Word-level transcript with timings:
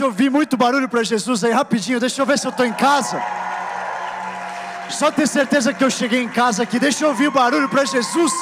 posso 0.00 0.04
ouvir 0.06 0.30
muito 0.30 0.56
barulho 0.56 0.88
para 0.88 1.02
Jesus 1.02 1.44
aí 1.44 1.52
rapidinho? 1.52 2.00
Deixa 2.00 2.22
eu 2.22 2.26
ver 2.26 2.38
se 2.38 2.46
eu 2.46 2.50
estou 2.50 2.64
em 2.64 2.72
casa. 2.72 3.22
Só 4.88 5.12
ter 5.12 5.28
certeza 5.28 5.74
que 5.74 5.84
eu 5.84 5.90
cheguei 5.90 6.22
em 6.22 6.28
casa 6.28 6.62
aqui. 6.62 6.78
Deixa 6.78 7.04
eu 7.04 7.10
ouvir 7.10 7.28
o 7.28 7.30
barulho 7.30 7.68
para 7.68 7.84
Jesus. 7.84 8.32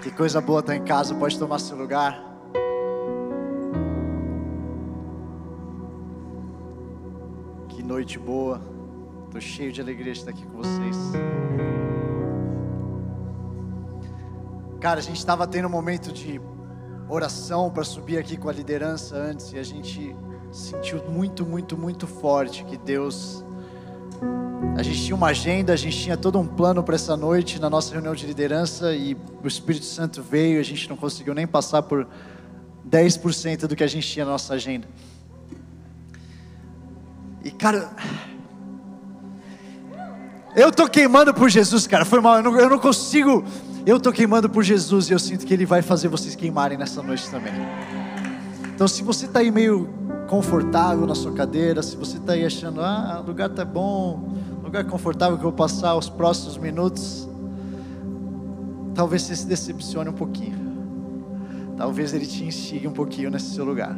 Que 0.00 0.10
coisa 0.12 0.40
boa 0.40 0.60
estar 0.60 0.76
em 0.76 0.84
casa, 0.84 1.14
pode 1.14 1.36
tomar 1.38 1.58
seu 1.58 1.76
lugar. 1.76 2.22
Que 7.68 7.82
noite 7.82 8.16
boa. 8.16 8.60
Estou 9.26 9.40
cheio 9.40 9.72
de 9.72 9.80
alegria 9.80 10.12
de 10.12 10.20
estar 10.20 10.30
aqui 10.30 10.46
com 10.46 10.58
vocês. 10.58 11.73
Cara, 14.84 15.00
a 15.00 15.02
gente 15.02 15.16
estava 15.16 15.46
tendo 15.46 15.66
um 15.66 15.70
momento 15.70 16.12
de 16.12 16.38
oração 17.08 17.70
para 17.70 17.82
subir 17.84 18.18
aqui 18.18 18.36
com 18.36 18.50
a 18.50 18.52
liderança 18.52 19.16
antes 19.16 19.50
e 19.50 19.58
a 19.58 19.62
gente 19.62 20.14
sentiu 20.52 21.02
muito, 21.08 21.46
muito, 21.46 21.74
muito 21.74 22.06
forte 22.06 22.62
que 22.64 22.76
Deus. 22.76 23.42
A 24.76 24.82
gente 24.82 25.02
tinha 25.02 25.16
uma 25.16 25.28
agenda, 25.28 25.72
a 25.72 25.76
gente 25.76 25.98
tinha 25.98 26.18
todo 26.18 26.38
um 26.38 26.46
plano 26.46 26.82
para 26.82 26.96
essa 26.96 27.16
noite 27.16 27.58
na 27.58 27.70
nossa 27.70 27.94
reunião 27.94 28.14
de 28.14 28.26
liderança 28.26 28.94
e 28.94 29.16
o 29.42 29.48
Espírito 29.48 29.86
Santo 29.86 30.22
veio 30.22 30.60
a 30.60 30.62
gente 30.62 30.86
não 30.86 30.98
conseguiu 30.98 31.32
nem 31.32 31.46
passar 31.46 31.80
por 31.80 32.06
10% 32.86 33.66
do 33.66 33.74
que 33.74 33.84
a 33.84 33.88
gente 33.88 34.06
tinha 34.06 34.26
na 34.26 34.32
nossa 34.32 34.52
agenda. 34.52 34.86
E 37.42 37.50
cara, 37.50 37.90
eu 40.54 40.70
tô 40.70 40.86
queimando 40.86 41.32
por 41.32 41.48
Jesus, 41.48 41.86
cara. 41.86 42.04
Foi 42.04 42.20
mal, 42.20 42.36
eu 42.36 42.42
não, 42.42 42.60
eu 42.60 42.68
não 42.68 42.78
consigo 42.78 43.42
eu 43.86 43.98
estou 43.98 44.12
queimando 44.12 44.48
por 44.48 44.62
Jesus 44.62 45.10
e 45.10 45.12
eu 45.12 45.18
sinto 45.18 45.44
que 45.44 45.52
Ele 45.52 45.66
vai 45.66 45.82
fazer 45.82 46.08
vocês 46.08 46.34
queimarem 46.34 46.78
nessa 46.78 47.02
noite 47.02 47.28
também. 47.30 47.52
Então, 48.74 48.88
se 48.88 49.02
você 49.02 49.26
está 49.26 49.40
aí 49.40 49.50
meio 49.50 49.88
confortável 50.28 51.06
na 51.06 51.14
sua 51.14 51.32
cadeira, 51.32 51.82
se 51.82 51.96
você 51.96 52.16
está 52.16 52.32
aí 52.32 52.44
achando, 52.44 52.80
ah, 52.80 53.20
o 53.22 53.26
lugar 53.26 53.50
está 53.50 53.64
bom, 53.64 54.34
lugar 54.62 54.84
confortável 54.84 55.36
que 55.36 55.44
eu 55.44 55.50
vou 55.50 55.56
passar 55.56 55.94
os 55.94 56.08
próximos 56.08 56.56
minutos, 56.56 57.28
talvez 58.94 59.22
você 59.22 59.36
se 59.36 59.46
decepcione 59.46 60.10
um 60.10 60.14
pouquinho. 60.14 60.64
Talvez 61.76 62.14
Ele 62.14 62.26
te 62.26 62.44
instigue 62.44 62.88
um 62.88 62.92
pouquinho 62.92 63.30
nesse 63.30 63.54
seu 63.54 63.64
lugar. 63.64 63.96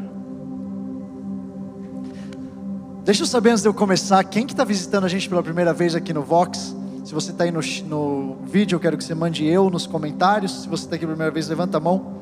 Deixa 3.05 3.23
eu 3.23 3.27
saber 3.27 3.51
antes 3.51 3.63
de 3.63 3.69
eu 3.69 3.75
começar, 3.75 4.23
quem 4.25 4.45
que 4.45 4.53
está 4.53 4.65
visitando 4.65 5.05
a 5.05 5.09
gente 5.09 5.29
pela 5.29 5.43
primeira 5.43 5.73
vez 5.73 5.95
aqui 5.95 6.13
no 6.13 6.23
Vox? 6.23 6.75
Se 7.07 7.15
você 7.15 7.31
está 7.31 7.45
aí 7.45 7.53
no, 7.53 7.61
no 7.85 8.37
vídeo, 8.47 8.75
eu 8.75 8.81
quero 8.81 8.99
que 8.99 9.05
você 9.05 9.15
mande 9.15 9.47
eu 9.47 9.71
nos 9.71 9.87
comentários. 9.87 10.63
Se 10.63 10.69
você 10.69 10.87
está 10.87 10.97
aqui 10.97 11.05
a 11.05 11.09
primeira 11.09 11.33
vez, 11.33 11.47
levanta 11.49 11.77
a 11.77 11.81
mão. 11.81 12.17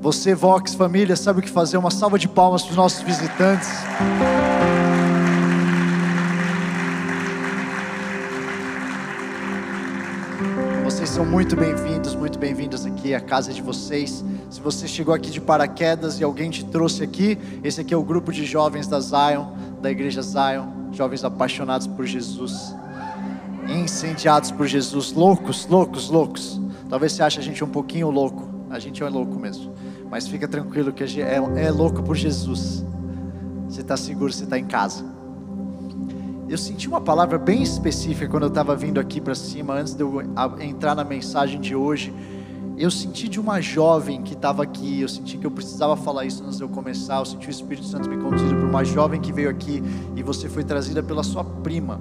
Você, 0.00 0.34
Vox 0.34 0.74
Família, 0.74 1.14
sabe 1.14 1.38
o 1.38 1.42
que 1.42 1.48
fazer? 1.48 1.76
Uma 1.76 1.92
salva 1.92 2.18
de 2.18 2.26
palmas 2.26 2.62
para 2.62 2.72
os 2.72 2.76
nossos 2.76 3.00
visitantes. 3.02 3.68
São 11.18 11.26
muito 11.26 11.56
bem-vindos, 11.56 12.14
muito 12.14 12.38
bem-vindas 12.38 12.86
aqui 12.86 13.12
à 13.12 13.20
casa 13.20 13.52
de 13.52 13.60
vocês. 13.60 14.24
Se 14.48 14.60
você 14.60 14.86
chegou 14.86 15.12
aqui 15.12 15.32
de 15.32 15.40
paraquedas 15.40 16.20
e 16.20 16.22
alguém 16.22 16.48
te 16.48 16.64
trouxe 16.64 17.02
aqui, 17.02 17.36
esse 17.64 17.80
aqui 17.80 17.92
é 17.92 17.96
o 17.96 18.04
grupo 18.04 18.30
de 18.30 18.44
jovens 18.44 18.86
da 18.86 19.00
Zion, 19.00 19.46
da 19.82 19.90
igreja 19.90 20.22
Zion 20.22 20.92
jovens 20.92 21.24
apaixonados 21.24 21.88
por 21.88 22.06
Jesus, 22.06 22.72
incendiados 23.68 24.52
por 24.52 24.68
Jesus, 24.68 25.10
loucos, 25.12 25.66
loucos, 25.66 26.08
loucos. 26.08 26.60
Talvez 26.88 27.14
você 27.14 27.24
ache 27.24 27.40
a 27.40 27.42
gente 27.42 27.64
um 27.64 27.68
pouquinho 27.68 28.10
louco, 28.10 28.48
a 28.70 28.78
gente 28.78 29.02
é 29.02 29.08
louco 29.08 29.40
mesmo, 29.40 29.74
mas 30.08 30.28
fica 30.28 30.46
tranquilo 30.46 30.92
que 30.92 31.02
é, 31.20 31.34
é 31.34 31.70
louco 31.72 32.00
por 32.00 32.14
Jesus. 32.14 32.84
Você 33.68 33.80
está 33.80 33.96
seguro, 33.96 34.32
você 34.32 34.44
está 34.44 34.56
em 34.56 34.66
casa. 34.66 35.04
Eu 36.48 36.56
senti 36.56 36.88
uma 36.88 37.00
palavra 37.00 37.38
bem 37.38 37.62
específica 37.62 38.28
quando 38.28 38.44
eu 38.44 38.48
estava 38.48 38.74
vindo 38.74 38.98
aqui 38.98 39.20
para 39.20 39.34
cima, 39.34 39.74
antes 39.74 39.94
de 39.94 40.02
eu 40.02 40.22
entrar 40.60 40.94
na 40.94 41.04
mensagem 41.04 41.60
de 41.60 41.74
hoje 41.74 42.12
eu 42.78 42.92
senti 42.92 43.28
de 43.28 43.40
uma 43.40 43.60
jovem 43.60 44.22
que 44.22 44.34
estava 44.34 44.62
aqui, 44.62 45.00
eu 45.00 45.08
senti 45.08 45.36
que 45.36 45.44
eu 45.44 45.50
precisava 45.50 45.96
falar 45.96 46.24
isso 46.24 46.44
antes 46.44 46.58
de 46.58 46.62
eu 46.62 46.68
começar, 46.68 47.18
eu 47.18 47.24
senti 47.24 47.48
o 47.48 47.50
Espírito 47.50 47.84
Santo 47.84 48.08
me 48.08 48.16
conduzindo 48.16 48.54
por 48.54 48.64
uma 48.64 48.84
jovem 48.84 49.20
que 49.20 49.32
veio 49.32 49.50
aqui 49.50 49.82
e 50.14 50.22
você 50.22 50.48
foi 50.48 50.62
trazida 50.62 51.02
pela 51.02 51.24
sua 51.24 51.42
prima. 51.42 52.00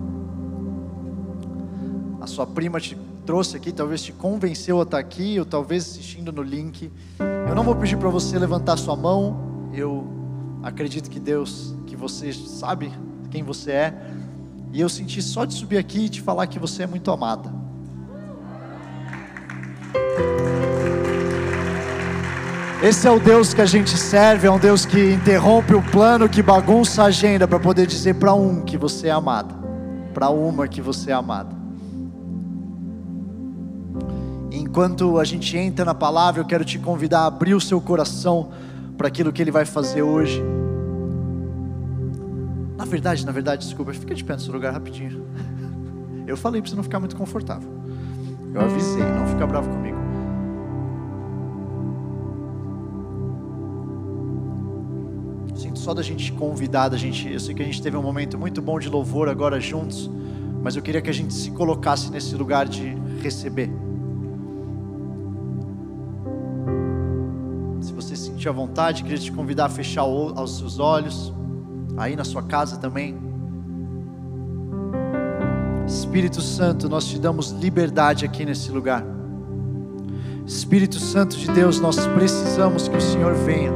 A 2.22 2.28
sua 2.28 2.46
prima 2.46 2.80
te 2.80 2.96
trouxe 3.26 3.58
aqui, 3.58 3.72
talvez 3.72 4.04
te 4.04 4.12
convenceu 4.12 4.80
a 4.80 4.84
estar 4.84 5.00
aqui, 5.00 5.40
ou 5.40 5.46
talvez 5.46 5.84
assistindo 5.84 6.32
no 6.32 6.44
link. 6.44 6.92
Eu 7.50 7.56
não 7.56 7.64
vou 7.64 7.76
pedir 7.76 7.98
para 7.98 8.10
você 8.10 8.38
levantar 8.38 8.78
sua 8.78 8.96
mão, 8.96 9.72
eu 9.74 10.08
acredito 10.62 11.10
que 11.10 11.20
Deus, 11.20 11.74
que 11.88 11.96
você 11.96 12.32
sabe 12.32 12.94
quem 13.32 13.42
você 13.42 13.72
é, 13.72 14.12
e 14.72 14.82
eu 14.82 14.90
senti 14.90 15.22
só 15.22 15.46
de 15.46 15.54
subir 15.54 15.78
aqui 15.78 16.06
e 16.06 16.10
te 16.10 16.22
falar 16.22 16.48
que 16.48 16.60
você 16.60 16.84
é 16.84 16.88
muito 16.88 17.12
amada. 17.12 17.52
Esse 22.82 23.08
é 23.08 23.12
o 23.12 23.20
Deus 23.20 23.56
que 23.56 23.62
a 23.62 23.66
gente 23.66 23.98
serve, 23.98 24.46
é 24.46 24.52
um 24.52 24.60
Deus 24.60 24.86
que 24.86 25.12
interrompe 25.12 25.74
o 25.74 25.82
plano, 25.82 26.30
que 26.30 26.44
bagunça 26.44 27.04
a 27.04 27.06
agenda 27.08 27.48
para 27.48 27.60
poder 27.60 27.88
dizer 27.88 28.16
para 28.16 28.34
um 28.36 28.62
que 28.62 28.78
você 28.78 29.08
é 29.08 29.12
amada, 29.12 29.54
para 30.14 30.30
uma 30.30 30.68
que 30.68 30.80
você 30.80 31.10
é 31.10 31.14
amada. 31.14 31.56
Enquanto 34.52 35.18
a 35.18 35.24
gente 35.24 35.58
entra 35.58 35.84
na 35.84 35.96
palavra, 35.96 36.42
eu 36.42 36.46
quero 36.46 36.64
te 36.64 36.78
convidar 36.78 37.22
a 37.22 37.26
abrir 37.26 37.56
o 37.56 37.62
seu 37.62 37.82
coração 37.82 38.50
para 38.96 39.08
aquilo 39.08 39.34
que 39.34 39.42
ele 39.42 39.52
vai 39.52 39.66
fazer 39.66 40.04
hoje. 40.04 40.44
Verdade, 42.88 43.26
na 43.26 43.32
verdade, 43.32 43.66
desculpa, 43.66 43.94
fica 43.94 44.16
de 44.16 44.24
pé 44.24 44.38
seu 44.38 44.54
lugar 44.54 44.74
rapidinho. 44.74 45.26
Eu 46.26 46.36
falei 46.36 46.62
para 46.62 46.70
você 46.70 46.76
não 46.76 46.84
ficar 46.84 47.00
muito 47.00 47.16
confortável. 47.16 47.70
Eu 48.54 48.62
avisei, 48.62 49.04
não 49.04 49.28
fica 49.28 49.46
bravo 49.46 49.70
comigo. 49.70 49.98
só 55.88 55.94
da 55.94 56.02
gente 56.02 56.34
convidar, 56.34 56.90
da 56.90 56.98
gente, 56.98 57.32
eu 57.32 57.40
sei 57.40 57.56
que 57.56 57.62
a 57.62 57.66
gente 57.66 57.82
teve 57.82 57.96
um 57.96 58.02
momento 58.02 58.38
muito 58.38 58.62
bom 58.62 58.78
de 58.78 58.90
louvor 58.90 59.30
agora 59.30 59.58
juntos, 59.58 60.12
mas 60.62 60.76
eu 60.76 60.82
queria 60.82 61.02
que 61.02 61.10
a 61.10 61.14
gente 61.14 61.34
se 61.34 61.50
colocasse 61.52 62.12
nesse 62.12 62.36
lugar 62.36 62.68
de 62.68 62.94
receber. 63.22 63.70
Se 67.80 67.94
você 67.94 68.18
sentir 68.18 68.50
a 68.50 68.52
vontade, 68.52 69.02
queria 69.02 69.18
te 69.18 69.32
convidar 69.32 69.68
a 69.68 69.70
fechar 69.70 70.04
os 70.04 70.58
seus 70.58 70.78
olhos, 70.78 71.32
aí 71.98 72.16
na 72.16 72.24
sua 72.24 72.44
casa 72.44 72.78
também. 72.78 73.18
Espírito 75.88 76.42
Santo, 76.42 76.88
nós 76.88 77.06
te 77.08 77.18
damos 77.18 77.52
liberdade 77.52 78.24
aqui 78.24 78.46
nesse 78.46 78.72
lugar. 78.72 79.04
Espírito 80.46 81.00
Santo 81.00 81.36
de 81.36 81.48
Deus, 81.52 81.80
nós 81.80 82.08
precisamos 82.08 82.88
que 82.88 82.96
o 82.96 83.02
Senhor 83.02 83.34
venha. 83.34 83.72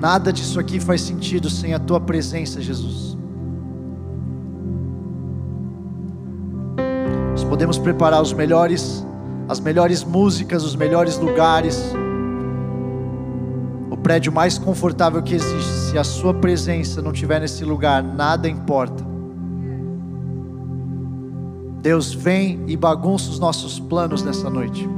Nada 0.00 0.32
disso 0.32 0.58
aqui 0.58 0.80
faz 0.80 1.00
sentido 1.00 1.48
sem 1.50 1.74
a 1.74 1.78
tua 1.78 2.00
presença, 2.00 2.60
Jesus. 2.60 3.16
Nós 7.32 7.44
podemos 7.44 7.78
preparar 7.78 8.22
os 8.22 8.32
melhores, 8.32 9.06
as 9.48 9.60
melhores 9.60 10.04
músicas, 10.04 10.64
os 10.64 10.74
melhores 10.74 11.18
lugares, 11.18 11.92
prédio 14.06 14.30
mais 14.30 14.56
confortável 14.56 15.20
que 15.20 15.34
existe. 15.34 15.90
Se 15.90 15.98
a 15.98 16.04
sua 16.04 16.32
presença 16.32 17.02
não 17.02 17.10
estiver 17.10 17.40
nesse 17.40 17.64
lugar, 17.64 18.04
nada 18.04 18.48
importa. 18.48 19.04
Deus 21.82 22.14
vem 22.14 22.62
e 22.68 22.76
bagunça 22.76 23.28
os 23.28 23.40
nossos 23.40 23.80
planos 23.80 24.22
nessa 24.22 24.48
noite. 24.48 24.88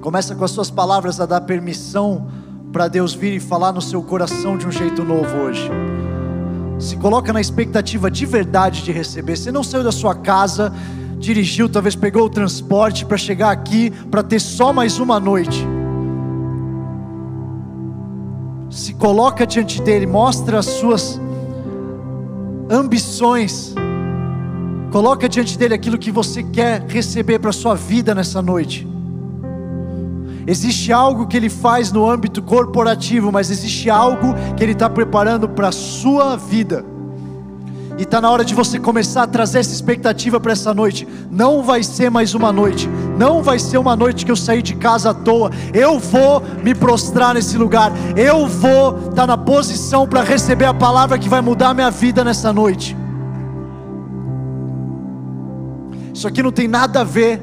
Começa 0.00 0.36
com 0.36 0.44
as 0.44 0.52
suas 0.52 0.70
palavras 0.70 1.20
a 1.20 1.26
dar 1.26 1.40
permissão 1.40 2.28
para 2.72 2.86
Deus 2.86 3.12
vir 3.12 3.34
e 3.34 3.40
falar 3.40 3.72
no 3.72 3.82
seu 3.82 4.00
coração 4.04 4.56
de 4.56 4.68
um 4.68 4.70
jeito 4.70 5.02
novo 5.02 5.38
hoje. 5.38 5.68
Se 6.78 6.96
coloca 6.96 7.32
na 7.32 7.40
expectativa 7.40 8.08
de 8.12 8.24
verdade 8.26 8.84
de 8.84 8.92
receber. 8.92 9.34
Você 9.34 9.50
não 9.50 9.64
saiu 9.64 9.82
da 9.82 9.90
sua 9.90 10.14
casa, 10.14 10.72
dirigiu, 11.18 11.68
talvez 11.68 11.96
pegou 11.96 12.26
o 12.26 12.30
transporte 12.30 13.04
para 13.04 13.16
chegar 13.16 13.50
aqui 13.50 13.90
para 14.08 14.22
ter 14.22 14.38
só 14.38 14.72
mais 14.72 15.00
uma 15.00 15.18
noite. 15.18 15.66
Se 18.72 18.94
coloca 18.94 19.46
diante 19.46 19.82
dele, 19.82 20.06
mostra 20.06 20.58
as 20.58 20.64
suas 20.64 21.20
ambições. 22.70 23.74
Coloca 24.90 25.28
diante 25.28 25.58
dele 25.58 25.74
aquilo 25.74 25.98
que 25.98 26.10
você 26.10 26.42
quer 26.42 26.82
receber 26.88 27.38
para 27.38 27.52
sua 27.52 27.74
vida 27.74 28.14
nessa 28.14 28.40
noite. 28.40 28.88
Existe 30.46 30.90
algo 30.90 31.26
que 31.26 31.36
ele 31.36 31.50
faz 31.50 31.92
no 31.92 32.10
âmbito 32.10 32.40
corporativo, 32.40 33.30
mas 33.30 33.50
existe 33.50 33.90
algo 33.90 34.34
que 34.56 34.64
ele 34.64 34.72
está 34.72 34.88
preparando 34.88 35.50
para 35.50 35.68
a 35.68 35.72
sua 35.72 36.34
vida. 36.36 36.82
E 37.98 38.04
está 38.04 38.22
na 38.22 38.30
hora 38.30 38.42
de 38.42 38.54
você 38.54 38.78
começar 38.78 39.24
a 39.24 39.26
trazer 39.26 39.58
essa 39.58 39.74
expectativa 39.74 40.40
para 40.40 40.52
essa 40.52 40.72
noite. 40.72 41.06
Não 41.30 41.62
vai 41.62 41.82
ser 41.82 42.10
mais 42.10 42.34
uma 42.34 42.50
noite, 42.50 42.88
Não 43.16 43.42
vai 43.42 43.58
ser 43.58 43.78
uma 43.78 43.94
noite 43.94 44.24
que 44.24 44.30
eu 44.30 44.36
sair 44.36 44.62
de 44.62 44.74
casa 44.74 45.10
à 45.10 45.14
toa. 45.14 45.50
Eu 45.72 45.98
vou 45.98 46.42
me 46.62 46.74
prostrar 46.74 47.34
nesse 47.34 47.56
lugar. 47.56 47.92
Eu 48.16 48.46
vou 48.46 48.96
estar 48.98 49.12
tá 49.12 49.26
na 49.26 49.36
posição 49.36 50.06
para 50.06 50.22
receber 50.22 50.64
a 50.64 50.74
palavra 50.74 51.18
que 51.18 51.28
vai 51.28 51.40
mudar 51.40 51.70
a 51.70 51.74
minha 51.74 51.90
vida 51.90 52.24
nessa 52.24 52.52
noite. 52.52 52.96
Isso 56.14 56.28
aqui 56.28 56.42
não 56.42 56.52
tem 56.52 56.68
nada 56.68 57.00
a 57.00 57.04
ver 57.04 57.42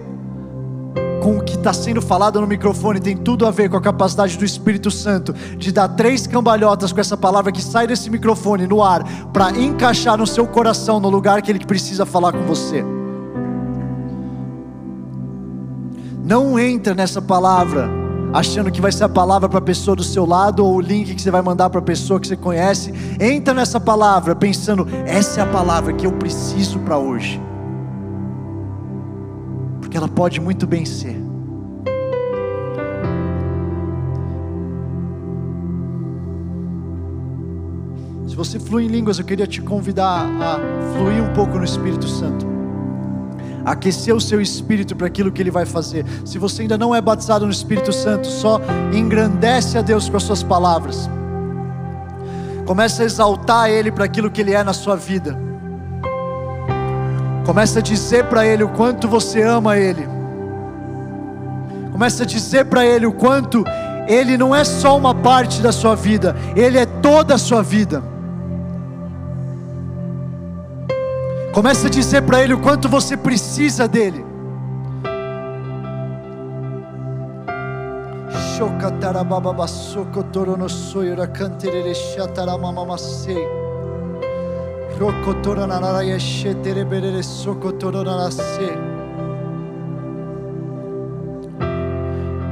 com 1.22 1.38
o 1.38 1.44
que 1.44 1.56
está 1.56 1.74
sendo 1.74 2.02
falado 2.02 2.40
no 2.40 2.48
microfone, 2.48 3.00
tem 3.00 3.16
tudo 3.16 3.46
a 3.46 3.52
ver 3.52 3.70
com 3.70 3.78
a 3.78 3.82
capacidade 3.82 4.38
do 4.38 4.46
Espírito 4.46 4.90
Santo 4.90 5.34
de 5.58 5.72
dar 5.72 5.90
três 5.90 6.26
cambalhotas 6.26 6.92
com 6.94 7.00
essa 7.00 7.18
palavra 7.18 7.52
que 7.52 7.62
sai 7.62 7.88
desse 7.88 8.10
microfone 8.10 8.66
no 8.66 8.82
ar, 8.82 9.04
para 9.34 9.52
encaixar 9.52 10.18
no 10.18 10.26
seu 10.26 10.48
coração, 10.48 11.00
no 11.00 11.10
lugar 11.10 11.42
que 11.42 11.52
ele 11.52 11.66
precisa 11.66 12.06
falar 12.06 12.32
com 12.32 12.46
você. 12.46 12.84
Não 16.30 16.60
entra 16.60 16.94
nessa 16.94 17.22
palavra 17.22 17.90
achando 18.32 18.72
que 18.72 18.80
vai 18.80 18.92
ser 18.92 19.04
a 19.04 19.10
palavra 19.10 19.50
para 19.50 19.58
a 19.58 19.62
pessoa 19.62 19.96
do 19.96 20.04
seu 20.04 20.26
lado 20.26 20.64
ou 20.64 20.76
o 20.76 20.80
link 20.80 21.16
que 21.16 21.22
você 21.22 21.32
vai 21.32 21.42
mandar 21.42 21.70
para 21.72 21.80
a 21.80 21.84
pessoa 21.84 22.20
que 22.20 22.28
você 22.28 22.38
conhece. 22.38 22.94
Entra 23.20 23.54
nessa 23.54 23.80
palavra 23.80 24.36
pensando: 24.36 24.88
essa 25.06 25.40
é 25.40 25.44
a 25.44 25.48
palavra 25.48 25.92
que 25.92 26.06
eu 26.06 26.12
preciso 26.14 26.78
para 26.80 26.98
hoje 26.98 27.42
porque 29.90 29.98
ela 29.98 30.08
pode 30.08 30.40
muito 30.40 30.68
bem 30.68 30.86
ser. 30.86 31.20
Se 38.28 38.36
você 38.36 38.60
flui 38.60 38.86
em 38.86 38.88
línguas, 38.88 39.18
eu 39.18 39.26
queria 39.26 39.48
te 39.48 39.64
convidar 39.64 40.28
a 40.40 40.60
fluir 40.94 41.24
um 41.24 41.34
pouco 41.34 41.58
no 41.58 41.64
Espírito 41.64 42.08
Santo. 42.08 42.59
Aquecer 43.66 44.16
o 44.16 44.22
seu 44.22 44.42
espírito 44.42 44.96
para 44.96 45.08
aquilo 45.08 45.32
que 45.32 45.42
ele 45.42 45.52
vai 45.52 45.66
fazer. 45.66 46.06
Se 46.26 46.38
você 46.38 46.64
ainda 46.64 46.78
não 46.78 46.94
é 46.94 47.02
batizado 47.02 47.46
no 47.46 47.52
Espírito 47.52 47.92
Santo, 47.92 48.28
só 48.28 48.60
engrandece 48.94 49.78
a 49.78 49.82
Deus 49.82 50.10
com 50.10 50.18
as 50.18 50.24
suas 50.24 50.44
palavras. 50.44 51.10
Comece 52.66 53.02
a 53.02 53.06
exaltar 53.06 53.70
Ele 53.70 53.92
para 53.92 54.06
aquilo 54.06 54.30
que 54.30 54.42
Ele 54.42 54.54
é 54.54 54.64
na 54.64 54.74
sua 54.74 54.96
vida. 54.96 55.36
Começa 57.46 57.80
a 57.80 57.82
dizer 57.82 58.26
para 58.26 58.46
Ele 58.46 58.64
o 58.64 58.70
quanto 58.70 59.08
você 59.08 59.42
ama 59.42 59.76
Ele. 59.76 60.08
Começa 61.92 62.22
a 62.22 62.26
dizer 62.26 62.66
para 62.66 62.86
Ele 62.86 63.08
o 63.08 63.12
quanto 63.12 63.64
Ele 64.08 64.38
não 64.38 64.56
é 64.56 64.64
só 64.64 64.96
uma 64.96 65.16
parte 65.16 65.62
da 65.62 65.72
sua 65.72 65.96
vida, 65.96 66.36
Ele 66.56 66.78
é 66.78 66.86
toda 66.86 67.34
a 67.34 67.38
sua 67.40 67.64
vida. 67.64 68.04
Começa 71.54 71.88
a 71.88 71.90
dizer 71.90 72.22
para 72.22 72.44
Ele 72.44 72.54
o 72.54 72.60
quanto 72.60 72.88
você 72.88 73.18
precisa 73.18 73.88
dEle. 73.88 74.24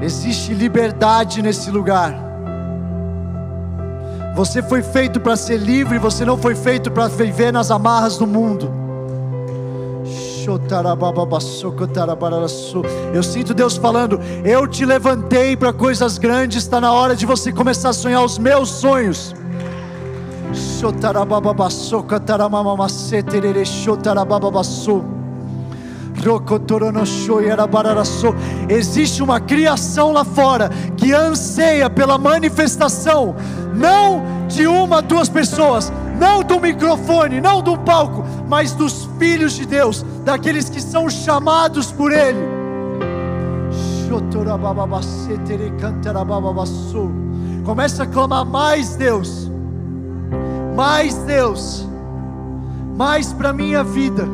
Existe 0.01 0.53
liberdade 0.53 1.41
nesse 1.41 1.69
lugar. 1.69 2.15
Você 4.33 4.63
foi 4.63 4.81
feito 4.81 5.19
para 5.19 5.35
ser 5.35 5.57
livre, 5.57 5.99
você 5.99 6.23
não 6.23 6.38
foi 6.38 6.55
feito 6.55 6.89
para 6.89 7.07
viver 7.07 7.51
nas 7.51 7.69
amarras 7.69 8.17
do 8.17 8.25
mundo. 8.25 8.86
Eu 13.13 13.21
sinto 13.21 13.53
Deus 13.53 13.75
falando: 13.75 14.19
Eu 14.45 14.67
te 14.67 14.85
levantei 14.85 15.57
para 15.57 15.73
coisas 15.73 16.17
grandes, 16.17 16.63
está 16.63 16.79
na 16.79 16.91
hora 16.91 17.15
de 17.15 17.25
você 17.25 17.51
começar 17.51 17.89
a 17.89 17.94
sonhar 17.94 18.23
os 18.23 18.38
meus 18.38 18.69
sonhos. 18.69 19.35
Existe 28.69 29.21
uma 29.21 29.39
criação 29.39 30.11
lá 30.11 30.23
fora 30.23 30.69
que 30.95 31.13
anseia 31.13 31.89
pela 31.89 32.17
manifestação, 32.17 33.35
não 33.73 34.23
de 34.47 34.65
uma, 34.65 35.01
duas 35.01 35.29
pessoas, 35.29 35.91
não 36.19 36.41
do 36.41 36.59
microfone, 36.59 37.39
não 37.39 37.61
do 37.61 37.77
palco, 37.77 38.25
mas 38.47 38.73
dos 38.73 39.07
filhos 39.19 39.53
de 39.53 39.65
Deus, 39.65 40.05
daqueles 40.27 40.69
que 40.69 40.81
são 40.81 41.09
chamados 41.09 41.91
por 41.91 42.12
Ele. 42.12 42.39
Começa 47.63 48.03
a 48.03 48.07
clamar 48.07 48.45
mais, 48.45 48.95
Deus 48.95 49.47
mais 50.77 51.15
Deus, 51.24 51.88
mais 52.95 53.33
para 53.33 53.51
minha 53.51 53.83
vida, 53.83 54.27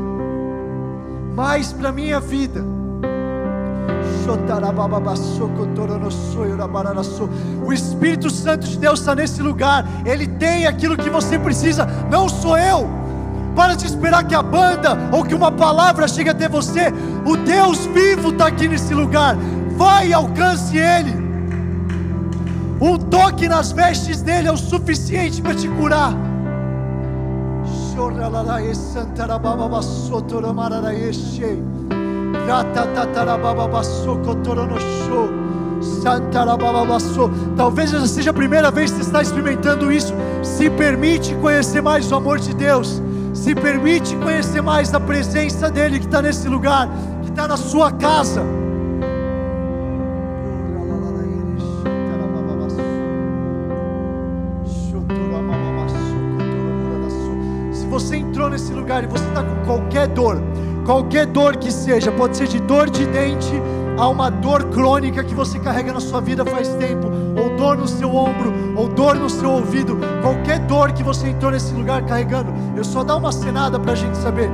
mais 1.34 1.72
para 1.72 1.90
minha 1.90 2.20
vida. 2.20 2.62
O 7.66 7.72
Espírito 7.72 8.30
Santo 8.30 8.68
de 8.68 8.78
Deus 8.78 9.00
está 9.00 9.16
nesse 9.16 9.42
lugar, 9.42 9.88
Ele 10.06 10.28
tem 10.28 10.68
aquilo 10.68 10.98
que 10.98 11.10
você 11.10 11.40
precisa, 11.40 11.86
não 12.12 12.28
sou 12.28 12.58
eu. 12.58 13.03
Para 13.56 13.76
de 13.76 13.86
esperar 13.86 14.24
que 14.24 14.34
a 14.34 14.42
banda 14.42 14.98
ou 15.12 15.24
que 15.24 15.36
uma 15.36 15.52
palavra 15.52 16.08
chegue 16.08 16.30
até 16.30 16.50
você, 16.50 16.92
o 17.26 17.38
Deus 17.38 17.86
vivo 17.88 18.30
está 18.30 18.48
aqui 18.48 18.68
nesse 18.68 18.94
lugar. 18.94 19.36
Vai 19.78 20.10
e 20.10 20.14
alcance 20.14 20.78
Ele. 20.78 21.24
Um 22.82 22.98
toque 22.98 23.48
nas 23.48 23.72
vestes 23.72 24.22
dele 24.22 24.48
é 24.48 24.52
o 24.52 24.58
suficiente 24.58 25.42
para 25.42 25.56
te 25.56 25.68
curar. 25.68 26.14
Talvez 37.56 37.92
seja 38.10 38.32
a 38.32 38.34
primeira 38.34 38.70
vez 38.72 38.92
que 38.92 38.98
você 38.98 39.04
está 39.04 39.22
experimentando 39.22 39.92
isso. 39.92 40.14
Se 40.42 40.70
permite 40.70 41.36
conhecer 41.36 41.82
mais 41.82 42.12
o 42.12 42.16
amor 42.16 42.40
de 42.40 42.54
Deus. 42.54 43.02
Se 43.44 43.54
permite 43.54 44.16
conhecer 44.16 44.62
mais 44.62 44.94
a 44.94 45.02
presença 45.02 45.70
dEle 45.70 46.00
que 46.00 46.06
está 46.06 46.22
nesse 46.22 46.48
lugar, 46.48 46.88
que 47.24 47.30
está 47.30 47.46
na 47.46 47.58
sua 47.58 47.92
casa. 47.92 48.42
nesse 58.54 58.72
lugar 58.72 59.04
e 59.04 59.08
você 59.08 59.26
está 59.26 59.44
com 59.44 59.66
qualquer 59.66 60.08
dor, 60.08 60.40
qualquer 60.86 61.26
dor 61.26 61.58
que 61.58 61.72
seja, 61.72 62.12
pode 62.12 62.38
ser 62.38 62.48
de 62.48 62.60
dor 62.60 62.88
de 62.88 63.04
dente 63.08 63.54
a 63.98 64.08
uma 64.08 64.30
dor 64.30 64.66
crônica 64.66 65.24
que 65.24 65.34
você 65.34 65.60
carrega 65.60 65.92
na 65.92 66.00
sua 66.00 66.22
vida 66.22 66.46
faz 66.46 66.68
tempo, 66.76 67.10
dor 67.64 67.78
no 67.78 67.88
seu 67.88 68.14
ombro, 68.14 68.54
ou 68.76 68.90
dor 68.90 69.16
no 69.16 69.30
seu 69.30 69.50
ouvido, 69.50 69.98
qualquer 70.22 70.60
dor 70.60 70.92
que 70.92 71.02
você 71.02 71.30
entrou 71.30 71.50
nesse 71.50 71.74
lugar 71.74 72.06
carregando, 72.06 72.52
eu 72.76 72.84
só 72.84 73.06
dá 73.06 73.16
uma 73.16 73.32
cenada 73.32 73.80
para 73.80 73.94
a 73.94 73.96
gente 73.96 74.18
saber. 74.18 74.50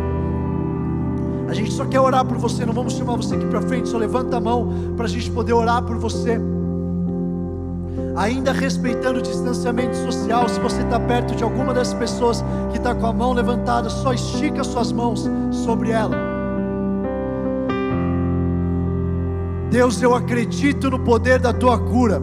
A 1.48 1.54
gente 1.56 1.72
só 1.72 1.86
quer 1.86 2.00
orar 2.00 2.24
por 2.24 2.38
você, 2.38 2.64
não 2.68 2.74
vamos 2.74 2.94
chamar 2.94 3.16
você 3.16 3.34
aqui 3.34 3.48
para 3.48 3.64
frente, 3.64 3.90
só 3.90 3.98
levanta 3.98 4.38
a 4.38 4.40
mão 4.40 4.94
para 4.96 5.06
a 5.06 5.10
gente 5.10 5.32
poder 5.32 5.54
orar 5.54 5.82
por 5.82 5.98
você 5.98 6.40
ainda 8.16 8.52
respeitando 8.52 9.20
o 9.20 9.22
distanciamento 9.22 9.96
social, 9.96 10.48
se 10.50 10.60
você 10.60 10.82
está 10.82 11.00
perto 11.00 11.34
de 11.36 11.44
alguma 11.44 11.74
das 11.74 11.94
pessoas 11.94 12.44
que 12.70 12.78
está 12.78 12.94
com 12.94 13.08
a 13.08 13.14
mão 13.14 13.32
levantada, 13.32 13.90
só 13.90 14.14
estica 14.14 14.62
suas 14.64 14.92
mãos 14.92 15.28
sobre 15.52 15.92
ela. 15.92 16.16
Deus, 19.72 20.02
eu 20.02 20.14
acredito 20.14 20.90
no 20.90 21.00
poder 21.00 21.40
da 21.40 21.54
tua 21.54 21.78
cura. 21.78 22.22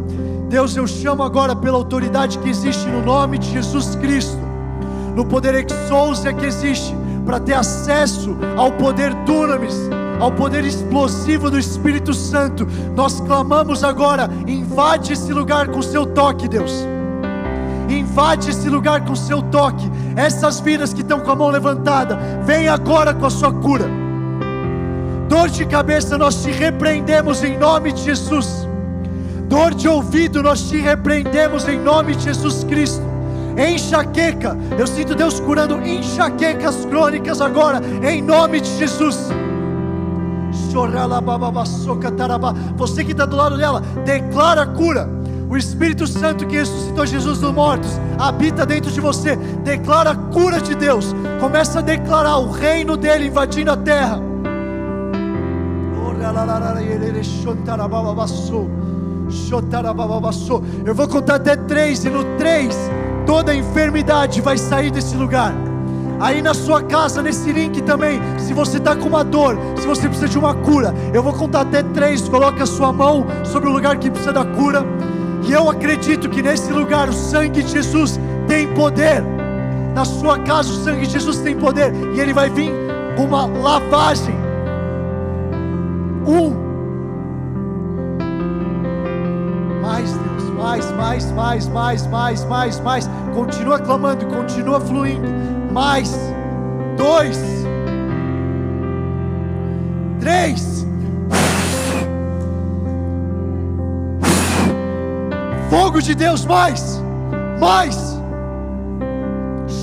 Deus, 0.48 0.76
eu 0.76 0.86
chamo 0.86 1.24
agora 1.24 1.56
pela 1.56 1.76
autoridade 1.76 2.38
que 2.38 2.48
existe 2.48 2.86
no 2.86 3.02
nome 3.02 3.36
de 3.36 3.50
Jesus 3.50 3.96
Cristo, 3.96 4.38
no 5.14 5.24
poder 5.24 5.54
exousia 5.54 6.32
que 6.32 6.46
existe, 6.46 6.94
para 7.24 7.40
ter 7.40 7.54
acesso 7.54 8.36
ao 8.56 8.70
poder 8.70 9.12
dunamis, 9.24 9.74
ao 10.20 10.30
poder 10.30 10.64
explosivo 10.64 11.50
do 11.50 11.58
Espírito 11.58 12.14
Santo. 12.14 12.66
Nós 12.94 13.20
clamamos 13.20 13.82
agora: 13.82 14.30
invade 14.46 15.14
esse 15.14 15.32
lugar 15.32 15.66
com 15.68 15.82
seu 15.82 16.06
toque, 16.06 16.48
Deus. 16.48 16.86
Invade 17.88 18.50
esse 18.50 18.68
lugar 18.68 19.04
com 19.04 19.16
seu 19.16 19.42
toque. 19.42 19.90
Essas 20.14 20.60
vidas 20.60 20.92
que 20.92 21.00
estão 21.00 21.20
com 21.20 21.30
a 21.32 21.36
mão 21.36 21.48
levantada, 21.48 22.18
vem 22.44 22.68
agora 22.68 23.12
com 23.12 23.26
a 23.26 23.30
sua 23.30 23.52
cura. 23.52 23.86
Dor 25.28 25.48
de 25.48 25.66
cabeça, 25.66 26.16
nós 26.16 26.42
te 26.42 26.52
repreendemos 26.52 27.42
em 27.42 27.58
nome 27.58 27.92
de 27.92 28.04
Jesus. 28.04 28.65
Dor 29.48 29.74
de 29.74 29.88
ouvido, 29.88 30.42
nós 30.42 30.68
te 30.68 30.76
repreendemos 30.78 31.68
em 31.68 31.78
nome 31.78 32.16
de 32.16 32.24
Jesus 32.24 32.64
Cristo. 32.64 33.02
Enxaqueca, 33.56 34.56
eu 34.78 34.86
sinto 34.86 35.14
Deus 35.14 35.40
curando 35.40 35.80
enxaquecas 35.86 36.84
crônicas 36.86 37.40
agora, 37.40 37.80
em 38.02 38.20
nome 38.20 38.60
de 38.60 38.76
Jesus. 38.76 39.28
Você 42.76 43.04
que 43.04 43.12
está 43.12 43.24
do 43.24 43.36
lado 43.36 43.56
dela, 43.56 43.80
declara 44.04 44.62
a 44.62 44.66
cura. 44.66 45.08
O 45.48 45.56
Espírito 45.56 46.06
Santo 46.06 46.44
que 46.44 46.56
ressuscitou 46.56 47.06
Jesus 47.06 47.38
dos 47.38 47.52
mortos 47.52 47.90
habita 48.18 48.66
dentro 48.66 48.90
de 48.90 49.00
você. 49.00 49.36
Declara 49.36 50.10
a 50.10 50.16
cura 50.16 50.60
de 50.60 50.74
Deus. 50.74 51.14
Começa 51.40 51.78
a 51.78 51.82
declarar 51.82 52.38
o 52.38 52.50
reino 52.50 52.96
dele 52.96 53.28
invadindo 53.28 53.70
a 53.70 53.76
terra. 53.76 54.20
Eu 60.84 60.94
vou 60.94 61.08
contar 61.08 61.36
até 61.36 61.56
três, 61.56 62.04
e 62.04 62.10
no 62.10 62.24
três, 62.36 62.76
toda 63.26 63.54
enfermidade 63.54 64.40
vai 64.40 64.56
sair 64.56 64.90
desse 64.90 65.16
lugar. 65.16 65.54
Aí 66.18 66.40
na 66.40 66.54
sua 66.54 66.82
casa, 66.82 67.22
nesse 67.22 67.52
link 67.52 67.82
também, 67.82 68.20
se 68.38 68.54
você 68.54 68.78
está 68.78 68.96
com 68.96 69.08
uma 69.08 69.22
dor, 69.22 69.58
se 69.76 69.86
você 69.86 70.08
precisa 70.08 70.28
de 70.28 70.38
uma 70.38 70.54
cura, 70.54 70.94
eu 71.12 71.22
vou 71.22 71.32
contar 71.32 71.60
até 71.60 71.82
três. 71.82 72.26
Coloque 72.28 72.62
a 72.62 72.66
sua 72.66 72.92
mão 72.92 73.26
sobre 73.44 73.68
o 73.68 73.72
lugar 73.72 73.98
que 73.98 74.10
precisa 74.10 74.32
da 74.32 74.44
cura. 74.44 74.84
E 75.46 75.52
eu 75.52 75.68
acredito 75.70 76.28
que 76.28 76.42
nesse 76.42 76.72
lugar 76.72 77.08
o 77.08 77.12
sangue 77.12 77.62
de 77.62 77.70
Jesus 77.70 78.18
tem 78.48 78.66
poder. 78.74 79.22
Na 79.94 80.04
sua 80.04 80.38
casa 80.38 80.70
o 80.70 80.84
sangue 80.84 81.06
de 81.06 81.12
Jesus 81.12 81.38
tem 81.38 81.54
poder. 81.54 81.92
E 82.14 82.20
ele 82.20 82.32
vai 82.32 82.48
vir 82.48 82.72
com 83.16 83.24
uma 83.24 83.46
lavagem. 83.46 84.34
Um. 86.26 86.65
Mais, 91.16 91.32
mais, 91.32 91.68
mais, 91.68 92.06
mais, 92.06 92.44
mais, 92.44 92.80
mais. 92.80 93.10
Continua 93.34 93.78
clamando, 93.78 94.26
continua 94.26 94.80
fluindo. 94.80 95.28
Mais. 95.72 96.10
Dois. 96.96 97.38
Três. 100.20 100.86
Fogo 105.70 106.00
de 106.00 106.14
Deus, 106.14 106.44
mais, 106.44 107.02
mais. 107.60 107.96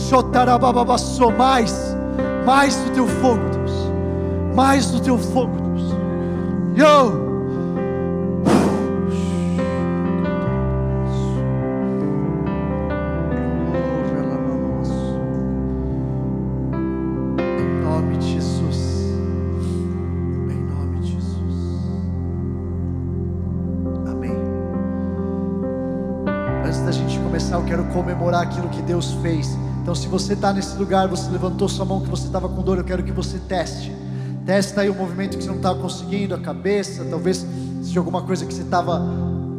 Xotarabababassou, 0.10 1.32
mais, 1.32 1.96
mais 2.46 2.76
do 2.76 2.92
teu 2.92 3.08
fogo, 3.08 3.42
Deus. 3.52 3.92
Mais 4.56 4.86
do 4.92 5.00
teu 5.00 5.18
fogo, 5.18 5.56
Deus. 5.62 5.96
Yo! 6.76 7.33
Deus 28.84 29.14
fez. 29.22 29.58
Então, 29.82 29.94
se 29.94 30.08
você 30.08 30.34
está 30.34 30.54
nesse 30.54 30.78
lugar, 30.78 31.08
você 31.08 31.30
levantou 31.30 31.68
sua 31.68 31.86
mão 31.86 32.02
que 32.02 32.10
você 32.10 32.26
estava 32.26 32.48
com 32.48 32.62
dor, 32.62 32.78
eu 32.78 32.84
quero 32.84 33.04
que 33.04 33.12
você 33.12 33.38
teste. 33.38 33.94
Testa 34.46 34.82
aí 34.82 34.90
o 34.90 34.94
movimento 34.94 35.38
que 35.38 35.44
você 35.44 35.50
não 35.50 35.58
estava 35.58 35.80
conseguindo, 35.80 36.36
a 36.36 36.40
cabeça, 36.40 37.06
talvez 37.10 37.46
se 37.82 37.98
alguma 37.98 38.22
coisa 38.22 38.46
que 38.46 38.54
você 38.54 38.62
estava 38.62 39.02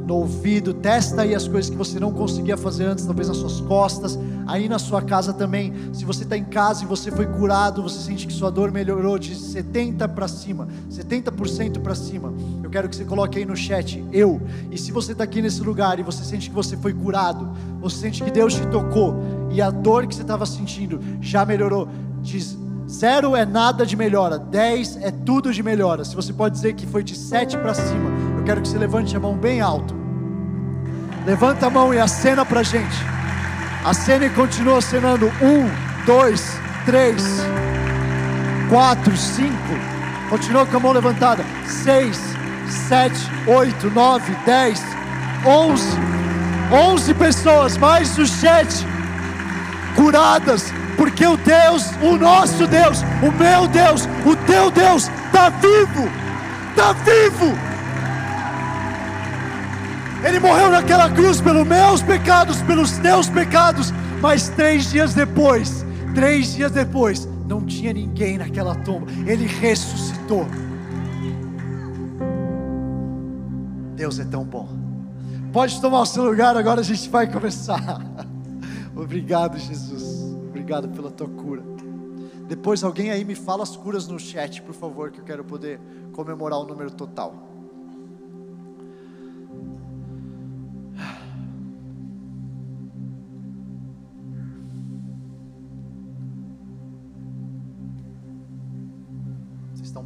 no 0.07 0.17
ouvido, 0.17 0.75
testa 0.75 1.23
aí 1.23 1.35
as 1.35 1.49
coisas 1.49 1.71
que 1.71 1.77
você 1.77 1.99
não 1.99 2.13
conseguia 2.13 2.57
fazer 2.57 2.85
antes, 2.85 3.07
talvez 3.07 3.29
nas 3.29 3.39
suas 3.39 3.61
costas, 3.63 4.19
aí 4.47 4.69
na 4.69 4.79
sua 4.79 5.01
casa 5.01 5.33
também. 5.33 5.73
Se 5.93 6.05
você 6.05 6.25
está 6.25 6.37
em 6.37 6.45
casa 6.45 6.85
e 6.85 6.87
você 6.87 7.11
foi 7.11 7.27
curado, 7.27 7.83
você 7.83 7.99
sente 7.99 8.27
que 8.27 8.33
sua 8.33 8.51
dor 8.51 8.71
melhorou 8.71 9.19
de 9.19 9.35
70 9.35 10.07
para 10.09 10.29
cima, 10.29 10.69
70% 10.91 11.81
para 11.81 11.95
cima. 11.95 12.33
Eu 12.63 12.69
quero 12.69 12.89
que 12.89 12.97
você 12.97 13.05
coloque 13.05 13.39
aí 13.39 13.45
no 13.45 13.57
chat 13.57 14.05
eu. 14.13 14.41
E 14.71 14.77
se 14.77 14.93
você 14.93 15.13
está 15.13 15.25
aqui 15.25 15.41
nesse 15.41 15.63
lugar 15.63 15.99
e 15.99 16.03
você 16.03 16.23
sente 16.23 16.51
que 16.51 16.55
você 16.55 16.77
foi 16.77 16.93
curado, 16.93 17.51
você 17.81 17.97
sente 17.97 18.23
que 18.23 18.31
Deus 18.31 18.55
te 18.55 18.67
tocou 18.67 19.17
e 19.51 19.63
a 19.63 19.71
dor 19.71 20.07
que 20.07 20.15
você 20.15 20.23
estava 20.23 20.45
sentindo 20.45 21.01
já 21.21 21.47
melhorou, 21.47 21.89
diz 22.23 22.57
Zero 22.89 23.35
é 23.35 23.47
nada 23.47 23.87
de 23.87 23.97
melhora, 23.97 24.39
dez 24.39 24.99
é 25.01 25.11
tudo 25.11 25.53
de 25.53 25.63
melhora. 25.63 26.05
Se 26.05 26.15
você 26.15 26.33
pode 26.33 26.55
dizer 26.55 26.75
que 26.75 26.87
foi 26.87 27.03
de 27.03 27.17
sete 27.17 27.57
para 27.57 27.73
cima, 27.73 28.11
quero 28.45 28.61
que 28.61 28.69
você 28.69 28.79
levante 28.79 29.17
a 29.17 29.21
mão 29.21 29.35
bem 29.35 29.61
alto. 29.61 29.95
Levanta 31.27 31.67
a 31.67 31.71
mão 31.71 31.95
e 31.95 31.99
acena 31.99 32.45
para 32.45 32.61
a 32.61 32.63
gente. 32.63 32.97
Acena 33.85 34.27
e 34.27 34.31
continua 34.31 34.79
acenando. 34.79 35.27
Um, 35.41 35.69
dois, 36.05 36.59
três, 36.85 37.25
quatro, 38.69 39.17
cinco. 39.17 39.75
Continua 40.29 40.67
com 40.67 40.77
a 40.77 40.81
mão 40.81 40.93
levantada. 40.93 41.45
Seis, 41.67 42.21
sete, 42.89 43.19
oito, 43.47 43.91
nove, 43.91 44.37
dez, 44.45 44.83
onze. 45.47 45.99
Onze 46.73 47.13
pessoas, 47.15 47.77
mais 47.77 48.17
o 48.19 48.27
chat, 48.27 48.87
curadas 49.95 50.73
porque 50.97 51.27
o 51.27 51.37
Deus, 51.37 51.91
o 52.03 52.17
nosso 52.17 52.67
Deus, 52.67 53.03
o 53.23 53.31
meu 53.33 53.69
Deus, 53.69 54.09
o 54.25 54.37
teu 54.47 54.71
Deus 54.71 55.11
está 55.27 55.49
vivo, 55.49 56.09
está 56.71 56.93
vivo. 56.93 57.74
Ele 60.25 60.41
morreu 60.41 60.71
naquela 60.71 61.11
cruz 61.11 61.41
pelos 61.41 61.67
meus 61.67 62.03
pecados, 62.03 62.63
pelos 62.63 62.93
teus 62.99 63.29
pecados, 63.29 63.93
mas 64.23 64.49
três 64.49 64.91
dias 64.91 65.13
depois, 65.13 65.85
três 66.15 66.55
dias 66.55 66.73
depois, 66.73 67.29
não 67.47 67.65
tinha 67.65 67.93
ninguém 67.93 68.39
naquela 68.39 68.75
tumba, 68.75 69.07
ele 69.27 69.47
ressuscitou. 69.47 70.47
Deus 73.95 74.19
é 74.19 74.25
tão 74.25 74.45
bom. 74.45 74.69
Pode 75.53 75.79
tomar 75.81 76.01
o 76.01 76.07
seu 76.07 76.25
lugar, 76.25 76.57
agora 76.57 76.81
a 76.81 76.85
gente 76.85 77.09
vai 77.11 77.31
começar. 77.31 78.01
Obrigado, 78.97 79.59
Jesus. 79.59 80.35
Obrigado 80.49 80.89
pela 80.89 81.11
tua 81.11 81.29
cura. 81.29 81.63
Depois 82.49 82.83
alguém 82.83 83.11
aí 83.11 83.25
me 83.25 83.35
fala 83.35 83.63
as 83.63 83.77
curas 83.77 84.09
no 84.09 84.19
chat, 84.19 84.63
por 84.63 84.75
favor, 84.75 85.11
que 85.11 85.21
eu 85.21 85.25
quero 85.25 85.45
poder 85.45 85.79
comemorar 86.13 86.59
o 86.59 86.65
número 86.65 86.91
total. 86.91 87.54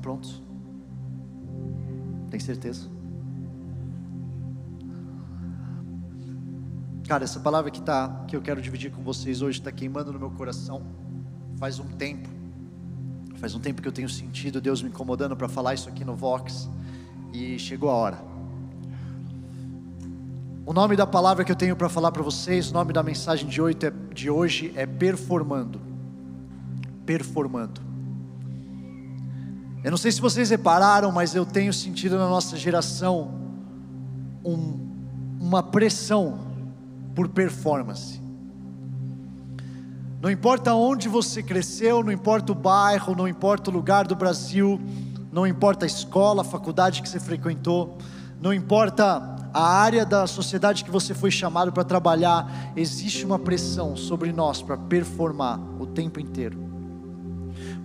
Prontos? 0.08 0.42
Tem 2.30 2.40
certeza? 2.40 2.88
Cara, 7.06 7.24
essa 7.24 7.38
palavra 7.40 7.70
que, 7.70 7.82
tá, 7.82 8.24
que 8.26 8.34
eu 8.34 8.40
quero 8.40 8.62
dividir 8.62 8.90
com 8.90 9.02
vocês 9.02 9.42
hoje 9.42 9.58
está 9.58 9.70
queimando 9.70 10.10
no 10.10 10.18
meu 10.18 10.30
coração. 10.30 10.82
Faz 11.58 11.78
um 11.78 11.88
tempo. 11.88 12.26
Faz 13.36 13.54
um 13.54 13.60
tempo 13.60 13.82
que 13.82 13.88
eu 13.88 13.92
tenho 13.92 14.08
sentido 14.08 14.60
Deus 14.62 14.82
me 14.82 14.88
incomodando 14.88 15.36
para 15.36 15.48
falar 15.48 15.74
isso 15.74 15.90
aqui 15.90 16.06
no 16.06 16.16
Vox. 16.16 16.70
E 17.34 17.58
chegou 17.58 17.90
a 17.90 17.94
hora. 17.94 18.18
O 20.64 20.72
nome 20.72 20.96
da 20.96 21.06
palavra 21.06 21.44
que 21.44 21.52
eu 21.52 21.56
tenho 21.56 21.76
para 21.76 21.90
falar 21.90 22.12
para 22.12 22.22
vocês, 22.22 22.70
o 22.70 22.74
nome 22.74 22.94
da 22.94 23.02
mensagem 23.02 23.46
de 23.46 23.60
hoje, 23.60 23.76
é, 23.82 24.14
de 24.14 24.30
hoje 24.30 24.72
é 24.74 24.86
performando. 24.86 25.78
Performando. 27.04 27.87
Eu 29.82 29.90
não 29.92 29.98
sei 29.98 30.10
se 30.10 30.20
vocês 30.20 30.50
repararam, 30.50 31.12
mas 31.12 31.34
eu 31.34 31.46
tenho 31.46 31.72
sentido 31.72 32.18
na 32.18 32.28
nossa 32.28 32.56
geração 32.56 33.30
um, 34.44 34.88
uma 35.40 35.62
pressão 35.62 36.40
por 37.14 37.28
performance. 37.28 38.20
Não 40.20 40.30
importa 40.30 40.74
onde 40.74 41.08
você 41.08 41.42
cresceu, 41.42 42.02
não 42.02 42.10
importa 42.10 42.50
o 42.50 42.54
bairro, 42.54 43.14
não 43.14 43.28
importa 43.28 43.70
o 43.70 43.72
lugar 43.72 44.04
do 44.04 44.16
Brasil, 44.16 44.80
não 45.30 45.46
importa 45.46 45.84
a 45.84 45.86
escola, 45.86 46.42
a 46.42 46.44
faculdade 46.44 47.00
que 47.00 47.08
você 47.08 47.20
frequentou, 47.20 47.96
não 48.40 48.52
importa 48.52 49.36
a 49.54 49.62
área 49.62 50.04
da 50.04 50.26
sociedade 50.26 50.84
que 50.84 50.90
você 50.90 51.14
foi 51.14 51.30
chamado 51.30 51.72
para 51.72 51.84
trabalhar, 51.84 52.72
existe 52.74 53.24
uma 53.24 53.38
pressão 53.38 53.96
sobre 53.96 54.32
nós 54.32 54.60
para 54.60 54.76
performar 54.76 55.60
o 55.80 55.86
tempo 55.86 56.18
inteiro. 56.18 56.67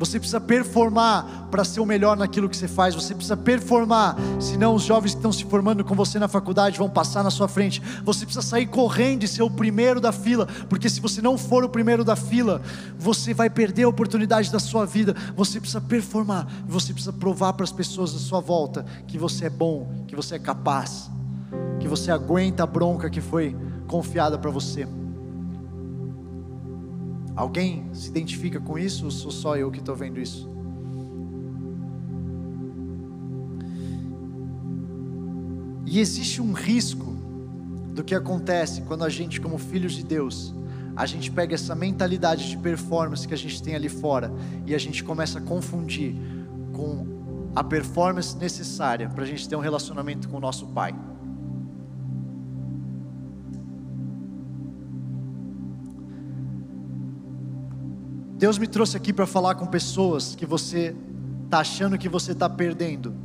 Você 0.03 0.19
precisa 0.19 0.41
performar 0.41 1.47
para 1.49 1.63
ser 1.63 1.79
o 1.79 1.85
melhor 1.85 2.17
naquilo 2.17 2.49
que 2.49 2.57
você 2.57 2.67
faz. 2.67 2.93
Você 2.93 3.15
precisa 3.15 3.37
performar, 3.37 4.17
senão 4.37 4.75
os 4.75 4.83
jovens 4.83 5.11
que 5.11 5.17
estão 5.17 5.31
se 5.31 5.45
formando 5.45 5.81
com 5.81 5.95
você 5.95 6.19
na 6.19 6.27
faculdade 6.27 6.77
vão 6.77 6.89
passar 6.89 7.23
na 7.23 7.31
sua 7.31 7.47
frente. 7.47 7.81
Você 8.03 8.25
precisa 8.25 8.45
sair 8.45 8.67
correndo 8.67 9.23
e 9.23 9.29
ser 9.29 9.43
o 9.43 9.49
primeiro 9.49 10.01
da 10.01 10.11
fila, 10.11 10.45
porque 10.67 10.89
se 10.89 10.99
você 10.99 11.21
não 11.21 11.37
for 11.37 11.63
o 11.63 11.69
primeiro 11.69 12.03
da 12.03 12.17
fila, 12.17 12.61
você 12.99 13.33
vai 13.33 13.49
perder 13.49 13.83
a 13.83 13.87
oportunidade 13.87 14.51
da 14.51 14.59
sua 14.59 14.85
vida. 14.85 15.15
Você 15.37 15.57
precisa 15.57 15.79
performar, 15.79 16.47
você 16.67 16.91
precisa 16.91 17.13
provar 17.13 17.53
para 17.53 17.63
as 17.63 17.71
pessoas 17.71 18.13
à 18.13 18.19
sua 18.19 18.41
volta 18.41 18.85
que 19.07 19.17
você 19.17 19.45
é 19.45 19.49
bom, 19.49 20.03
que 20.05 20.17
você 20.17 20.35
é 20.35 20.39
capaz, 20.39 21.09
que 21.79 21.87
você 21.87 22.11
aguenta 22.11 22.63
a 22.63 22.67
bronca 22.67 23.09
que 23.09 23.21
foi 23.21 23.55
confiada 23.87 24.37
para 24.37 24.51
você. 24.51 24.85
Alguém 27.35 27.89
se 27.93 28.09
identifica 28.09 28.59
com 28.59 28.77
isso 28.77 29.05
ou 29.05 29.11
sou 29.11 29.31
só 29.31 29.57
eu 29.57 29.71
que 29.71 29.79
estou 29.79 29.95
vendo 29.95 30.19
isso? 30.19 30.49
E 35.85 35.99
existe 35.99 36.41
um 36.41 36.53
risco 36.53 37.13
do 37.93 38.03
que 38.03 38.15
acontece 38.15 38.81
quando 38.81 39.03
a 39.03 39.09
gente, 39.09 39.39
como 39.39 39.57
filhos 39.57 39.93
de 39.93 40.03
Deus, 40.03 40.53
a 40.95 41.05
gente 41.05 41.31
pega 41.31 41.55
essa 41.55 41.75
mentalidade 41.75 42.49
de 42.49 42.57
performance 42.57 43.27
que 43.27 43.33
a 43.33 43.37
gente 43.37 43.61
tem 43.61 43.75
ali 43.75 43.89
fora 43.89 44.31
e 44.65 44.75
a 44.75 44.77
gente 44.77 45.03
começa 45.03 45.39
a 45.39 45.41
confundir 45.41 46.15
com 46.71 47.51
a 47.55 47.63
performance 47.63 48.35
necessária 48.37 49.09
para 49.09 49.23
a 49.23 49.27
gente 49.27 49.47
ter 49.47 49.55
um 49.55 49.59
relacionamento 49.59 50.29
com 50.29 50.37
o 50.37 50.39
nosso 50.39 50.67
Pai. 50.67 50.95
Deus 58.43 58.57
me 58.57 58.67
trouxe 58.67 58.97
aqui 58.97 59.13
para 59.13 59.25
falar 59.25 59.55
com 59.55 59.65
pessoas 59.65 60.35
que 60.35 60.45
você 60.45 60.93
está 61.45 61.59
achando 61.59 61.97
que 61.97 62.09
você 62.09 62.33
está 62.33 62.49
perdendo, 62.49 63.15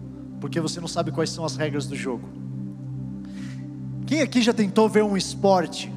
porque 0.40 0.60
você 0.60 0.80
não 0.80 0.86
sabe 0.86 1.10
quais 1.10 1.28
são 1.28 1.44
as 1.44 1.56
regras 1.56 1.88
do 1.88 1.96
jogo. 1.96 2.28
Quem 4.06 4.22
aqui 4.22 4.40
já 4.40 4.54
tentou 4.54 4.88
ver 4.88 5.02
um 5.02 5.16
esporte 5.16 5.92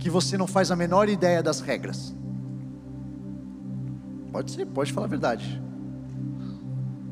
que 0.00 0.10
você 0.10 0.36
não 0.36 0.48
faz 0.48 0.72
a 0.72 0.74
menor 0.74 1.08
ideia 1.08 1.44
das 1.44 1.60
regras? 1.60 2.12
Pode 4.32 4.50
ser, 4.50 4.66
pode 4.66 4.92
falar 4.92 5.06
a 5.06 5.10
verdade. 5.10 5.62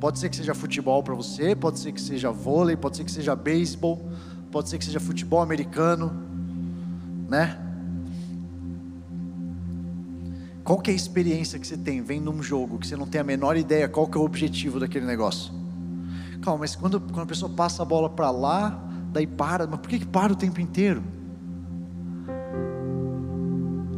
Pode 0.00 0.18
ser 0.18 0.30
que 0.30 0.34
seja 0.34 0.54
futebol 0.54 1.04
para 1.04 1.14
você, 1.14 1.54
pode 1.54 1.78
ser 1.78 1.92
que 1.92 2.00
seja 2.00 2.32
vôlei, 2.32 2.76
pode 2.76 2.96
ser 2.96 3.04
que 3.04 3.12
seja 3.12 3.36
beisebol, 3.36 4.04
pode 4.50 4.68
ser 4.68 4.76
que 4.76 4.84
seja 4.84 4.98
futebol 4.98 5.40
americano, 5.40 6.12
né? 7.28 7.63
Qual 10.64 10.78
que 10.78 10.90
é 10.90 10.94
a 10.94 10.96
experiência 10.96 11.58
que 11.58 11.66
você 11.66 11.76
tem 11.76 12.00
vendo 12.00 12.30
um 12.30 12.42
jogo 12.42 12.78
que 12.78 12.86
você 12.86 12.96
não 12.96 13.06
tem 13.06 13.20
a 13.20 13.24
menor 13.24 13.54
ideia 13.54 13.86
qual 13.86 14.06
que 14.06 14.16
é 14.16 14.20
o 14.20 14.24
objetivo 14.24 14.80
daquele 14.80 15.04
negócio? 15.04 15.52
Calma, 16.40 16.60
mas 16.60 16.74
quando, 16.74 16.98
quando 16.98 17.20
a 17.20 17.26
pessoa 17.26 17.52
passa 17.52 17.82
a 17.82 17.84
bola 17.84 18.08
para 18.08 18.30
lá, 18.30 18.82
daí 19.12 19.26
para, 19.26 19.66
mas 19.66 19.78
por 19.78 19.90
que, 19.90 19.98
que 19.98 20.06
para 20.06 20.32
o 20.32 20.36
tempo 20.36 20.62
inteiro? 20.62 21.02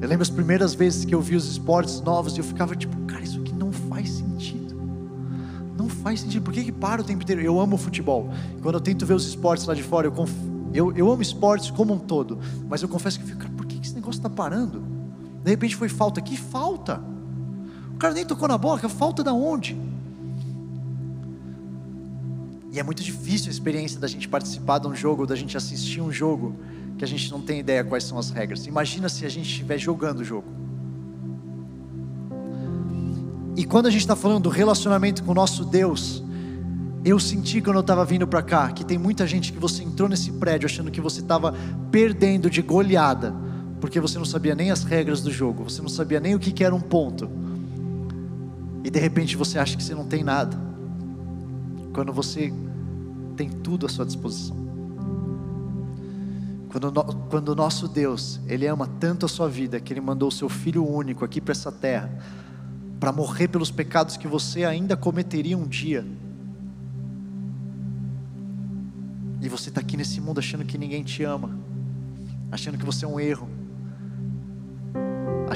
Eu 0.01 0.09
lembro 0.09 0.23
as 0.23 0.31
primeiras 0.31 0.75
vezes 0.75 1.05
que 1.05 1.15
eu 1.15 1.21
vi 1.21 1.37
os 1.37 1.49
esportes 1.49 2.01
novos 2.01 2.37
e 2.37 2.41
eu 2.41 2.45
ficava 2.45 2.75
tipo, 2.75 2.97
cara, 3.07 3.23
isso 3.23 3.41
aqui 3.41 3.55
não 3.55 3.71
faz 3.71 4.11
sentido. 4.11 4.75
Não 5.79 5.89
faz 5.89 6.21
sentido. 6.21 6.43
Por 6.43 6.53
que, 6.53 6.65
que 6.65 6.73
para 6.73 7.01
o 7.01 7.05
tempo 7.05 7.23
inteiro? 7.23 7.43
Eu 7.43 7.61
amo 7.61 7.77
futebol. 7.77 8.29
Quando 8.61 8.75
eu 8.75 8.81
tento 8.81 9.07
ver 9.07 9.15
os 9.15 9.27
esportes 9.27 9.67
lá 9.67 9.75
de 9.75 9.85
fora, 9.85 10.09
eu, 10.09 10.13
conf... 10.13 10.33
eu, 10.75 10.93
eu 10.97 11.11
amo 11.13 11.23
esportes 11.23 11.71
como 11.71 11.95
um 11.95 11.99
todo. 11.99 12.41
Mas 12.69 12.83
eu 12.83 12.89
confesso 12.89 13.19
que 13.19 13.25
eu 13.25 13.29
fico, 13.29 13.41
cara, 13.41 13.53
por 13.57 13.67
que, 13.67 13.79
que 13.79 13.87
esse 13.87 13.95
negócio 13.95 14.19
está 14.19 14.29
parando? 14.29 14.96
De 15.47 15.51
repente 15.51 15.77
foi 15.77 15.89
falta. 15.89 16.21
Que 16.21 16.37
falta? 16.37 17.01
O 17.95 17.99
cara 17.99 18.13
nem 18.13 18.27
tocou 18.27 18.49
na 18.49 18.59
bola, 18.59 18.81
falta 18.89 19.23
da 19.23 19.33
onde? 19.33 19.79
E 22.73 22.81
é 22.81 22.83
muito 22.83 23.01
difícil 23.01 23.47
a 23.47 23.53
experiência 23.53 24.01
da 24.01 24.09
gente 24.09 24.29
participar 24.29 24.81
de 24.81 24.89
um 24.89 24.95
jogo, 24.95 25.25
da 25.25 25.37
gente 25.37 25.57
assistir 25.57 26.01
um 26.01 26.11
jogo, 26.11 26.57
que 26.99 27.05
a 27.05 27.07
gente 27.07 27.31
não 27.31 27.41
tem 27.41 27.61
ideia 27.61 27.85
quais 27.85 28.03
são 28.03 28.19
as 28.19 28.31
regras. 28.31 28.67
Imagina 28.67 29.09
se 29.09 29.25
a 29.25 29.29
gente 29.29 29.49
estiver 29.49 29.79
jogando 29.79 30.19
o 30.19 30.25
jogo. 30.25 30.49
E 33.57 33.65
quando 33.65 33.87
a 33.87 33.91
gente 33.91 34.01
está 34.01 34.17
falando 34.17 34.43
do 34.43 34.51
relacionamento 34.51 35.23
com 35.23 35.31
o 35.31 35.35
nosso 35.35 35.65
Deus, 35.65 36.25
eu 37.05 37.21
senti 37.21 37.61
quando 37.61 37.77
eu 37.77 37.83
estava 37.83 38.05
vindo 38.05 38.27
para 38.27 38.43
cá 38.43 38.73
que 38.73 38.85
tem 38.85 38.99
muita 38.99 39.25
gente 39.29 39.53
que 39.53 39.61
você 39.61 39.85
entrou 39.85 40.09
nesse 40.09 40.33
prédio 40.33 40.67
achando 40.67 40.91
que 40.91 41.01
você 41.01 41.21
estava 41.21 41.55
perdendo 41.93 42.51
de 42.51 42.63
goleada 42.63 43.46
porque 43.81 44.01
você 44.01 44.19
não 44.19 44.25
sabia 44.25 44.55
nem 44.55 44.71
as 44.71 44.85
regras 44.85 45.21
do 45.21 45.31
jogo, 45.31 45.65
você 45.65 45.83
não 45.83 45.89
sabia 45.89 46.21
nem 46.21 46.35
o 46.35 46.39
que, 46.39 46.65
era 46.65 46.75
um 46.75 46.81
ponto, 46.81 47.29
e 48.83 48.91
de 48.91 48.99
repente 48.99 49.37
você 49.37 49.59
acha 49.59 49.77
que 49.77 49.83
você 49.83 49.95
não 49.95 50.07
tem 50.07 50.25
nada, 50.25 50.57
quando 51.93 52.13
você 52.13 52.53
tem 53.37 53.51
tudo 53.51 53.87
à 53.87 53.89
sua 53.89 54.07
disposição. 54.07 54.57
Quando, 56.71 56.93
quando 57.31 57.49
o 57.51 57.55
nosso 57.55 57.89
Deus, 57.89 58.41
Ele 58.47 58.67
ama 58.67 58.87
tanto 59.01 59.25
a 59.25 59.29
sua 59.29 59.49
vida, 59.49 59.81
que 59.81 59.93
Ele 59.93 60.01
mandou 60.01 60.29
o 60.29 60.33
seu 60.33 60.49
Filho 60.49 60.87
único 60.87 61.25
aqui 61.25 61.41
para 61.41 61.53
essa 61.53 61.73
terra, 61.73 62.11
para 63.01 63.13
morrer 63.13 63.49
pelos 63.49 63.71
pecados 63.71 64.17
que 64.17 64.27
você 64.27 64.65
ainda 64.65 64.97
cometeria 64.97 65.57
um 65.57 65.67
dia, 65.67 66.05
e 69.41 69.49
você 69.49 69.69
está 69.69 69.81
aqui 69.81 69.97
nesse 69.97 70.21
mundo 70.21 70.39
achando 70.39 70.65
que 70.65 70.77
ninguém 70.77 71.05
te 71.05 71.23
ama, 71.23 71.57
achando 72.51 72.77
que 72.77 72.85
você 72.85 73.05
é 73.05 73.09
um 73.09 73.21
erro, 73.21 73.49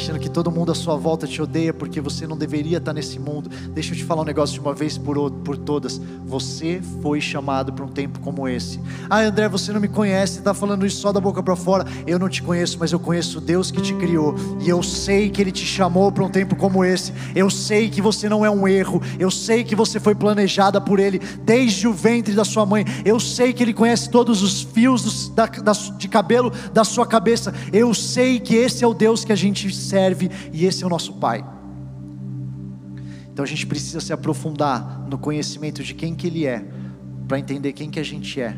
achando 0.00 0.18
que 0.18 0.30
todo 0.30 0.50
mundo 0.50 0.72
à 0.72 0.74
sua 0.74 0.96
volta 0.96 1.26
te 1.26 1.42
odeia 1.42 1.74
porque 1.74 2.00
você 2.00 2.26
não 2.26 2.36
deveria 2.36 2.78
estar 2.78 2.94
nesse 2.94 3.18
mundo. 3.18 3.50
Deixa 3.74 3.92
eu 3.92 3.98
te 3.98 4.02
falar 4.02 4.22
um 4.22 4.24
negócio 4.24 4.54
de 4.54 4.60
uma 4.60 4.72
vez 4.72 4.96
por, 4.96 5.30
por 5.30 5.58
todas. 5.58 6.00
Você 6.24 6.80
foi 7.02 7.20
chamado 7.20 7.70
para 7.70 7.84
um 7.84 7.88
tempo 7.88 8.18
como 8.20 8.48
esse. 8.48 8.80
Ah, 9.10 9.20
André, 9.20 9.46
você 9.46 9.72
não 9.72 9.80
me 9.80 9.88
conhece, 9.88 10.38
está 10.38 10.54
falando 10.54 10.86
isso 10.86 11.02
só 11.02 11.12
da 11.12 11.20
boca 11.20 11.42
para 11.42 11.54
fora. 11.54 11.84
Eu 12.06 12.18
não 12.18 12.30
te 12.30 12.42
conheço, 12.42 12.78
mas 12.80 12.92
eu 12.92 12.98
conheço 12.98 13.38
o 13.38 13.40
Deus 13.42 13.70
que 13.70 13.82
te 13.82 13.92
criou. 13.94 14.34
E 14.60 14.70
eu 14.70 14.82
sei 14.82 15.28
que 15.28 15.42
Ele 15.42 15.52
te 15.52 15.66
chamou 15.66 16.10
para 16.10 16.24
um 16.24 16.30
tempo 16.30 16.56
como 16.56 16.82
esse. 16.82 17.12
Eu 17.34 17.50
sei 17.50 17.90
que 17.90 18.00
você 18.00 18.26
não 18.26 18.42
é 18.42 18.50
um 18.50 18.66
erro. 18.66 19.02
Eu 19.18 19.30
sei 19.30 19.64
que 19.64 19.76
você 19.76 20.00
foi 20.00 20.14
planejada 20.14 20.80
por 20.80 20.98
Ele 20.98 21.20
desde 21.42 21.86
o 21.86 21.92
ventre 21.92 22.34
da 22.34 22.44
sua 22.44 22.64
mãe. 22.64 22.86
Eu 23.04 23.20
sei 23.20 23.52
que 23.52 23.62
Ele 23.62 23.74
conhece 23.74 24.08
todos 24.08 24.42
os 24.42 24.62
fios 24.62 25.02
dos, 25.02 25.28
da, 25.28 25.44
da, 25.44 25.72
de 25.72 26.08
cabelo 26.08 26.50
da 26.72 26.84
sua 26.84 27.06
cabeça. 27.06 27.52
Eu 27.70 27.92
sei 27.92 28.40
que 28.40 28.54
esse 28.54 28.82
é 28.82 28.86
o 28.86 28.94
Deus 28.94 29.26
que 29.26 29.32
a 29.32 29.36
gente 29.36 29.70
serve 29.90 30.30
e 30.52 30.64
esse 30.64 30.84
é 30.84 30.86
o 30.86 30.90
nosso 30.90 31.14
Pai. 31.14 31.44
Então 33.32 33.44
a 33.44 33.48
gente 33.48 33.66
precisa 33.66 34.00
se 34.00 34.12
aprofundar 34.12 35.06
no 35.08 35.18
conhecimento 35.18 35.82
de 35.82 35.94
quem 35.94 36.14
que 36.14 36.26
Ele 36.26 36.46
é, 36.46 36.64
para 37.26 37.38
entender 37.38 37.72
quem 37.72 37.90
que 37.90 37.98
a 37.98 38.02
gente 38.02 38.40
é 38.40 38.56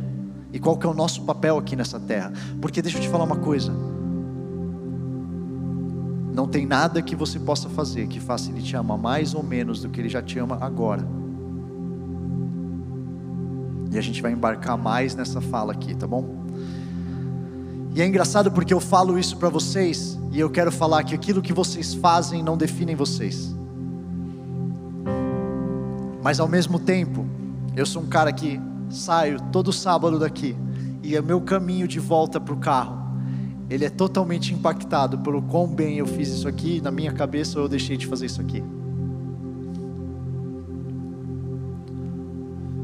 e 0.53 0.59
qual 0.59 0.77
que 0.77 0.87
é 0.87 0.89
o 0.89 0.95
nosso 0.95 1.23
papel 1.23 1.57
aqui 1.57 1.75
nessa 1.75 1.99
terra. 1.99 2.33
Porque 2.61 2.83
deixa 2.83 2.99
eu 2.99 3.03
te 3.03 3.09
falar 3.09 3.25
uma 3.25 3.37
coisa. 3.37 3.73
Não 6.35 6.49
tem 6.49 6.67
nada 6.67 7.03
que 7.03 7.15
você 7.15 7.39
possa 7.39 7.69
fazer 7.69 8.07
que 8.07 8.19
faça 8.19 8.51
Ele 8.51 8.63
te 8.63 8.77
amar 8.77 8.99
mais 8.99 9.35
ou 9.35 9.43
menos 9.43 9.81
do 9.83 9.89
que 9.89 10.01
Ele 10.01 10.09
já 10.09 10.23
te 10.23 10.39
ama 10.39 10.59
agora. 10.61 11.07
E 13.91 13.99
a 13.99 14.01
gente 14.01 14.23
vai 14.23 14.33
embarcar 14.33 14.77
mais 14.79 15.15
nessa 15.15 15.41
fala 15.41 15.73
aqui, 15.73 15.95
tá 15.95 16.07
bom? 16.07 16.42
E 17.95 18.01
é 18.01 18.07
engraçado 18.07 18.51
porque 18.51 18.73
eu 18.73 18.81
falo 18.81 19.19
isso 19.19 19.37
para 19.37 19.51
vocês 19.51 20.19
e 20.31 20.41
eu 20.41 20.49
quero 20.49 20.73
falar 20.73 21.05
que 21.05 21.15
aquilo 21.15 21.43
que 21.43 21.53
vocês 21.53 21.93
fazem 21.93 22.43
não 22.43 22.57
definem 22.57 22.97
vocês. 22.97 23.55
Mas 26.23 26.41
ao 26.41 26.49
mesmo 26.49 26.79
tempo, 26.79 27.27
eu 27.77 27.85
sou 27.85 28.03
um 28.03 28.07
cara 28.07 28.33
que 28.33 28.59
saio 28.89 29.39
todo 29.53 29.73
sábado 29.73 30.19
daqui 30.19 30.57
e 31.03 31.19
o 31.19 31.23
meu 31.23 31.41
caminho 31.41 31.87
de 31.87 31.99
volta 32.01 32.41
para 32.41 32.55
o 32.55 32.57
carro, 32.57 33.03
ele 33.69 33.85
é 33.85 33.91
totalmente 33.91 34.55
impactado 34.55 35.19
pelo 35.19 35.43
quão 35.43 35.67
bem 35.67 35.99
eu 35.99 36.07
fiz 36.07 36.29
isso 36.29 36.49
aqui 36.49 36.81
na 36.81 36.91
minha 36.91 37.13
cabeça 37.13 37.59
eu 37.59 37.69
deixei 37.69 37.97
de 37.97 38.07
fazer 38.07 38.27
isso 38.27 38.41
aqui. 38.41 38.63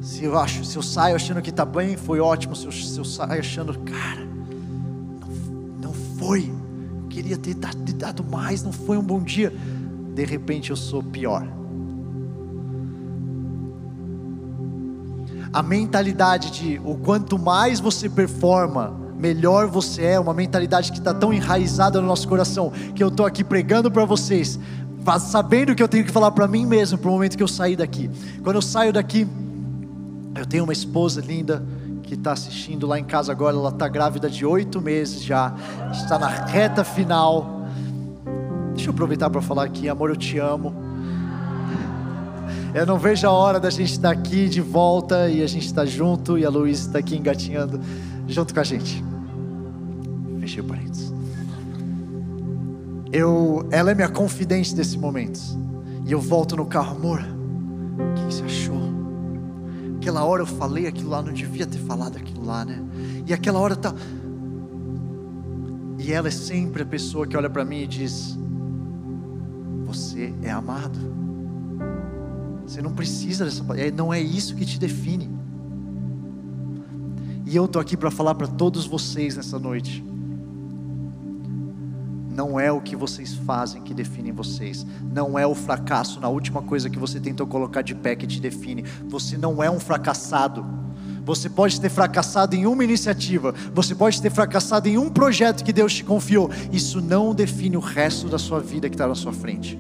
Se 0.03 0.25
eu 0.25 0.38
acho, 0.38 0.64
se 0.64 0.77
eu 0.77 0.83
saio 0.83 1.16
achando 1.16 1.40
que 1.40 1.51
está 1.51 1.64
bem, 1.64 1.97
foi 1.97 2.21
ótimo. 2.21 2.55
Se 2.55 2.66
eu, 2.66 2.73
se 2.73 2.99
eu 2.99 3.05
saio 3.05 3.40
achando, 3.40 3.79
cara, 3.81 4.27
foi, 6.18 6.52
queria 7.09 7.38
ter 7.38 7.54
dado 7.54 8.24
mais, 8.24 8.62
não 8.62 8.72
foi 8.72 8.98
um 8.98 9.02
bom 9.02 9.20
dia. 9.20 9.52
De 10.14 10.24
repente 10.24 10.70
eu 10.70 10.76
sou 10.76 11.02
pior. 11.02 11.46
A 15.52 15.62
mentalidade 15.62 16.50
de 16.50 16.81
o 16.85 16.96
quanto 16.96 17.38
mais 17.38 17.81
você 17.81 18.09
performa, 18.09 18.94
melhor 19.18 19.66
você 19.66 20.02
é, 20.04 20.20
uma 20.20 20.35
mentalidade 20.35 20.92
que 20.92 20.98
está 20.98 21.14
tão 21.14 21.33
enraizada 21.33 22.00
no 22.00 22.07
nosso 22.07 22.28
coração, 22.28 22.70
que 22.94 23.02
eu 23.02 23.09
estou 23.09 23.24
aqui 23.24 23.42
pregando 23.42 23.90
para 23.90 24.04
vocês, 24.04 24.59
sabendo 25.20 25.74
que 25.74 25.83
eu 25.83 25.88
tenho 25.88 26.04
que 26.04 26.12
falar 26.12 26.33
para 26.33 26.46
mim 26.46 26.66
mesmo, 26.66 26.98
para 26.98 27.09
o 27.09 27.12
momento 27.12 27.37
que 27.37 27.42
eu 27.42 27.48
sair 27.48 27.76
daqui. 27.76 28.11
Quando 28.42 28.57
eu 28.57 28.62
saio 28.62 28.92
daqui, 28.92 29.26
eu 30.37 30.44
tenho 30.44 30.64
uma 30.64 30.72
esposa 30.72 31.20
linda, 31.20 31.64
que 32.09 32.14
está 32.14 32.33
assistindo 32.33 32.87
lá 32.87 32.99
em 32.99 33.05
casa 33.05 33.31
agora, 33.31 33.55
ela 33.55 33.68
está 33.68 33.87
grávida 33.87 34.31
de 34.31 34.47
oito 34.47 34.81
meses 34.81 35.23
já, 35.23 35.55
está 35.92 36.18
na 36.18 36.29
reta 36.29 36.83
final. 36.83 37.66
Deixa 38.75 38.88
eu 38.88 38.94
aproveitar 38.94 39.29
para 39.29 39.42
falar 39.42 39.64
aqui, 39.64 39.90
amor, 39.90 40.09
eu 40.09 40.16
te 40.16 40.38
amo. 40.38 40.75
Eu 42.75 42.87
não 42.87 42.99
vejo 42.99 43.27
a 43.27 43.31
hora 43.31 43.61
da 43.61 43.68
gente 43.68 43.92
estar 43.92 44.11
aqui 44.11 44.49
de 44.49 44.62
volta 44.62 45.29
e 45.29 45.42
a 45.42 45.47
gente 45.47 45.66
estar 45.66 45.85
junto 45.85 46.38
e 46.38 46.47
a 46.47 46.51
Luísa 46.51 46.87
está 46.87 46.99
aqui 46.99 47.14
engatinhando 47.14 47.79
junto 48.27 48.55
com 48.55 48.61
a 48.61 48.64
gente. 48.64 49.05
Fechei 50.40 50.62
o 50.62 50.64
parênteses. 50.64 51.12
Eu, 53.12 53.66
ela 53.71 53.90
é 53.90 53.94
minha 53.94 54.09
confidente 54.09 54.75
nesse 54.75 54.97
momento. 54.97 55.40
E 56.07 56.12
eu 56.12 56.21
volto 56.21 56.57
no 56.57 56.64
carro, 56.64 56.97
amor. 56.97 57.21
O 57.21 58.14
que, 58.14 58.27
que 58.27 58.35
você 58.35 58.44
achou? 58.44 58.67
Aquela 60.09 60.25
hora 60.25 60.42
eu 60.42 60.47
falei 60.47 60.87
aquilo 60.87 61.11
lá, 61.11 61.21
não 61.21 61.35
devia 61.35 61.66
ter 61.66 61.79
falado 61.81 62.16
aquilo 62.16 62.42
lá, 62.42 62.64
né? 62.64 62.83
E 63.27 63.35
aquela 63.35 63.59
hora 63.59 63.77
tá. 63.77 63.94
E 65.99 66.11
ela 66.11 66.29
é 66.29 66.31
sempre 66.31 66.83
a 66.83 66.87
pessoa 66.87 67.27
que 67.27 67.37
olha 67.37 67.51
para 67.51 67.62
mim 67.62 67.83
e 67.83 67.87
diz: 67.87 68.38
Você 69.85 70.33
é 70.42 70.51
amado. 70.51 70.99
Você 72.66 72.81
não 72.81 72.94
precisa 72.94 73.44
dessa. 73.44 73.62
Não 73.94 74.12
é 74.12 74.18
isso 74.18 74.55
que 74.55 74.64
te 74.64 74.79
define. 74.79 75.29
E 77.44 77.55
eu 77.55 77.66
estou 77.66 77.81
aqui 77.81 77.94
para 77.94 78.11
falar 78.11 78.35
para 78.35 78.47
todos 78.47 78.87
vocês 78.87 79.37
nessa 79.37 79.59
noite. 79.59 80.03
Não 82.38 82.61
é 82.61 82.70
o 82.70 82.81
que 82.81 82.94
vocês 82.94 83.35
fazem 83.35 83.83
que 83.83 83.92
define 83.92 84.31
vocês. 84.31 84.87
Não 85.12 85.37
é 85.37 85.44
o 85.44 85.57
fracasso 85.57 86.20
na 86.20 86.29
última 86.29 86.62
coisa 86.62 86.88
que 86.88 86.96
você 86.96 87.18
tentou 87.18 87.48
colocar 87.48 87.83
de 87.83 87.96
pé 87.96 88.14
que 88.14 88.29
te 88.29 88.40
define. 88.40 88.85
Você 89.09 89.37
não 89.37 89.61
é 89.61 89.68
um 89.68 89.81
fracassado. 89.81 90.64
Você 91.24 91.51
pode 91.51 91.81
ter 91.81 91.88
fracassado 91.88 92.55
em 92.55 92.64
uma 92.64 92.85
iniciativa, 92.85 93.53
você 93.74 93.92
pode 93.92 94.22
ter 94.22 94.31
fracassado 94.31 94.88
em 94.88 94.96
um 94.96 95.11
projeto 95.11 95.64
que 95.64 95.72
Deus 95.72 95.92
te 95.92 96.05
confiou. 96.05 96.48
Isso 96.72 97.01
não 97.01 97.35
define 97.35 97.77
o 97.77 97.81
resto 97.81 98.29
da 98.29 98.38
sua 98.38 98.61
vida 98.61 98.88
que 98.88 98.94
está 98.94 99.09
na 99.09 99.16
sua 99.16 99.33
frente. 99.33 99.77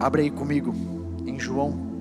Abre 0.00 0.22
aí 0.22 0.30
comigo 0.30 0.74
em 1.26 1.38
João 1.38 1.93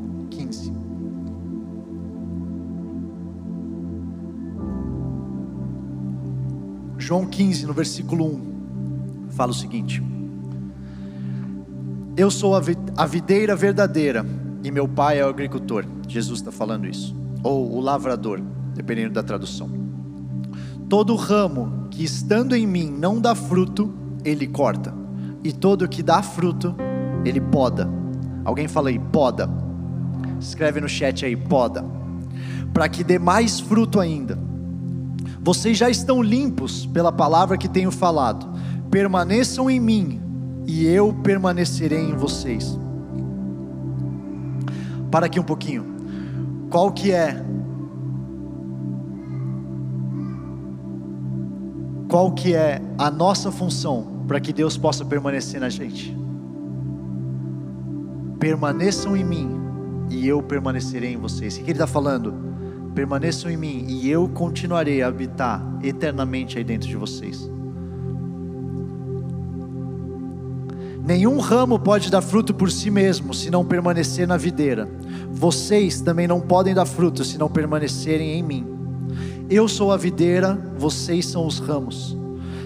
João 7.03 7.25
15, 7.25 7.65
no 7.65 7.73
versículo 7.73 8.25
1, 8.25 9.31
fala 9.31 9.51
o 9.51 9.53
seguinte: 9.53 10.01
Eu 12.15 12.31
sou 12.31 12.55
a 12.55 13.05
videira 13.05 13.57
verdadeira 13.57 14.25
e 14.63 14.71
meu 14.71 14.87
pai 14.87 15.19
é 15.19 15.25
o 15.25 15.27
agricultor. 15.27 15.85
Jesus 16.07 16.39
está 16.39 16.49
falando 16.49 16.87
isso. 16.87 17.13
Ou 17.43 17.75
o 17.75 17.81
lavrador, 17.81 18.41
dependendo 18.73 19.15
da 19.15 19.21
tradução. 19.21 19.69
Todo 20.87 21.13
ramo 21.17 21.89
que 21.91 22.05
estando 22.05 22.55
em 22.55 22.65
mim 22.65 22.89
não 22.89 23.19
dá 23.19 23.35
fruto, 23.35 23.93
ele 24.23 24.47
corta. 24.47 24.93
E 25.43 25.51
todo 25.51 25.89
que 25.89 26.01
dá 26.01 26.23
fruto, 26.23 26.73
ele 27.25 27.41
poda. 27.41 27.85
Alguém 28.45 28.69
fala 28.69 28.87
aí, 28.87 28.97
poda. 28.97 29.49
Escreve 30.39 30.79
no 30.79 30.87
chat 30.87 31.25
aí, 31.25 31.35
poda. 31.35 31.83
Para 32.73 32.87
que 32.87 33.03
dê 33.03 33.19
mais 33.19 33.59
fruto 33.59 33.99
ainda. 33.99 34.52
Vocês 35.43 35.77
já 35.77 35.89
estão 35.89 36.21
limpos 36.23 36.85
pela 36.85 37.11
palavra 37.11 37.57
que 37.57 37.67
tenho 37.67 37.91
falado. 37.91 38.47
Permaneçam 38.89 39.69
em 39.69 39.77
mim 39.77 40.21
e 40.65 40.85
eu 40.85 41.13
permanecerei 41.21 41.99
em 41.99 42.15
vocês. 42.15 42.79
Para 45.11 45.25
aqui 45.25 45.41
um 45.41 45.43
pouquinho. 45.43 45.85
Qual 46.69 46.93
que 46.93 47.11
é 47.11 47.43
qual 52.07 52.31
que 52.31 52.55
é 52.55 52.81
a 52.97 53.11
nossa 53.11 53.51
função 53.51 54.23
para 54.27 54.39
que 54.39 54.53
Deus 54.53 54.77
possa 54.77 55.03
permanecer 55.03 55.59
na 55.59 55.67
gente? 55.67 56.15
Permaneçam 58.39 59.17
em 59.17 59.25
mim 59.25 59.49
e 60.09 60.25
eu 60.25 60.41
permanecerei 60.41 61.13
em 61.13 61.17
vocês. 61.17 61.55
O 61.55 61.57
que 61.57 61.63
ele 61.63 61.71
está 61.71 61.87
falando? 61.87 62.52
Permaneçam 62.93 63.49
em 63.49 63.57
mim 63.57 63.85
e 63.87 64.09
eu 64.09 64.29
continuarei 64.29 65.01
a 65.01 65.07
habitar 65.07 65.61
eternamente 65.81 66.57
aí 66.57 66.63
dentro 66.63 66.87
de 66.87 66.95
vocês. 66.95 67.49
Nenhum 71.05 71.37
ramo 71.37 71.77
pode 71.77 72.09
dar 72.09 72.21
fruto 72.21 72.53
por 72.53 72.71
si 72.71 72.89
mesmo 72.89 73.33
se 73.33 73.51
não 73.51 73.65
permanecer 73.65 74.25
na 74.25 74.37
videira. 74.37 74.87
Vocês 75.29 75.99
também 75.99 76.27
não 76.27 76.39
podem 76.39 76.73
dar 76.73 76.85
fruto 76.85 77.25
se 77.25 77.37
não 77.37 77.49
permanecerem 77.49 78.39
em 78.39 78.41
mim. 78.43 78.65
Eu 79.49 79.67
sou 79.67 79.91
a 79.91 79.97
videira, 79.97 80.57
vocês 80.77 81.25
são 81.25 81.45
os 81.45 81.59
ramos. 81.59 82.17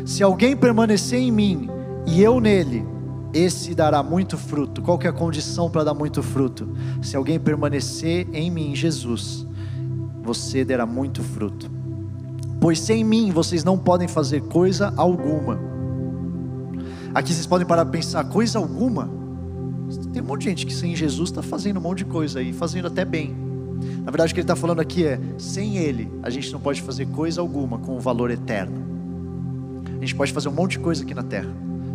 Se 0.06 0.22
alguém 0.22 0.56
permanecer 0.56 1.20
em 1.20 1.32
mim 1.32 1.68
e 2.06 2.22
eu 2.22 2.40
nele, 2.40 2.86
esse 3.34 3.74
dará 3.74 4.04
muito 4.04 4.38
fruto. 4.38 4.82
Qual 4.84 4.98
que 4.98 5.08
é 5.08 5.10
a 5.10 5.14
condição 5.14 5.70
para 5.70 5.86
dar 5.86 5.94
muito 5.94 6.22
fruto? 6.22 6.70
Se 7.02 7.16
alguém 7.16 7.40
permanecer 7.40 8.28
em 8.32 8.52
mim, 8.52 8.76
Jesus, 8.76 9.48
você 10.28 10.66
dará 10.66 10.86
muito 10.86 11.24
fruto. 11.24 11.72
Pois 12.60 12.80
sem 12.80 13.02
mim 13.02 13.32
vocês 13.32 13.64
não 13.64 13.78
podem 13.78 14.10
fazer 14.10 14.42
coisa 14.42 14.94
alguma. 14.98 15.58
Aqui 17.16 17.34
vocês 17.34 17.46
podem 17.46 17.66
parar 17.66 17.86
para 17.86 17.94
pensar, 17.94 18.26
coisa 18.26 18.60
alguma. 18.60 19.10
Tem 20.12 20.22
um 20.22 20.26
monte 20.26 20.42
de 20.42 20.50
gente 20.50 20.66
que 20.66 20.74
sem 20.74 20.94
Jesus 20.94 21.30
está 21.30 21.42
fazendo 21.42 21.78
um 21.78 21.82
monte 21.82 22.00
de 22.00 22.06
coisa 22.06 22.40
aí, 22.40 22.52
fazendo 22.52 22.88
até 22.88 23.06
bem. 23.06 23.34
Na 24.04 24.12
verdade, 24.12 24.32
o 24.32 24.36
que 24.36 24.42
ele 24.42 24.44
está 24.44 24.56
falando 24.56 24.82
aqui 24.82 25.06
é: 25.06 25.18
sem 25.38 25.78
Ele, 25.78 26.12
a 26.22 26.30
gente 26.30 26.52
não 26.52 26.60
pode 26.60 26.82
fazer 26.82 27.06
coisa 27.08 27.40
alguma 27.40 27.78
com 27.78 27.96
o 27.96 28.00
valor 28.00 28.30
eterno. 28.30 28.86
A 29.96 30.00
gente 30.02 30.16
pode 30.16 30.34
fazer 30.34 30.50
um 30.50 30.54
monte 30.54 30.72
de 30.72 30.80
coisa 30.80 31.04
aqui 31.04 31.14
na 31.14 31.24
terra. 31.24 31.50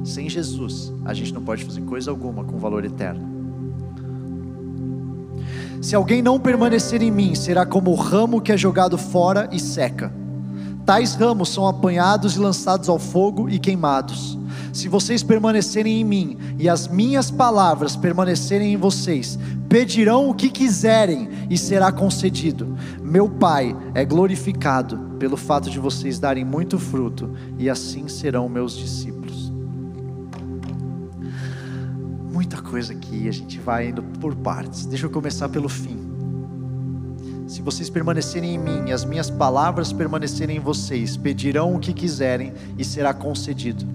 Sem 0.05 0.29
Jesus, 0.29 0.93
a 1.05 1.13
gente 1.13 1.35
não 1.35 1.43
pode 1.43 1.65
fazer 1.65 1.83
coisa 1.83 2.11
alguma 2.11 2.45
com 2.45 2.59
valor 2.59 2.85
eterno. 2.85 3.32
Se 5.83 5.97
alguém 5.97 6.23
não 6.23 6.39
permanecer 6.39 7.03
em 7.03 7.11
mim, 7.11 7.35
será 7.35 7.67
como 7.67 7.91
o 7.91 7.97
ramo 7.97 8.41
que 8.41 8.53
é 8.53 8.57
jogado 8.57 8.97
fora 8.97 9.49
e 9.51 9.59
seca. 9.59 10.15
Tais 10.87 11.17
ramos 11.17 11.49
são 11.49 11.67
apanhados 11.67 12.37
e 12.37 12.39
lançados 12.39 12.89
ao 12.89 13.01
fogo 13.01 13.51
e 13.51 13.59
queimados. 13.59 14.39
Se 14.73 14.89
vocês 14.89 15.25
permanecerem 15.25 16.01
em 16.01 16.05
mim 16.05 16.39
e 16.57 16.69
as 16.69 16.87
minhas 16.87 17.33
palavras 17.33 17.97
permanecerem 17.97 18.73
em 18.73 18.77
vocês, 18.77 19.37
pedirão 19.69 20.31
o 20.31 20.35
que 20.35 20.51
quiserem 20.51 21.29
e 21.51 21.59
será 21.59 21.91
concedido. 21.91 22.79
Meu 23.03 23.29
Pai 23.29 23.77
é 23.93 24.05
glorificado 24.05 24.97
pelo 25.19 25.37
fato 25.37 25.69
de 25.69 25.81
vocês 25.81 26.17
darem 26.17 26.45
muito 26.45 26.79
fruto 26.79 27.29
e 27.59 27.69
assim 27.69 28.07
serão 28.07 28.49
meus 28.49 28.77
discípulos. 28.77 29.22
Muita 32.33 32.63
coisa 32.63 32.95
aqui, 32.95 33.29
a 33.29 33.33
gente 33.33 33.61
vai 33.61 33.91
indo 33.91 34.03
por 34.03 34.35
partes. 34.35 34.87
Deixa 34.87 35.07
eu 35.07 35.11
começar 35.11 35.49
pelo 35.51 35.69
fim. 35.69 35.99
Se 37.47 37.61
vocês 37.61 37.91
permanecerem 37.91 38.55
em 38.55 38.59
mim 38.59 38.89
e 38.89 38.93
as 38.93 39.05
minhas 39.05 39.29
palavras 39.29 39.93
permanecerem 39.93 40.57
em 40.57 40.61
vocês, 40.61 41.17
pedirão 41.17 41.75
o 41.75 41.79
que 41.79 41.93
quiserem 41.93 42.55
e 42.79 42.85
será 42.85 43.13
concedido. 43.13 43.87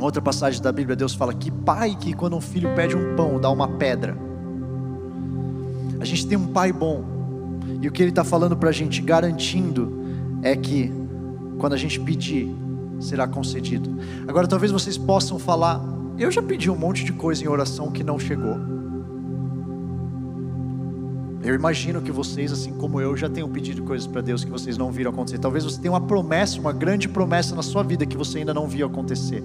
outra 0.00 0.22
passagem 0.22 0.62
da 0.62 0.72
Bíblia, 0.72 0.96
Deus 0.96 1.12
fala 1.12 1.34
que 1.34 1.50
pai 1.50 1.94
que 1.94 2.14
quando 2.14 2.36
um 2.36 2.40
filho 2.40 2.74
pede 2.74 2.96
um 2.96 3.14
pão, 3.14 3.38
dá 3.38 3.50
uma 3.50 3.68
pedra. 3.68 4.16
A 6.00 6.04
gente 6.04 6.26
tem 6.26 6.38
um 6.38 6.46
pai 6.46 6.72
bom. 6.72 7.04
E 7.82 7.88
o 7.88 7.92
que 7.92 8.02
ele 8.02 8.10
está 8.10 8.24
falando 8.24 8.56
para 8.56 8.70
a 8.70 8.72
gente, 8.72 9.02
garantindo, 9.02 10.00
é 10.42 10.56
que 10.56 10.90
quando 11.58 11.74
a 11.74 11.76
gente 11.76 12.00
pedir, 12.00 12.54
será 13.00 13.26
concedido. 13.26 13.90
Agora 14.26 14.46
talvez 14.46 14.72
vocês 14.72 14.96
possam 14.98 15.38
falar, 15.38 15.82
eu 16.18 16.30
já 16.30 16.42
pedi 16.42 16.70
um 16.70 16.76
monte 16.76 17.04
de 17.04 17.12
coisa 17.12 17.44
em 17.44 17.48
oração 17.48 17.90
que 17.90 18.02
não 18.02 18.18
chegou. 18.18 18.56
Eu 21.42 21.54
imagino 21.54 22.02
que 22.02 22.10
vocês, 22.10 22.52
assim 22.52 22.72
como 22.72 23.00
eu, 23.00 23.16
já 23.16 23.28
tenham 23.28 23.48
pedido 23.48 23.82
coisas 23.82 24.06
para 24.06 24.20
Deus 24.20 24.44
que 24.44 24.50
vocês 24.50 24.76
não 24.76 24.90
viram 24.90 25.12
acontecer. 25.12 25.38
Talvez 25.38 25.64
você 25.64 25.80
tenha 25.80 25.92
uma 25.92 26.00
promessa, 26.00 26.58
uma 26.58 26.72
grande 26.72 27.08
promessa 27.08 27.54
na 27.54 27.62
sua 27.62 27.82
vida 27.82 28.04
que 28.04 28.16
você 28.16 28.38
ainda 28.38 28.52
não 28.52 28.66
viu 28.66 28.86
acontecer. 28.86 29.42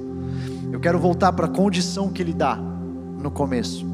Eu 0.71 0.79
quero 0.79 0.99
voltar 0.99 1.31
para 1.33 1.45
a 1.45 1.49
condição 1.49 2.11
que 2.11 2.21
ele 2.21 2.33
dá 2.33 2.55
no 2.55 3.29
começo. 3.29 3.85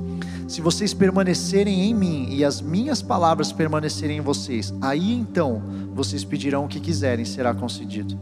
Se 0.47 0.61
vocês 0.61 0.93
permanecerem 0.93 1.89
em 1.89 1.93
mim 1.93 2.27
e 2.31 2.43
as 2.43 2.61
minhas 2.61 3.01
palavras 3.01 3.51
permanecerem 3.51 4.17
em 4.17 4.21
vocês, 4.21 4.73
aí 4.81 5.13
então 5.13 5.61
vocês 5.93 6.23
pedirão 6.23 6.65
o 6.65 6.67
que 6.67 6.79
quiserem, 6.79 7.25
será 7.25 7.53
concedido. 7.53 8.17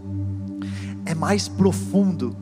É 1.08 1.15
mais 1.15 1.48
profundo 1.48 2.36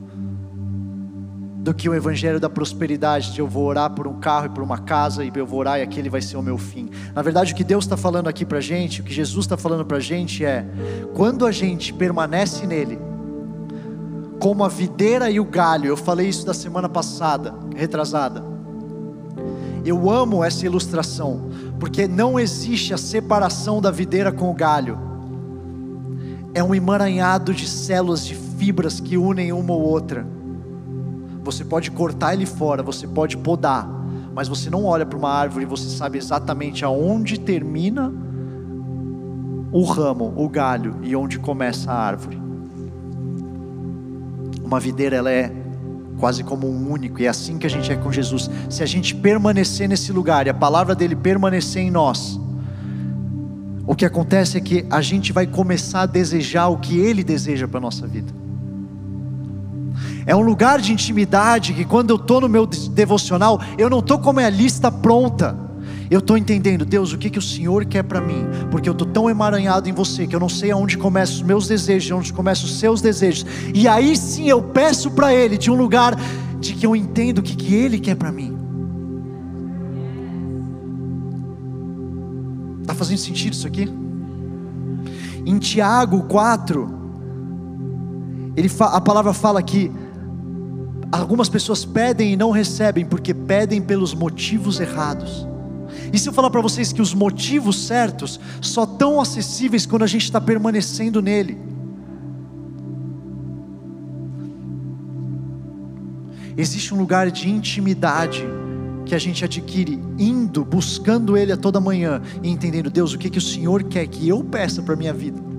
do 1.58 1.73
que 1.73 1.88
o 1.88 1.93
evangelho 1.93 2.39
da 2.39 2.49
prosperidade, 2.49 3.34
de 3.34 3.39
eu 3.39 3.47
vou 3.47 3.65
orar 3.65 3.91
por 3.91 4.08
um 4.08 4.19
carro 4.19 4.47
e 4.47 4.49
por 4.49 4.63
uma 4.63 4.78
casa, 4.78 5.23
e 5.23 5.32
eu 5.34 5.45
vou 5.45 5.60
orar 5.60 5.80
e 5.80 5.82
aquele 5.82 6.10
vai 6.10 6.21
ser 6.21 6.38
o 6.38 6.41
meu 6.41 6.58
fim. 6.58 6.89
Na 7.13 7.21
verdade, 7.21 7.54
o 7.54 7.56
que 7.56 7.63
Deus 7.63 7.86
está 7.86 7.95
falando 7.95 8.28
aqui 8.28 8.45
para 8.45 8.60
gente, 8.60 9.01
o 9.01 9.04
que 9.04 9.13
Jesus 9.13 9.45
está 9.45 9.58
falando 9.58 9.86
para 9.86 9.99
gente 9.99 10.43
é: 10.43 10.65
quando 11.13 11.45
a 11.45 11.51
gente 11.51 11.93
permanece 11.93 12.65
nele, 12.67 12.99
como 14.39 14.63
a 14.63 14.67
videira 14.67 15.30
e 15.30 15.39
o 15.39 15.45
galho. 15.45 15.88
Eu 15.88 15.97
falei 15.97 16.28
isso 16.28 16.45
da 16.45 16.54
semana 16.54 16.89
passada, 16.89 17.54
retrasada. 17.75 18.43
Eu 19.84 20.10
amo 20.10 20.43
essa 20.43 20.65
ilustração, 20.65 21.49
porque 21.80 22.08
não 22.08 22.39
existe 22.39 22.93
a 22.93 22.97
separação 22.97 23.82
da 23.82 23.91
videira 23.91 24.32
com 24.32 24.49
o 24.49 24.54
galho. 24.54 24.99
É 26.54 26.63
um 26.63 26.73
emaranhado 26.73 27.54
de 27.54 27.67
células, 27.67 28.25
de 28.25 28.34
fibras 28.65 28.99
que 28.99 29.15
unem 29.15 29.54
uma 29.54 29.73
ou 29.73 29.82
outra. 29.82 30.25
Você 31.43 31.63
pode 31.63 31.91
cortar 31.91 32.34
ele 32.34 32.47
fora, 32.47 32.82
você 32.82 33.06
pode 33.06 33.38
podar, 33.38 33.88
mas 34.34 34.47
você 34.47 34.71
não 34.71 34.86
olha 34.86 35.06
para 35.06 35.19
uma 35.19 35.30
árvore 35.30 35.65
e 35.65 35.67
você 35.67 35.88
sabe 35.88 36.17
exatamente 36.17 36.84
aonde 36.84 37.39
termina 37.39 38.12
o 39.71 39.84
ramo, 39.84 40.34
o 40.36 40.49
galho 40.49 40.95
e 41.04 41.15
onde 41.15 41.38
começa 41.38 41.91
a 41.91 41.95
árvore. 41.95 42.41
Uma 44.63 44.80
videira 44.80 45.15
ela 45.17 45.32
é 45.32 45.51
quase 46.17 46.43
como 46.43 46.67
um 46.67 46.91
único, 46.91 47.21
e 47.21 47.25
é 47.25 47.28
assim 47.28 47.60
que 47.60 47.67
a 47.67 47.69
gente 47.69 47.91
é 47.91 47.95
com 47.95 48.12
Jesus. 48.12 48.49
Se 48.67 48.82
a 48.82 48.86
gente 48.88 49.13
permanecer 49.13 49.88
nesse 49.88 50.12
lugar 50.12 50.47
e 50.47 50.49
a 50.49 50.56
palavra 50.56 50.95
dele 50.95 51.15
permanecer 51.15 51.84
em 51.84 51.91
nós, 51.91 52.39
o 53.86 53.93
que 53.93 54.06
acontece 54.06 54.58
é 54.58 54.62
que 54.62 54.88
a 54.89 55.01
gente 55.01 55.32
vai 55.32 55.45
começar 55.45 56.01
a 56.01 56.06
desejar 56.08 56.69
o 56.69 56.78
que 56.78 56.97
ele 56.97 57.23
deseja 57.23 57.67
para 57.67 57.78
a 57.78 57.82
nossa 57.82 58.08
vida. 58.08 58.44
É 60.25 60.35
um 60.35 60.41
lugar 60.41 60.81
de 60.81 60.91
intimidade 60.91 61.73
que 61.73 61.85
quando 61.85 62.09
eu 62.09 62.15
estou 62.15 62.41
no 62.41 62.49
meu 62.49 62.65
devocional, 62.65 63.61
eu 63.77 63.89
não 63.89 63.99
estou 63.99 64.17
com 64.17 64.31
a 64.31 64.33
minha 64.33 64.49
lista 64.49 64.91
pronta. 64.91 65.65
Eu 66.09 66.19
estou 66.19 66.38
entendendo, 66.38 66.85
Deus, 66.85 67.13
o 67.13 67.17
que, 67.17 67.29
que 67.29 67.39
o 67.39 67.41
Senhor 67.41 67.85
quer 67.85 68.03
para 68.03 68.21
mim, 68.21 68.45
porque 68.69 68.88
eu 68.88 68.93
estou 68.93 69.07
tão 69.07 69.29
emaranhado 69.29 69.89
em 69.89 69.91
você 69.91 70.27
que 70.27 70.35
eu 70.35 70.39
não 70.39 70.49
sei 70.49 70.71
aonde 70.71 70.97
começam 70.97 71.38
os 71.38 71.41
meus 71.41 71.67
desejos, 71.67 72.11
onde 72.11 72.31
começam 72.31 72.65
os 72.65 72.79
seus 72.79 73.01
desejos, 73.01 73.45
e 73.73 73.88
aí 73.88 74.15
sim 74.15 74.47
eu 74.47 74.61
peço 74.61 75.09
para 75.11 75.33
Ele 75.33 75.57
de 75.57 75.71
um 75.71 75.75
lugar 75.75 76.15
de 76.59 76.73
que 76.73 76.85
eu 76.85 76.95
entendo 76.95 77.39
o 77.39 77.43
que, 77.43 77.55
que 77.55 77.73
Ele 77.73 77.99
quer 77.99 78.15
para 78.15 78.31
mim. 78.31 78.55
Está 82.81 82.93
fazendo 82.93 83.17
sentido 83.17 83.53
isso 83.53 83.65
aqui? 83.65 83.91
Em 85.43 85.57
Tiago 85.57 86.23
4, 86.23 86.88
ele 88.55 88.71
a 88.79 89.01
palavra 89.01 89.33
fala 89.33 89.61
que 89.61 89.91
algumas 91.11 91.49
pessoas 91.49 91.85
pedem 91.85 92.33
e 92.33 92.35
não 92.35 92.51
recebem 92.51 93.05
porque 93.05 93.33
pedem 93.33 93.81
pelos 93.81 94.13
motivos 94.13 94.79
errados. 94.79 95.47
E 96.11 96.19
se 96.19 96.29
eu 96.29 96.33
falar 96.33 96.49
para 96.49 96.61
vocês 96.61 96.91
que 96.91 97.01
os 97.01 97.13
motivos 97.13 97.85
certos 97.85 98.39
só 98.61 98.83
estão 98.83 99.19
acessíveis 99.19 99.85
quando 99.85 100.03
a 100.03 100.07
gente 100.07 100.23
está 100.23 100.39
permanecendo 100.39 101.21
nele? 101.21 101.57
Existe 106.57 106.93
um 106.93 106.97
lugar 106.97 107.29
de 107.29 107.49
intimidade 107.49 108.45
que 109.05 109.13
a 109.13 109.17
gente 109.19 109.43
adquire 109.43 109.99
indo, 110.17 110.65
buscando 110.65 111.37
Ele 111.37 111.51
a 111.51 111.57
toda 111.57 111.79
manhã 111.79 112.21
e 112.41 112.49
entendendo, 112.49 112.89
Deus, 112.89 113.13
o 113.13 113.17
que, 113.17 113.29
que 113.29 113.37
o 113.37 113.41
Senhor 113.41 113.83
quer 113.83 114.07
que 114.07 114.27
eu 114.27 114.43
peça 114.43 114.81
para 114.81 114.93
a 114.93 114.97
minha 114.97 115.13
vida. 115.13 115.54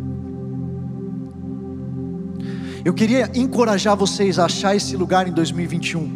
Eu 2.86 2.94
queria 2.94 3.28
encorajar 3.34 3.96
vocês 3.96 4.38
a 4.38 4.44
achar 4.44 4.76
esse 4.76 4.96
lugar 4.96 5.26
em 5.26 5.32
2021. 5.32 6.08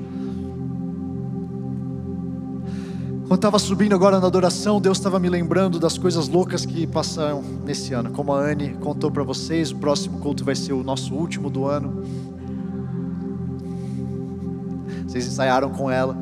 Quando 3.26 3.34
estava 3.34 3.58
subindo 3.58 3.92
agora 3.92 4.20
na 4.20 4.28
adoração, 4.28 4.80
Deus 4.80 4.96
estava 4.96 5.18
me 5.18 5.28
lembrando 5.28 5.80
das 5.80 5.98
coisas 5.98 6.28
loucas 6.28 6.64
que 6.64 6.86
passaram 6.86 7.42
nesse 7.64 7.92
ano. 7.92 8.12
Como 8.12 8.32
a 8.32 8.38
Anne 8.38 8.74
contou 8.74 9.10
para 9.10 9.24
vocês, 9.24 9.72
o 9.72 9.76
próximo 9.78 10.20
culto 10.20 10.44
vai 10.44 10.54
ser 10.54 10.72
o 10.72 10.84
nosso 10.84 11.12
último 11.12 11.50
do 11.50 11.66
ano. 11.66 12.04
Vocês 15.08 15.26
ensaiaram 15.26 15.70
com 15.70 15.90
ela. 15.90 16.16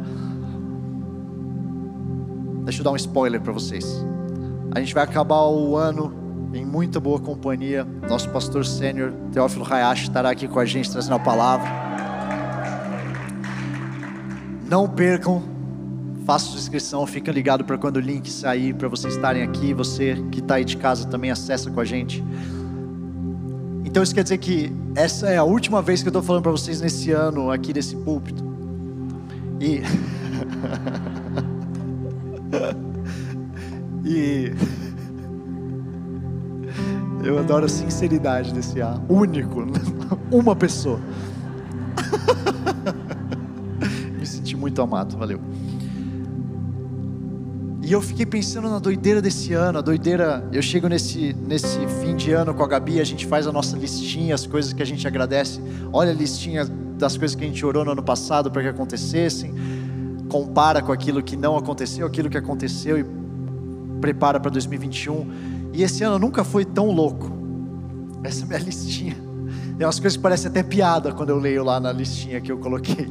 Deixa 2.64 2.80
eu 2.80 2.84
dar 2.84 2.92
um 2.92 2.96
spoiler 2.96 3.42
para 3.42 3.52
vocês. 3.52 3.84
A 4.70 4.80
gente 4.80 4.94
vai 4.94 5.04
acabar 5.04 5.42
o 5.42 5.76
ano 5.76 6.27
em 6.58 6.64
muita 6.64 6.98
boa 6.98 7.20
companhia. 7.20 7.86
Nosso 8.08 8.28
pastor 8.30 8.66
sênior, 8.66 9.12
Teófilo 9.32 9.64
Hayashi, 9.64 10.04
estará 10.04 10.30
aqui 10.30 10.48
com 10.48 10.58
a 10.58 10.64
gente 10.64 10.90
trazendo 10.90 11.14
a 11.14 11.18
palavra. 11.18 11.68
Não 14.68 14.88
percam, 14.88 15.42
façam 16.26 16.50
sua 16.50 16.60
inscrição, 16.60 17.06
fiquem 17.06 17.32
ligados 17.32 17.66
para 17.66 17.78
quando 17.78 17.96
o 17.96 18.00
link 18.00 18.30
sair, 18.30 18.74
para 18.74 18.88
vocês 18.88 19.14
estarem 19.14 19.42
aqui. 19.42 19.72
Você 19.72 20.16
que 20.30 20.40
está 20.40 20.56
aí 20.56 20.64
de 20.64 20.76
casa 20.76 21.06
também 21.06 21.30
acessa 21.30 21.70
com 21.70 21.80
a 21.80 21.84
gente. 21.84 22.22
Então 23.84 24.02
isso 24.02 24.14
quer 24.14 24.24
dizer 24.24 24.38
que 24.38 24.72
essa 24.94 25.28
é 25.28 25.38
a 25.38 25.44
última 25.44 25.80
vez 25.80 26.02
que 26.02 26.08
eu 26.08 26.10
estou 26.10 26.22
falando 26.22 26.42
para 26.42 26.52
vocês 26.52 26.80
nesse 26.80 27.12
ano 27.12 27.50
aqui 27.50 27.72
nesse 27.72 27.96
púlpito. 27.96 28.44
E. 29.60 29.80
e. 34.04 34.52
Eu 37.22 37.38
adoro 37.38 37.66
a 37.66 37.68
sinceridade 37.68 38.52
desse 38.52 38.80
ar. 38.80 39.00
Único. 39.08 39.66
Uma 40.30 40.54
pessoa. 40.54 41.00
Me 44.18 44.26
senti 44.26 44.56
muito 44.56 44.80
amado. 44.80 45.16
Valeu. 45.16 45.40
E 47.82 47.92
eu 47.92 48.02
fiquei 48.02 48.26
pensando 48.26 48.68
na 48.68 48.78
doideira 48.78 49.22
desse 49.22 49.54
ano, 49.54 49.78
a 49.78 49.80
doideira. 49.80 50.46
Eu 50.52 50.60
chego 50.60 50.88
nesse, 50.88 51.34
nesse 51.46 51.78
fim 52.02 52.14
de 52.14 52.32
ano 52.32 52.52
com 52.52 52.62
a 52.62 52.66
Gabi, 52.66 53.00
a 53.00 53.04
gente 53.04 53.26
faz 53.26 53.46
a 53.46 53.52
nossa 53.52 53.78
listinha, 53.78 54.34
as 54.34 54.46
coisas 54.46 54.74
que 54.74 54.82
a 54.82 54.86
gente 54.86 55.06
agradece. 55.08 55.58
Olha 55.90 56.10
a 56.10 56.14
listinha 56.14 56.66
das 56.66 57.16
coisas 57.16 57.34
que 57.34 57.44
a 57.44 57.46
gente 57.46 57.64
orou 57.64 57.86
no 57.86 57.92
ano 57.92 58.02
passado 58.02 58.50
para 58.50 58.60
que 58.60 58.68
acontecessem, 58.68 59.54
compara 60.28 60.82
com 60.82 60.92
aquilo 60.92 61.22
que 61.22 61.34
não 61.34 61.56
aconteceu, 61.56 62.06
aquilo 62.06 62.28
que 62.28 62.36
aconteceu 62.36 62.98
e 62.98 63.06
prepara 64.02 64.38
para 64.38 64.50
2021. 64.50 65.57
E 65.78 65.82
esse 65.84 66.02
ano 66.02 66.18
nunca 66.18 66.42
foi 66.42 66.64
tão 66.64 66.90
louco. 66.90 67.30
Essa 68.24 68.42
é 68.42 68.44
a 68.44 68.48
minha 68.48 68.58
listinha. 68.66 69.14
Tem 69.76 69.86
umas 69.86 70.00
coisas 70.00 70.16
que 70.16 70.22
parecem 70.24 70.50
até 70.50 70.60
piada 70.60 71.12
quando 71.12 71.28
eu 71.28 71.38
leio 71.38 71.62
lá 71.62 71.78
na 71.78 71.92
listinha 71.92 72.40
que 72.40 72.50
eu 72.50 72.58
coloquei. 72.58 73.08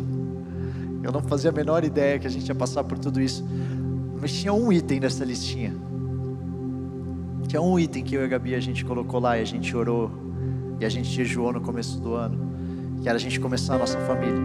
Eu 1.01 1.09
não 1.09 1.21
fazia 1.21 1.49
a 1.49 1.53
menor 1.53 1.85
ideia 1.85 2.19
que 2.19 2.27
a 2.27 2.29
gente 2.29 2.45
ia 2.45 2.53
passar 2.53 2.83
por 2.83 2.99
tudo 2.99 3.21
isso. 3.21 3.41
Mas 4.19 4.33
tinha 4.33 4.51
um 4.51 4.69
item 4.69 4.99
nessa 4.99 5.23
listinha. 5.23 5.73
Tinha 7.47 7.61
um 7.61 7.79
item 7.79 8.03
que 8.03 8.15
eu 8.15 8.21
e 8.23 8.25
a 8.25 8.27
Gabi 8.27 8.53
a 8.53 8.59
gente 8.59 8.83
colocou 8.83 9.21
lá 9.21 9.37
e 9.37 9.41
a 9.41 9.45
gente 9.45 9.73
orou 9.73 10.11
e 10.77 10.85
a 10.85 10.89
gente 10.89 11.07
jejuou 11.07 11.53
no 11.53 11.61
começo 11.61 12.01
do 12.01 12.15
ano 12.15 12.51
que 13.01 13.07
era 13.07 13.15
a 13.15 13.21
gente 13.21 13.39
começar 13.39 13.75
a 13.75 13.77
nossa 13.77 13.97
família. 13.99 14.41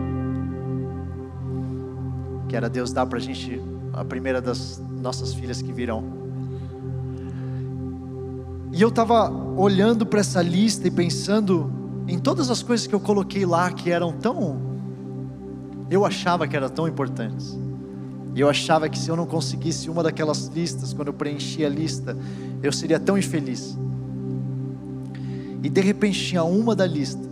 Que 2.48 2.54
era 2.54 2.70
Deus 2.70 2.92
dar 2.92 3.04
para 3.04 3.18
a 3.18 3.20
gente 3.20 3.61
a 3.92 4.04
primeira 4.04 4.40
das 4.40 4.80
nossas 5.00 5.35
filhas 5.35 5.61
que 5.61 5.72
virão. 5.72 6.21
E 8.72 8.80
eu 8.80 8.88
estava 8.88 9.30
olhando 9.30 10.06
para 10.06 10.20
essa 10.20 10.40
lista 10.40 10.88
e 10.88 10.90
pensando 10.90 11.70
em 12.08 12.18
todas 12.18 12.50
as 12.50 12.62
coisas 12.62 12.87
que 12.87 12.94
eu 12.94 13.00
coloquei 13.00 13.44
lá 13.44 13.70
que 13.70 13.90
eram 13.90 14.12
tão. 14.12 14.61
Eu 15.90 16.06
achava 16.06 16.48
que 16.48 16.56
eram 16.56 16.70
tão 16.70 16.88
importantes. 16.88 17.56
E 18.35 18.40
eu 18.40 18.48
achava 18.48 18.88
que 18.88 18.98
se 18.98 19.11
eu 19.11 19.16
não 19.16 19.26
conseguisse 19.26 19.90
uma 19.90 20.02
daquelas 20.02 20.46
listas, 20.46 20.94
quando 20.94 21.08
eu 21.08 21.14
preenchia 21.14 21.66
a 21.66 21.70
lista, 21.70 22.16
eu 22.62 22.72
seria 22.72 22.98
tão 22.98 23.18
infeliz. 23.18 23.76
E 25.62 25.68
de 25.68 25.80
repente 25.82 26.18
tinha 26.18 26.42
uma 26.42 26.74
da 26.74 26.87
lista 26.87 27.30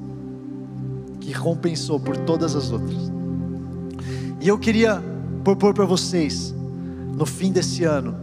que 1.20 1.33
compensou 1.33 1.98
por 1.98 2.18
todas 2.18 2.55
as 2.55 2.70
outras. 2.70 3.11
E 4.42 4.46
eu 4.46 4.59
queria 4.59 5.03
propor 5.42 5.72
para 5.72 5.87
vocês, 5.87 6.55
no 7.16 7.24
fim 7.24 7.50
desse 7.50 7.85
ano, 7.85 8.14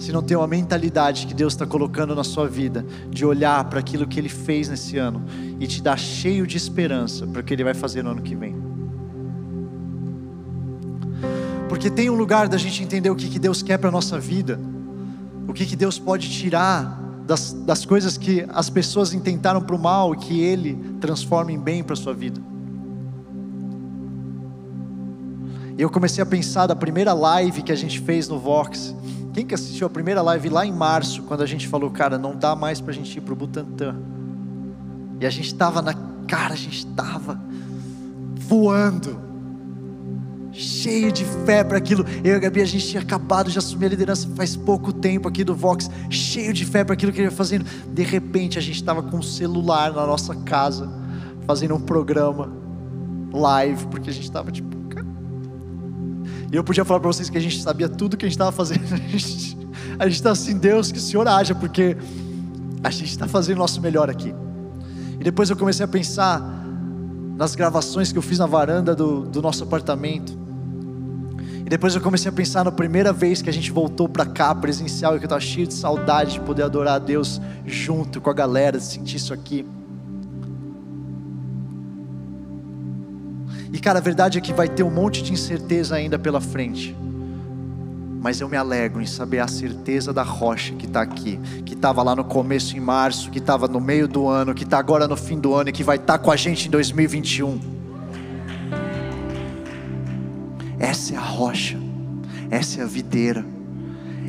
se 0.00 0.12
não 0.12 0.22
tem 0.22 0.34
uma 0.34 0.46
mentalidade 0.46 1.26
que 1.26 1.34
Deus 1.34 1.52
está 1.52 1.66
colocando 1.66 2.14
na 2.14 2.24
sua 2.24 2.48
vida, 2.48 2.86
de 3.10 3.22
olhar 3.26 3.62
para 3.64 3.80
aquilo 3.80 4.06
que 4.06 4.18
Ele 4.18 4.30
fez 4.30 4.66
nesse 4.66 4.96
ano 4.96 5.22
e 5.60 5.66
te 5.66 5.82
dar 5.82 5.98
cheio 5.98 6.46
de 6.46 6.56
esperança 6.56 7.26
para 7.26 7.42
o 7.42 7.44
que 7.44 7.52
Ele 7.52 7.62
vai 7.62 7.74
fazer 7.74 8.02
no 8.02 8.12
ano 8.12 8.22
que 8.22 8.34
vem. 8.34 8.56
Porque 11.68 11.90
tem 11.90 12.08
um 12.08 12.14
lugar 12.14 12.48
da 12.48 12.56
gente 12.56 12.82
entender 12.82 13.10
o 13.10 13.14
que, 13.14 13.28
que 13.28 13.38
Deus 13.38 13.62
quer 13.62 13.76
para 13.76 13.90
a 13.90 13.92
nossa 13.92 14.18
vida, 14.18 14.58
o 15.46 15.52
que, 15.52 15.66
que 15.66 15.76
Deus 15.76 15.98
pode 15.98 16.30
tirar 16.30 16.98
das, 17.26 17.52
das 17.52 17.84
coisas 17.84 18.16
que 18.16 18.46
as 18.48 18.70
pessoas 18.70 19.12
intentaram 19.12 19.60
para 19.60 19.76
o 19.76 19.78
mal 19.78 20.14
e 20.14 20.16
que 20.16 20.40
Ele 20.40 20.78
transforma 20.98 21.52
em 21.52 21.60
bem 21.60 21.84
para 21.84 21.92
a 21.92 21.96
sua 21.96 22.14
vida. 22.14 22.40
E 25.76 25.82
eu 25.82 25.90
comecei 25.90 26.22
a 26.22 26.26
pensar 26.26 26.66
da 26.66 26.74
primeira 26.74 27.12
live 27.12 27.60
que 27.60 27.70
a 27.70 27.76
gente 27.76 28.00
fez 28.00 28.28
no 28.28 28.38
Vox. 28.38 28.94
Quem 29.32 29.46
que 29.46 29.54
assistiu 29.54 29.86
a 29.86 29.90
primeira 29.90 30.22
live 30.22 30.48
lá 30.48 30.66
em 30.66 30.72
março, 30.72 31.22
quando 31.22 31.42
a 31.42 31.46
gente 31.46 31.68
falou, 31.68 31.90
cara, 31.90 32.18
não 32.18 32.36
dá 32.36 32.56
mais 32.56 32.80
para 32.80 32.90
a 32.90 32.94
gente 32.94 33.16
ir 33.16 33.20
para 33.20 33.32
o 33.32 33.36
Butantã. 33.36 33.96
E 35.20 35.26
a 35.26 35.30
gente 35.30 35.46
estava 35.46 35.80
na 35.80 35.94
cara, 36.26 36.54
a 36.54 36.56
gente 36.56 36.78
estava 36.78 37.40
voando 38.34 39.30
cheio 40.52 41.12
de 41.12 41.24
fé 41.24 41.62
para 41.62 41.78
aquilo. 41.78 42.04
Eu 42.24 42.32
e 42.32 42.36
a 42.36 42.38
Gabi, 42.38 42.60
a 42.60 42.64
gente 42.64 42.86
tinha 42.86 43.02
acabado 43.02 43.50
de 43.50 43.58
assumir 43.58 43.86
a 43.86 43.88
liderança 43.90 44.28
faz 44.34 44.56
pouco 44.56 44.92
tempo 44.92 45.28
aqui 45.28 45.44
do 45.44 45.54
Vox, 45.54 45.90
cheio 46.08 46.52
de 46.52 46.64
fé 46.64 46.84
para 46.84 46.94
aquilo 46.94 47.12
que 47.12 47.18
ele 47.18 47.28
ia 47.28 47.30
fazendo. 47.30 47.64
De 47.92 48.02
repente, 48.02 48.58
a 48.58 48.62
gente 48.62 48.76
estava 48.76 49.02
com 49.02 49.18
um 49.18 49.22
celular 49.22 49.92
na 49.92 50.06
nossa 50.06 50.34
casa, 50.34 50.90
fazendo 51.46 51.74
um 51.74 51.80
programa 51.80 52.52
live, 53.32 53.86
porque 53.86 54.10
a 54.10 54.12
gente 54.12 54.24
estava 54.24 54.50
tipo. 54.50 54.79
E 56.52 56.56
eu 56.56 56.64
podia 56.64 56.84
falar 56.84 57.00
para 57.00 57.08
vocês 57.08 57.30
que 57.30 57.38
a 57.38 57.40
gente 57.40 57.62
sabia 57.62 57.88
tudo 57.88 58.16
que 58.16 58.24
a 58.24 58.28
gente 58.28 58.34
estava 58.34 58.52
fazendo. 58.52 58.82
A 59.98 60.04
gente 60.04 60.16
está 60.16 60.30
assim, 60.30 60.56
Deus, 60.56 60.90
que 60.90 60.98
o 60.98 61.00
Senhor 61.00 61.28
haja, 61.28 61.54
porque 61.54 61.94
a 62.82 62.90
gente 62.90 63.10
está 63.10 63.26
fazendo 63.26 63.56
o 63.56 63.60
nosso 63.60 63.80
melhor 63.82 64.08
aqui. 64.08 64.34
E 65.18 65.22
depois 65.22 65.50
eu 65.50 65.56
comecei 65.56 65.84
a 65.84 65.88
pensar 65.88 66.40
nas 67.36 67.54
gravações 67.54 68.10
que 68.10 68.16
eu 68.16 68.22
fiz 68.22 68.38
na 68.38 68.46
varanda 68.46 68.94
do, 68.94 69.22
do 69.22 69.42
nosso 69.42 69.62
apartamento. 69.62 70.38
E 71.58 71.68
depois 71.68 71.94
eu 71.94 72.00
comecei 72.00 72.30
a 72.30 72.32
pensar 72.32 72.64
na 72.64 72.72
primeira 72.72 73.12
vez 73.12 73.42
que 73.42 73.50
a 73.50 73.52
gente 73.52 73.70
voltou 73.70 74.08
para 74.08 74.24
cá 74.24 74.54
presencial 74.54 75.14
e 75.14 75.18
que 75.18 75.24
eu 75.24 75.26
estava 75.26 75.40
cheio 75.40 75.66
de 75.66 75.74
saudade 75.74 76.32
de 76.32 76.40
poder 76.40 76.62
adorar 76.62 76.94
a 76.94 76.98
Deus 76.98 77.40
junto 77.66 78.20
com 78.20 78.30
a 78.30 78.34
galera, 78.34 78.78
de 78.78 78.84
sentir 78.84 79.16
isso 79.16 79.34
aqui. 79.34 79.66
E 83.72 83.78
cara, 83.78 83.98
a 83.98 84.02
verdade 84.02 84.38
é 84.38 84.40
que 84.40 84.52
vai 84.52 84.68
ter 84.68 84.82
um 84.82 84.90
monte 84.90 85.22
de 85.22 85.32
incerteza 85.32 85.94
ainda 85.94 86.18
pela 86.18 86.40
frente. 86.40 86.96
Mas 88.20 88.40
eu 88.40 88.48
me 88.48 88.56
alegro 88.56 89.00
em 89.00 89.06
saber 89.06 89.38
a 89.38 89.48
certeza 89.48 90.12
da 90.12 90.22
rocha 90.22 90.74
que 90.74 90.86
está 90.86 91.00
aqui, 91.00 91.38
que 91.64 91.72
estava 91.72 92.02
lá 92.02 92.14
no 92.14 92.24
começo 92.24 92.76
em 92.76 92.80
março, 92.80 93.30
que 93.30 93.38
estava 93.38 93.66
no 93.66 93.80
meio 93.80 94.06
do 94.06 94.28
ano, 94.28 94.54
que 94.54 94.64
está 94.64 94.78
agora 94.78 95.08
no 95.08 95.16
fim 95.16 95.38
do 95.38 95.54
ano 95.54 95.70
e 95.70 95.72
que 95.72 95.82
vai 95.82 95.96
estar 95.96 96.18
tá 96.18 96.24
com 96.24 96.30
a 96.30 96.36
gente 96.36 96.68
em 96.68 96.70
2021. 96.70 97.58
Essa 100.78 101.14
é 101.14 101.16
a 101.16 101.20
rocha, 101.20 101.78
essa 102.50 102.80
é 102.80 102.84
a 102.84 102.86
videira, 102.86 103.44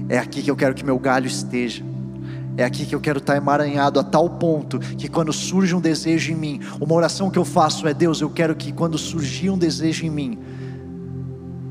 é 0.07 0.17
aqui 0.17 0.41
que 0.41 0.51
eu 0.51 0.55
quero 0.55 0.73
que 0.73 0.85
meu 0.85 0.99
galho 0.99 1.27
esteja. 1.27 1.90
É 2.61 2.63
aqui 2.63 2.85
que 2.85 2.93
eu 2.93 2.99
quero 2.99 3.17
estar 3.17 3.35
emaranhado 3.35 3.99
a 3.99 4.03
tal 4.03 4.29
ponto 4.29 4.77
que 4.77 5.07
quando 5.07 5.33
surge 5.33 5.73
um 5.73 5.81
desejo 5.81 6.31
em 6.31 6.35
mim, 6.35 6.59
uma 6.79 6.93
oração 6.93 7.31
que 7.31 7.39
eu 7.39 7.43
faço 7.43 7.87
é: 7.87 7.93
Deus, 7.93 8.21
eu 8.21 8.29
quero 8.29 8.55
que 8.55 8.71
quando 8.71 8.99
surgir 8.99 9.49
um 9.49 9.57
desejo 9.57 10.05
em 10.05 10.11
mim, 10.11 10.37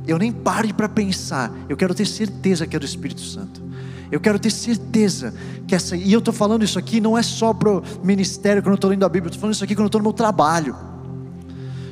eu 0.05 0.19
nem 0.19 0.33
pare 0.33 0.73
para 0.73 0.89
pensar, 0.89 1.53
eu 1.69 1.77
quero 1.77 1.95
ter 1.95 2.07
certeza 2.07 2.67
que 2.67 2.75
é 2.75 2.79
do 2.79 2.85
Espírito 2.85 3.21
Santo. 3.21 3.63
Eu 4.11 4.19
quero 4.19 4.37
ter 4.37 4.51
certeza 4.51 5.33
que 5.65 5.77
essa. 5.77 5.97
E 5.97 6.13
eu 6.13 6.19
estou 6.19 6.35
falando 6.35 6.65
isso 6.65 6.77
aqui 6.77 7.01
não 7.01 7.17
é 7.17 7.23
só 7.23 7.55
para 7.55 7.71
o 7.71 7.83
ministério 8.03 8.61
quando 8.61 8.73
eu 8.73 8.75
estou 8.75 8.91
lendo 8.91 9.05
a 9.05 9.09
Bíblia, 9.09 9.29
estou 9.29 9.41
falando 9.41 9.55
isso 9.55 9.63
aqui 9.63 9.77
quando 9.77 9.85
eu 9.85 9.91
estou 9.91 10.01
no 10.01 10.07
meu 10.07 10.13
trabalho. 10.13 10.75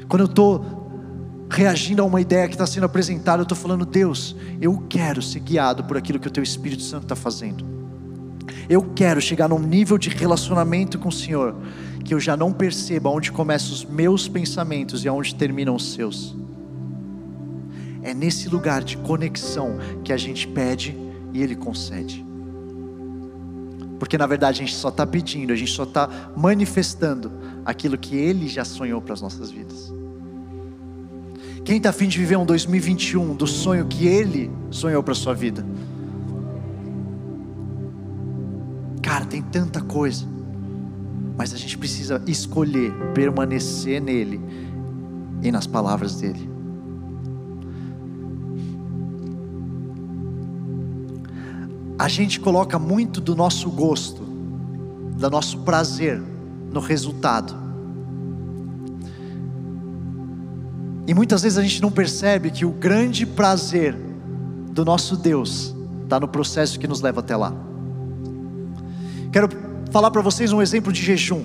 Quando 0.08 0.22
eu 0.22 0.26
estou 0.26 1.46
reagindo 1.48 2.02
a 2.02 2.04
uma 2.04 2.20
ideia 2.20 2.48
que 2.48 2.54
está 2.54 2.66
sendo 2.66 2.82
apresentada, 2.84 3.42
eu 3.42 3.44
estou 3.44 3.56
falando, 3.56 3.87
Deus, 3.87 4.34
eu 4.61 4.82
quero 4.88 5.22
ser 5.22 5.38
guiado 5.38 5.84
por 5.84 5.96
aquilo 5.96 6.18
que 6.18 6.26
o 6.26 6.30
Teu 6.32 6.42
Espírito 6.42 6.82
Santo 6.82 7.04
está 7.04 7.14
fazendo. 7.14 7.78
Eu 8.68 8.83
quero 8.94 9.20
chegar 9.20 9.48
num 9.48 9.59
nível 9.59 9.96
de 9.96 10.11
relacionamento 10.11 10.98
com 10.98 11.09
o 11.09 11.12
Senhor 11.12 11.57
que 12.04 12.14
eu 12.14 12.20
já 12.20 12.37
não 12.37 12.52
perceba 12.52 13.11
onde 13.11 13.31
começam 13.31 13.72
os 13.72 13.85
meus 13.85 14.28
pensamentos 14.28 15.04
e 15.04 15.09
aonde 15.09 15.35
terminam 15.35 15.74
os 15.74 15.92
seus. 15.92 16.37
É 18.02 18.14
nesse 18.14 18.48
lugar 18.48 18.83
de 18.83 18.96
conexão 18.98 19.78
que 20.02 20.12
a 20.12 20.16
gente 20.16 20.46
pede 20.48 20.96
e 21.33 21.42
Ele 21.42 21.54
concede. 21.54 22.24
Porque 23.98 24.16
na 24.16 24.26
verdade 24.26 24.62
a 24.62 24.66
gente 24.66 24.76
só 24.76 24.88
está 24.88 25.07
pedindo, 25.07 25.52
a 25.52 25.57
gente 25.57 25.72
só 25.72 25.83
está 25.83 26.31
manifestando 26.37 27.33
aquilo 27.64 27.98
que 27.98 28.16
Ele 28.16 28.48
já 28.48 28.64
sonhou 28.64 29.02
para 29.02 29.14
as 29.14 29.20
nossas 29.20 29.50
vidas. 29.50 29.92
Quem 31.64 31.76
está 31.76 31.90
afim 31.90 32.09
de 32.09 32.18
viver 32.18 32.37
um 32.37 32.46
2021 32.46 33.35
do 33.35 33.46
sonho 33.46 33.87
que 33.87 34.07
Ele 34.07 34.50
sonhou 34.70 35.02
para 35.02 35.12
a 35.12 35.16
sua 35.16 35.35
vida? 35.35 35.64
Cara, 39.09 39.25
tem 39.25 39.40
tanta 39.40 39.81
coisa, 39.81 40.27
mas 41.35 41.55
a 41.55 41.57
gente 41.57 41.79
precisa 41.79 42.23
escolher 42.27 42.92
permanecer 43.14 44.03
nele 44.03 44.38
e 45.42 45.51
nas 45.51 45.66
palavras 45.66 46.16
dele. 46.16 46.59
a 51.99 52.07
gente 52.07 52.38
coloca 52.38 52.79
muito 52.79 53.21
do 53.21 53.35
nosso 53.35 53.68
gosto, 53.71 54.23
do 54.23 55.31
nosso 55.31 55.59
prazer 55.61 56.23
no 56.73 56.79
resultado. 56.79 57.57
E 61.07 61.14
muitas 61.14 61.42
vezes 61.42 61.59
a 61.59 61.62
gente 61.62 61.83
não 61.83 61.90
percebe 61.90 62.51
que 62.51 62.64
o 62.64 62.71
grande 62.71 63.27
prazer 63.27 63.97
do 64.71 64.85
nosso 64.85 65.16
Deus 65.16 65.75
está 66.05 66.21
no 66.21 66.29
processo 66.29 66.79
que 66.79 66.87
nos 66.87 67.01
leva 67.01 67.18
até 67.18 67.35
lá. 67.35 67.67
Quero 69.38 69.51
falar 69.92 70.11
para 70.11 70.20
vocês 70.20 70.53
um 70.53 70.61
exemplo 70.61 70.92
de 70.92 71.01
jejum, 71.01 71.44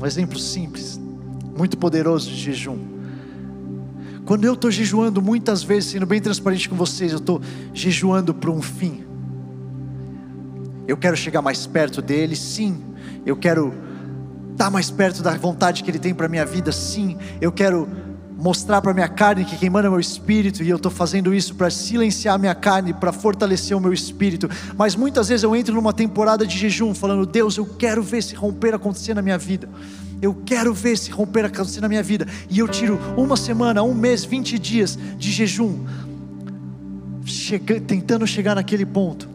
um 0.00 0.06
exemplo 0.06 0.38
simples, 0.38 1.00
muito 1.58 1.76
poderoso 1.76 2.30
de 2.30 2.36
jejum. 2.36 2.78
Quando 4.24 4.44
eu 4.44 4.54
estou 4.54 4.70
jejuando, 4.70 5.20
muitas 5.20 5.60
vezes, 5.60 5.90
sendo 5.90 6.06
bem 6.06 6.20
transparente 6.20 6.68
com 6.68 6.76
vocês, 6.76 7.10
eu 7.10 7.18
estou 7.18 7.40
jejuando 7.72 8.32
para 8.32 8.52
um 8.52 8.62
fim. 8.62 9.02
Eu 10.86 10.96
quero 10.96 11.16
chegar 11.16 11.42
mais 11.42 11.66
perto 11.66 12.00
dele, 12.00 12.36
sim. 12.36 12.80
Eu 13.26 13.36
quero 13.36 13.74
estar 14.52 14.70
mais 14.70 14.88
perto 14.88 15.20
da 15.20 15.36
vontade 15.36 15.82
que 15.82 15.90
ele 15.90 15.98
tem 15.98 16.14
para 16.14 16.28
minha 16.28 16.46
vida, 16.46 16.70
sim. 16.70 17.16
Eu 17.40 17.50
quero 17.50 17.88
mostrar 18.36 18.82
para 18.82 18.92
minha 18.92 19.08
carne 19.08 19.44
que 19.44 19.56
quem 19.56 19.70
manda 19.70 19.86
é 19.86 19.90
meu 19.90 20.00
espírito 20.00 20.62
e 20.62 20.68
eu 20.68 20.76
estou 20.76 20.90
fazendo 20.90 21.34
isso 21.34 21.54
para 21.54 21.70
silenciar 21.70 22.38
minha 22.38 22.54
carne, 22.54 22.92
para 22.92 23.12
fortalecer 23.12 23.76
o 23.76 23.80
meu 23.80 23.92
espírito. 23.92 24.48
Mas 24.76 24.96
muitas 24.96 25.28
vezes 25.28 25.44
eu 25.44 25.54
entro 25.54 25.74
numa 25.74 25.92
temporada 25.92 26.46
de 26.46 26.58
jejum, 26.58 26.94
falando: 26.94 27.24
Deus, 27.26 27.56
eu 27.56 27.66
quero 27.66 28.02
ver 28.02 28.18
esse 28.18 28.34
romper 28.34 28.74
acontecer 28.74 29.14
na 29.14 29.22
minha 29.22 29.38
vida. 29.38 29.68
Eu 30.20 30.34
quero 30.46 30.72
ver 30.72 30.92
esse 30.92 31.10
romper 31.10 31.44
acontecer 31.44 31.80
na 31.80 31.88
minha 31.88 32.02
vida. 32.02 32.26
E 32.48 32.58
eu 32.58 32.68
tiro 32.68 32.98
uma 33.16 33.36
semana, 33.36 33.82
um 33.82 33.94
mês, 33.94 34.24
20 34.24 34.58
dias 34.58 34.98
de 35.18 35.30
jejum, 35.30 35.84
tentando 37.86 38.26
chegar 38.26 38.54
naquele 38.54 38.86
ponto. 38.86 39.28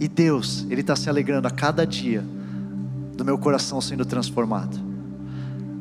E 0.00 0.08
Deus, 0.08 0.66
Ele 0.70 0.80
está 0.80 0.96
se 0.96 1.08
alegrando 1.08 1.46
a 1.46 1.50
cada 1.50 1.86
dia 1.86 2.24
do 3.16 3.24
meu 3.24 3.38
coração 3.38 3.80
sendo 3.80 4.04
transformado, 4.04 4.78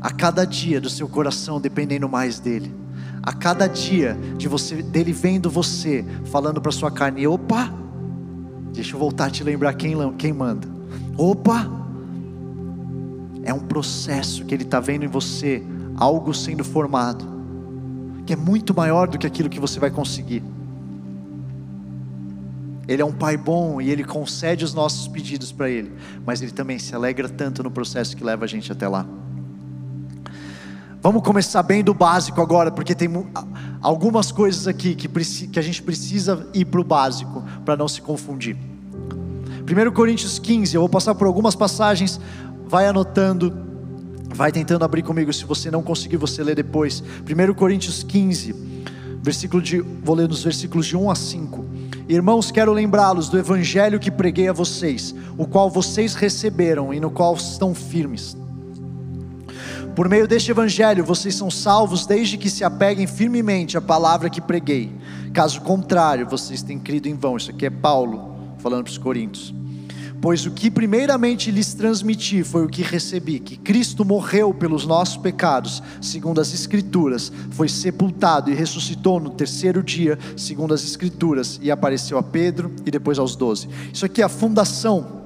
a 0.03 0.11
cada 0.11 0.45
dia 0.45 0.81
do 0.81 0.89
seu 0.89 1.07
coração 1.07 1.61
dependendo 1.61 2.09
mais 2.09 2.37
dEle, 2.37 2.75
a 3.23 3.31
cada 3.31 3.67
dia 3.67 4.19
de 4.37 4.49
você, 4.49 4.83
dele 4.83 5.13
vendo 5.13 5.49
você, 5.49 6.03
falando 6.25 6.59
para 6.59 6.73
sua 6.73 6.91
carne: 6.91 7.25
opa, 7.25 7.73
deixa 8.73 8.95
eu 8.95 8.99
voltar 8.99 9.27
a 9.27 9.29
te 9.29 9.45
lembrar 9.45 9.73
quem, 9.75 9.95
quem 10.17 10.33
manda, 10.33 10.67
opa, 11.17 11.71
é 13.43 13.53
um 13.53 13.61
processo 13.61 14.43
que 14.43 14.53
Ele 14.53 14.63
está 14.63 14.81
vendo 14.81 15.05
em 15.05 15.07
você, 15.07 15.63
algo 15.95 16.33
sendo 16.33 16.65
formado, 16.65 17.25
que 18.25 18.33
é 18.33 18.35
muito 18.35 18.75
maior 18.75 19.07
do 19.07 19.17
que 19.17 19.25
aquilo 19.25 19.49
que 19.49 19.59
você 19.59 19.79
vai 19.79 19.89
conseguir. 19.89 20.43
Ele 22.85 23.01
é 23.01 23.05
um 23.05 23.13
pai 23.13 23.37
bom 23.37 23.79
e 23.79 23.89
ele 23.89 24.03
concede 24.03 24.65
os 24.65 24.73
nossos 24.73 25.07
pedidos 25.07 25.53
para 25.53 25.69
ele, 25.69 25.93
mas 26.25 26.41
ele 26.41 26.51
também 26.51 26.77
se 26.77 26.93
alegra 26.93 27.29
tanto 27.29 27.63
no 27.63 27.71
processo 27.71 28.17
que 28.17 28.25
leva 28.25 28.43
a 28.43 28.47
gente 28.47 28.69
até 28.69 28.85
lá. 28.89 29.07
Vamos 31.03 31.21
começar 31.21 31.61
bem 31.63 31.83
do 31.83 31.93
básico 31.93 32.41
agora, 32.41 32.71
porque 32.71 32.95
tem 32.95 33.09
algumas 33.81 34.31
coisas 34.31 34.69
aqui 34.69 34.95
que, 34.95 35.09
que 35.49 35.59
a 35.59 35.61
gente 35.61 35.83
precisa 35.83 36.47
ir 36.53 36.63
para 36.63 36.79
o 36.79 36.83
básico 36.83 37.43
para 37.65 37.75
não 37.75 37.89
se 37.89 38.01
confundir. 38.01 38.55
1 38.55 39.91
Coríntios 39.91 40.39
15, 40.39 40.73
eu 40.73 40.79
vou 40.79 40.87
passar 40.87 41.13
por 41.13 41.27
algumas 41.27 41.55
passagens, 41.55 42.21
vai 42.69 42.87
anotando, 42.87 43.53
vai 44.33 44.49
tentando 44.49 44.85
abrir 44.85 45.01
comigo, 45.01 45.33
se 45.33 45.43
você 45.43 45.69
não 45.69 45.83
conseguir, 45.83 46.15
você 46.15 46.41
lê 46.41 46.55
depois. 46.55 47.03
1 47.29 47.53
Coríntios 47.53 48.01
15, 48.01 48.55
versículo 49.21 49.61
de, 49.61 49.81
vou 49.81 50.15
ler 50.15 50.29
nos 50.29 50.41
versículos 50.41 50.85
de 50.85 50.95
1 50.95 51.11
a 51.11 51.15
5. 51.15 51.65
Irmãos, 52.07 52.49
quero 52.49 52.71
lembrá-los 52.71 53.27
do 53.27 53.37
evangelho 53.37 53.99
que 53.99 54.09
preguei 54.09 54.47
a 54.47 54.53
vocês, 54.53 55.13
o 55.37 55.45
qual 55.45 55.69
vocês 55.69 56.15
receberam 56.15 56.93
e 56.93 56.99
no 57.01 57.11
qual 57.11 57.35
estão 57.35 57.75
firmes. 57.75 58.37
Por 59.95 60.09
meio 60.09 60.27
deste 60.27 60.49
evangelho, 60.49 61.05
vocês 61.05 61.35
são 61.35 61.51
salvos 61.51 62.07
desde 62.07 62.35
que 62.35 62.49
se 62.49 62.63
apeguem 62.63 63.05
firmemente 63.05 63.77
à 63.77 63.81
palavra 63.81 64.27
que 64.27 64.41
preguei. 64.41 64.91
Caso 65.31 65.61
contrário, 65.61 66.27
vocês 66.27 66.63
têm 66.63 66.79
crido 66.79 67.07
em 67.07 67.13
vão. 67.13 67.37
Isso 67.37 67.51
aqui 67.51 67.67
é 67.67 67.69
Paulo 67.69 68.35
falando 68.57 68.85
para 68.85 68.91
os 68.91 68.97
Coríntios. 68.97 69.53
Pois 70.19 70.45
o 70.45 70.51
que 70.51 70.71
primeiramente 70.71 71.51
lhes 71.51 71.73
transmiti 71.73 72.43
foi 72.43 72.63
o 72.65 72.69
que 72.69 72.81
recebi: 72.81 73.39
que 73.39 73.55
Cristo 73.55 74.03
morreu 74.03 74.51
pelos 74.53 74.85
nossos 74.87 75.17
pecados, 75.17 75.83
segundo 76.01 76.41
as 76.41 76.53
Escrituras, 76.53 77.31
foi 77.51 77.69
sepultado 77.69 78.49
e 78.49 78.55
ressuscitou 78.55 79.19
no 79.19 79.29
terceiro 79.31 79.83
dia, 79.83 80.17
segundo 80.35 80.73
as 80.73 80.83
Escrituras, 80.83 81.59
e 81.61 81.69
apareceu 81.69 82.17
a 82.17 82.23
Pedro 82.23 82.73
e 82.85 82.89
depois 82.89 83.19
aos 83.19 83.35
doze. 83.35 83.67
Isso 83.93 84.05
aqui 84.05 84.21
é 84.21 84.25
a 84.25 84.29
fundação 84.29 85.23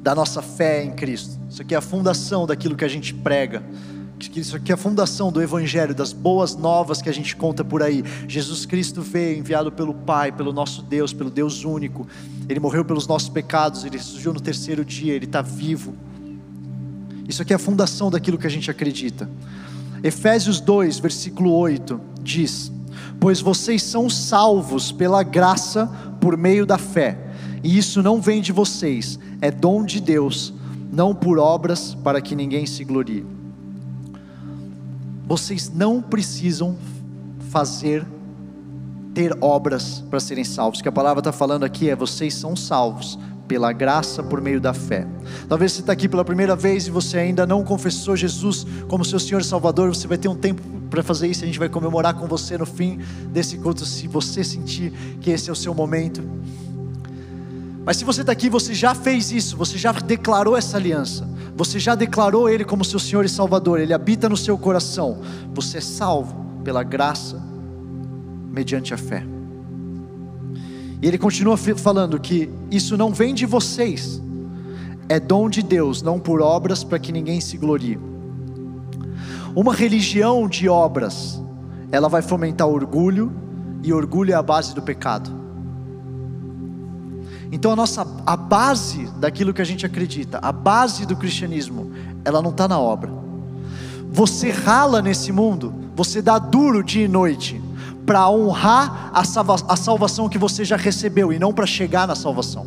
da 0.00 0.14
nossa 0.14 0.40
fé 0.40 0.82
em 0.82 0.92
Cristo, 0.92 1.37
isso 1.48 1.62
aqui 1.62 1.74
é 1.74 1.78
a 1.78 1.82
fundação 1.82 2.46
daquilo 2.46 2.76
que 2.76 2.84
a 2.84 2.88
gente 2.88 3.12
prega 3.14 3.62
isso 4.34 4.56
aqui 4.56 4.72
é 4.72 4.74
a 4.74 4.78
fundação 4.78 5.30
do 5.30 5.40
Evangelho, 5.40 5.94
das 5.94 6.12
boas 6.12 6.56
novas 6.56 7.00
que 7.00 7.08
a 7.08 7.12
gente 7.12 7.36
conta 7.36 7.64
por 7.64 7.82
aí. 7.82 8.02
Jesus 8.26 8.66
Cristo 8.66 9.00
veio 9.00 9.38
enviado 9.38 9.70
pelo 9.70 9.94
Pai, 9.94 10.32
pelo 10.32 10.52
nosso 10.52 10.82
Deus, 10.82 11.12
pelo 11.12 11.30
Deus 11.30 11.64
único. 11.64 12.06
Ele 12.48 12.58
morreu 12.58 12.84
pelos 12.84 13.06
nossos 13.06 13.28
pecados, 13.28 13.84
ele 13.84 13.98
surgiu 13.98 14.32
no 14.32 14.40
terceiro 14.40 14.84
dia, 14.84 15.14
ele 15.14 15.26
está 15.26 15.40
vivo. 15.40 15.94
Isso 17.28 17.42
aqui 17.42 17.52
é 17.52 17.56
a 17.56 17.60
fundação 17.60 18.10
daquilo 18.10 18.38
que 18.38 18.46
a 18.46 18.50
gente 18.50 18.70
acredita. 18.70 19.30
Efésios 20.02 20.60
2, 20.60 20.98
versículo 20.98 21.52
8 21.52 22.00
diz: 22.20 22.72
Pois 23.20 23.40
vocês 23.40 23.82
são 23.82 24.10
salvos 24.10 24.90
pela 24.90 25.22
graça 25.22 25.86
por 26.20 26.36
meio 26.36 26.66
da 26.66 26.78
fé, 26.78 27.18
e 27.62 27.78
isso 27.78 28.02
não 28.02 28.20
vem 28.20 28.40
de 28.40 28.52
vocês, 28.52 29.18
é 29.40 29.50
dom 29.50 29.84
de 29.84 30.00
Deus, 30.00 30.52
não 30.90 31.14
por 31.14 31.38
obras 31.38 31.94
para 31.94 32.20
que 32.20 32.34
ninguém 32.34 32.66
se 32.66 32.84
glorie 32.84 33.38
vocês 35.28 35.70
não 35.70 36.00
precisam 36.00 36.74
fazer, 37.50 38.04
ter 39.12 39.36
obras 39.42 40.02
para 40.08 40.18
serem 40.18 40.42
salvos. 40.42 40.80
O 40.80 40.82
que 40.82 40.88
a 40.88 40.92
palavra 40.92 41.20
está 41.20 41.32
falando 41.32 41.64
aqui 41.64 41.90
é: 41.90 41.94
vocês 41.94 42.34
são 42.34 42.56
salvos 42.56 43.18
pela 43.46 43.70
graça 43.72 44.22
por 44.22 44.40
meio 44.40 44.58
da 44.58 44.72
fé. 44.72 45.06
Talvez 45.46 45.72
você 45.72 45.80
está 45.80 45.92
aqui 45.92 46.08
pela 46.08 46.24
primeira 46.24 46.56
vez 46.56 46.86
e 46.86 46.90
você 46.90 47.18
ainda 47.18 47.46
não 47.46 47.62
confessou 47.62 48.16
Jesus 48.16 48.66
como 48.88 49.04
seu 49.04 49.18
Senhor 49.18 49.40
e 49.42 49.44
Salvador. 49.44 49.94
Você 49.94 50.08
vai 50.08 50.16
ter 50.16 50.28
um 50.28 50.34
tempo 50.34 50.62
para 50.88 51.02
fazer 51.02 51.28
isso. 51.28 51.44
A 51.44 51.46
gente 51.46 51.58
vai 51.58 51.68
comemorar 51.68 52.14
com 52.14 52.26
você 52.26 52.56
no 52.56 52.66
fim 52.66 52.98
desse 53.30 53.58
culto, 53.58 53.84
se 53.84 54.08
você 54.08 54.42
sentir 54.42 54.92
que 55.20 55.30
esse 55.30 55.50
é 55.50 55.52
o 55.52 55.56
seu 55.56 55.74
momento. 55.74 56.22
Mas 57.84 57.96
se 57.96 58.04
você 58.04 58.20
está 58.20 58.32
aqui, 58.32 58.50
você 58.50 58.74
já 58.74 58.94
fez 58.94 59.32
isso, 59.32 59.56
você 59.56 59.78
já 59.78 59.92
declarou 59.92 60.56
essa 60.56 60.76
aliança, 60.76 61.28
você 61.56 61.78
já 61.78 61.94
declarou 61.94 62.48
Ele 62.48 62.64
como 62.64 62.84
seu 62.84 62.98
Senhor 62.98 63.24
e 63.24 63.28
Salvador, 63.28 63.80
Ele 63.80 63.94
habita 63.94 64.28
no 64.28 64.36
seu 64.36 64.58
coração, 64.58 65.20
você 65.54 65.78
é 65.78 65.80
salvo, 65.80 66.48
pela 66.62 66.82
graça, 66.82 67.42
mediante 68.52 68.92
a 68.92 68.98
fé. 68.98 69.24
E 71.00 71.06
ele 71.06 71.16
continua 71.16 71.56
falando 71.56 72.18
que 72.18 72.50
isso 72.70 72.96
não 72.96 73.12
vem 73.12 73.32
de 73.32 73.46
vocês, 73.46 74.20
é 75.08 75.18
dom 75.18 75.48
de 75.48 75.62
Deus, 75.62 76.02
não 76.02 76.18
por 76.18 76.42
obras 76.42 76.84
para 76.84 76.98
que 76.98 77.12
ninguém 77.12 77.40
se 77.40 77.56
glorie. 77.56 77.98
Uma 79.54 79.72
religião 79.72 80.46
de 80.48 80.68
obras, 80.68 81.40
ela 81.90 82.08
vai 82.08 82.20
fomentar 82.20 82.68
orgulho, 82.68 83.32
e 83.82 83.92
orgulho 83.92 84.32
é 84.32 84.34
a 84.34 84.42
base 84.42 84.74
do 84.74 84.82
pecado. 84.82 85.37
Então 87.50 87.72
a 87.72 87.76
nossa 87.76 88.06
a 88.26 88.36
base 88.36 89.06
daquilo 89.18 89.54
que 89.54 89.62
a 89.62 89.64
gente 89.64 89.86
acredita, 89.86 90.38
a 90.42 90.52
base 90.52 91.06
do 91.06 91.16
cristianismo, 91.16 91.92
ela 92.24 92.42
não 92.42 92.50
está 92.50 92.68
na 92.68 92.78
obra. 92.78 93.10
Você 94.10 94.50
rala 94.50 95.00
nesse 95.00 95.32
mundo, 95.32 95.72
você 95.94 96.20
dá 96.20 96.38
duro 96.38 96.82
dia 96.82 97.04
e 97.04 97.08
noite 97.08 97.60
para 98.04 98.28
honrar 98.30 99.10
a, 99.12 99.24
salva, 99.24 99.56
a 99.68 99.76
salvação 99.76 100.28
que 100.28 100.38
você 100.38 100.64
já 100.64 100.76
recebeu 100.76 101.32
e 101.32 101.38
não 101.38 101.52
para 101.52 101.66
chegar 101.66 102.06
na 102.06 102.14
salvação. 102.14 102.66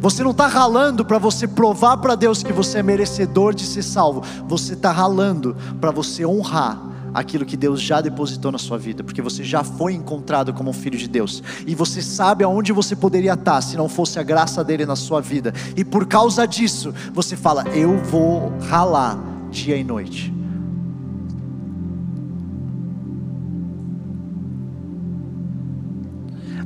Você 0.00 0.22
não 0.22 0.30
está 0.30 0.46
ralando 0.46 1.04
para 1.04 1.18
você 1.18 1.48
provar 1.48 1.96
para 1.96 2.14
Deus 2.14 2.42
que 2.42 2.52
você 2.52 2.78
é 2.78 2.82
merecedor 2.82 3.54
de 3.54 3.64
ser 3.64 3.82
salvo. 3.82 4.22
Você 4.46 4.74
está 4.74 4.92
ralando 4.92 5.56
para 5.80 5.90
você 5.90 6.24
honrar 6.24 6.78
aquilo 7.16 7.46
que 7.46 7.56
Deus 7.56 7.80
já 7.80 8.02
depositou 8.02 8.52
na 8.52 8.58
sua 8.58 8.76
vida, 8.76 9.02
porque 9.02 9.22
você 9.22 9.42
já 9.42 9.64
foi 9.64 9.94
encontrado 9.94 10.52
como 10.52 10.68
um 10.68 10.72
filho 10.74 10.98
de 10.98 11.08
Deus, 11.08 11.42
e 11.66 11.74
você 11.74 12.02
sabe 12.02 12.44
aonde 12.44 12.74
você 12.74 12.94
poderia 12.94 13.32
estar 13.32 13.62
se 13.62 13.74
não 13.74 13.88
fosse 13.88 14.18
a 14.18 14.22
graça 14.22 14.62
dele 14.62 14.84
na 14.84 14.94
sua 14.94 15.22
vida, 15.22 15.54
e 15.74 15.82
por 15.82 16.06
causa 16.06 16.46
disso, 16.46 16.92
você 17.14 17.34
fala: 17.34 17.66
Eu 17.70 17.96
vou 18.04 18.52
ralar 18.68 19.18
dia 19.50 19.78
e 19.78 19.82
noite. 19.82 20.30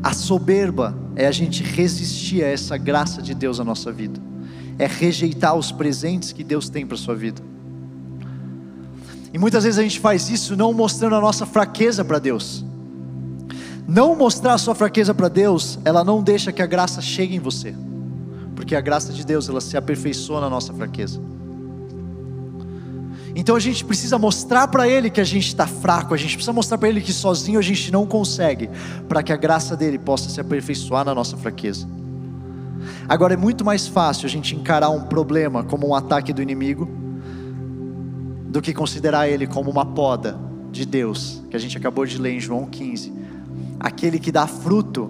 A 0.03 0.13
soberba 0.13 0.99
é 1.15 1.29
a 1.29 1.33
gente 1.33 1.63
resistir 1.63 2.43
a 2.43 2.49
essa 2.49 2.77
graça 2.77 3.23
de 3.23 3.35
Deus 3.35 3.59
na 3.59 3.65
nossa 3.65 3.93
vida, 3.93 4.21
é 4.81 4.87
rejeitar 4.89 5.55
os 5.55 5.71
presentes 5.71 6.33
que 6.33 6.43
Deus 6.43 6.69
tem 6.69 6.85
para 6.85 6.97
a 6.97 6.99
sua 6.99 7.15
vida. 7.15 7.41
E 9.33 9.39
muitas 9.39 9.65
vezes 9.65 9.79
a 9.79 9.83
gente 9.83 10.01
faz 10.01 10.29
isso 10.29 10.57
não 10.57 10.73
mostrando 10.73 11.15
a 11.15 11.21
nossa 11.21 11.47
fraqueza 11.47 12.05
para 12.05 12.19
Deus. 12.19 12.65
Não 13.87 14.15
mostrar 14.15 14.55
a 14.55 14.59
sua 14.59 14.75
fraqueza 14.75 15.15
para 15.15 15.29
Deus, 15.29 15.79
ela 15.85 16.05
não 16.05 16.23
deixa 16.23 16.53
que 16.53 16.63
a 16.63 16.67
graça 16.67 17.01
chegue 17.01 17.37
em 17.37 17.41
você. 17.41 17.75
Porque 18.55 18.75
a 18.75 18.81
graça 18.81 19.13
de 19.13 19.25
Deus, 19.25 19.49
ela 19.49 19.61
se 19.61 19.77
aperfeiçoa 19.77 20.41
na 20.41 20.51
nossa 20.51 20.73
fraqueza. 20.73 21.21
Então 23.35 23.55
a 23.55 23.61
gente 23.61 23.85
precisa 23.85 24.19
mostrar 24.19 24.69
para 24.69 24.89
Ele 24.89 25.09
que 25.09 25.21
a 25.21 25.25
gente 25.25 25.47
está 25.47 25.67
fraco, 25.67 26.13
a 26.13 26.17
gente 26.17 26.35
precisa 26.35 26.53
mostrar 26.53 26.77
para 26.79 26.89
Ele 26.89 27.01
que 27.01 27.13
sozinho 27.13 27.59
a 27.59 27.63
gente 27.63 27.93
não 27.93 28.05
consegue, 28.05 28.69
para 29.09 29.23
que 29.23 29.33
a 29.33 29.37
graça 29.37 29.77
dele 29.77 29.99
possa 29.99 30.29
se 30.29 30.41
aperfeiçoar 30.41 31.05
na 31.05 31.15
nossa 31.15 31.37
fraqueza. 31.37 31.89
Agora 33.09 33.35
é 33.35 33.37
muito 33.37 33.65
mais 33.65 33.87
fácil 33.87 34.27
a 34.27 34.29
gente 34.29 34.55
encarar 34.55 34.91
um 34.91 35.03
problema 35.03 35.63
como 35.63 35.89
um 35.89 35.95
ataque 35.95 36.33
do 36.33 36.43
inimigo 36.43 37.00
do 38.51 38.61
que 38.61 38.75
considerar 38.75 39.29
ele 39.29 39.47
como 39.47 39.71
uma 39.71 39.87
poda 39.87 40.37
de 40.73 40.85
Deus, 40.85 41.41
que 41.49 41.57
a 41.57 41.59
gente 41.59 41.79
acabou 41.79 42.05
de 42.05 42.19
ler 42.19 42.35
em 42.35 42.41
João 42.41 42.67
15. 42.67 43.13
Aquele 43.79 44.19
que 44.19 44.33
dá 44.33 44.45
fruto, 44.47 45.09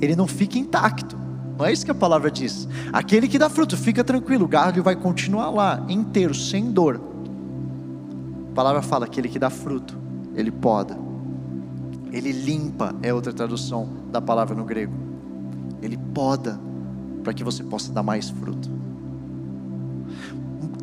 ele 0.00 0.16
não 0.16 0.26
fica 0.26 0.58
intacto. 0.58 1.16
Não 1.56 1.64
é 1.64 1.72
isso 1.72 1.84
que 1.84 1.92
a 1.92 1.94
palavra 1.94 2.32
diz. 2.32 2.68
Aquele 2.92 3.28
que 3.28 3.38
dá 3.38 3.48
fruto, 3.48 3.76
fica 3.76 4.02
tranquilo, 4.02 4.44
o 4.44 4.48
galho 4.48 4.82
vai 4.82 4.96
continuar 4.96 5.50
lá, 5.50 5.86
inteiro, 5.88 6.34
sem 6.34 6.72
dor. 6.72 7.00
A 8.50 8.54
palavra 8.54 8.82
fala: 8.82 9.04
aquele 9.04 9.28
que 9.28 9.38
dá 9.38 9.50
fruto, 9.50 9.96
ele 10.34 10.50
poda, 10.50 10.98
ele 12.10 12.32
limpa, 12.32 12.92
é 13.02 13.14
outra 13.14 13.32
tradução 13.32 13.88
da 14.10 14.20
palavra 14.20 14.56
no 14.56 14.64
grego. 14.64 14.94
Ele 15.80 15.96
poda, 15.96 16.58
para 17.22 17.32
que 17.32 17.44
você 17.44 17.62
possa 17.62 17.92
dar 17.92 18.02
mais 18.02 18.30
fruto. 18.30 18.68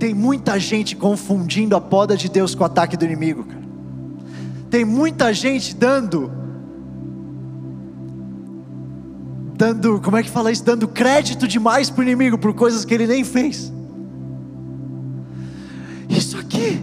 Tem 0.02 0.16
muita 0.16 0.60
gente 0.60 0.96
confundindo 0.96 1.76
a 1.76 1.80
poda 1.80 2.18
de 2.18 2.28
Deus 2.28 2.56
com 2.56 2.64
o 2.64 2.66
ataque 2.66 2.98
do 2.98 3.06
inimigo, 3.06 3.44
cara. 3.44 3.62
Tem 4.68 4.84
muita 4.84 5.32
gente 5.32 5.76
dando 5.76 6.32
dando, 9.56 10.02
como 10.02 10.18
é 10.18 10.24
que 10.24 10.30
fala 10.32 10.52
isso? 10.52 10.66
Dando 10.66 10.88
crédito 10.88 11.48
demais 11.48 11.92
para 11.92 12.00
o 12.00 12.04
inimigo 12.04 12.36
por 12.36 12.52
coisas 12.52 12.84
que 12.84 12.92
ele 12.96 13.06
nem 13.06 13.24
fez. 13.24 13.72
Isso 16.10 16.36
aqui, 16.36 16.82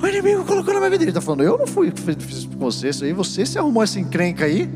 o 0.00 0.06
inimigo 0.06 0.44
colocou 0.44 0.72
na 0.72 0.78
minha 0.78 0.90
vida. 0.90 1.02
Ele 1.02 1.10
está 1.10 1.20
falando, 1.20 1.42
eu 1.42 1.58
não 1.58 1.66
fui 1.66 1.90
fiz 1.90 2.38
isso 2.38 2.48
com 2.48 2.58
você, 2.58 2.90
isso 2.90 3.02
aí, 3.02 3.12
você 3.12 3.44
se 3.44 3.58
arrumou 3.58 3.82
essa 3.82 3.98
encrenca 3.98 4.44
aí 4.44 4.70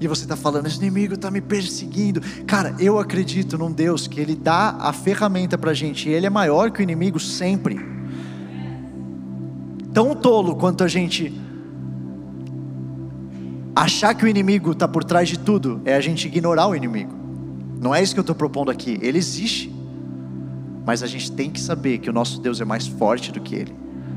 e 0.00 0.06
você 0.06 0.24
está 0.24 0.36
falando, 0.36 0.66
esse 0.66 0.76
inimigo 0.76 1.14
está 1.14 1.30
me 1.30 1.40
perseguindo. 1.40 2.20
Cara, 2.46 2.74
eu 2.78 2.98
acredito 2.98 3.56
num 3.56 3.72
Deus 3.72 4.06
que 4.06 4.20
Ele 4.20 4.34
dá 4.34 4.76
a 4.78 4.92
ferramenta 4.92 5.56
para 5.56 5.70
a 5.70 5.74
gente, 5.74 6.08
e 6.08 6.12
Ele 6.12 6.26
é 6.26 6.30
maior 6.30 6.70
que 6.70 6.80
o 6.80 6.82
inimigo 6.82 7.18
sempre. 7.18 7.80
Tão 9.92 10.14
tolo 10.14 10.56
quanto 10.56 10.84
a 10.84 10.88
gente 10.88 11.32
achar 13.74 14.14
que 14.14 14.24
o 14.24 14.28
inimigo 14.28 14.72
está 14.72 14.86
por 14.86 15.02
trás 15.02 15.28
de 15.28 15.38
tudo, 15.38 15.80
é 15.84 15.94
a 15.94 16.00
gente 16.00 16.26
ignorar 16.26 16.66
o 16.66 16.74
inimigo. 16.74 17.14
Não 17.80 17.94
é 17.94 18.02
isso 18.02 18.14
que 18.14 18.20
eu 18.20 18.22
estou 18.22 18.36
propondo 18.36 18.70
aqui, 18.70 18.98
ele 19.00 19.18
existe. 19.18 19.74
Mas 20.84 21.02
a 21.02 21.06
gente 21.06 21.32
tem 21.32 21.50
que 21.50 21.60
saber 21.60 21.98
que 21.98 22.08
o 22.08 22.12
nosso 22.12 22.40
Deus 22.40 22.60
é 22.60 22.64
mais 22.64 22.86
forte 22.86 23.32
do 23.32 23.40
que 23.40 23.54
ele. 23.54 23.74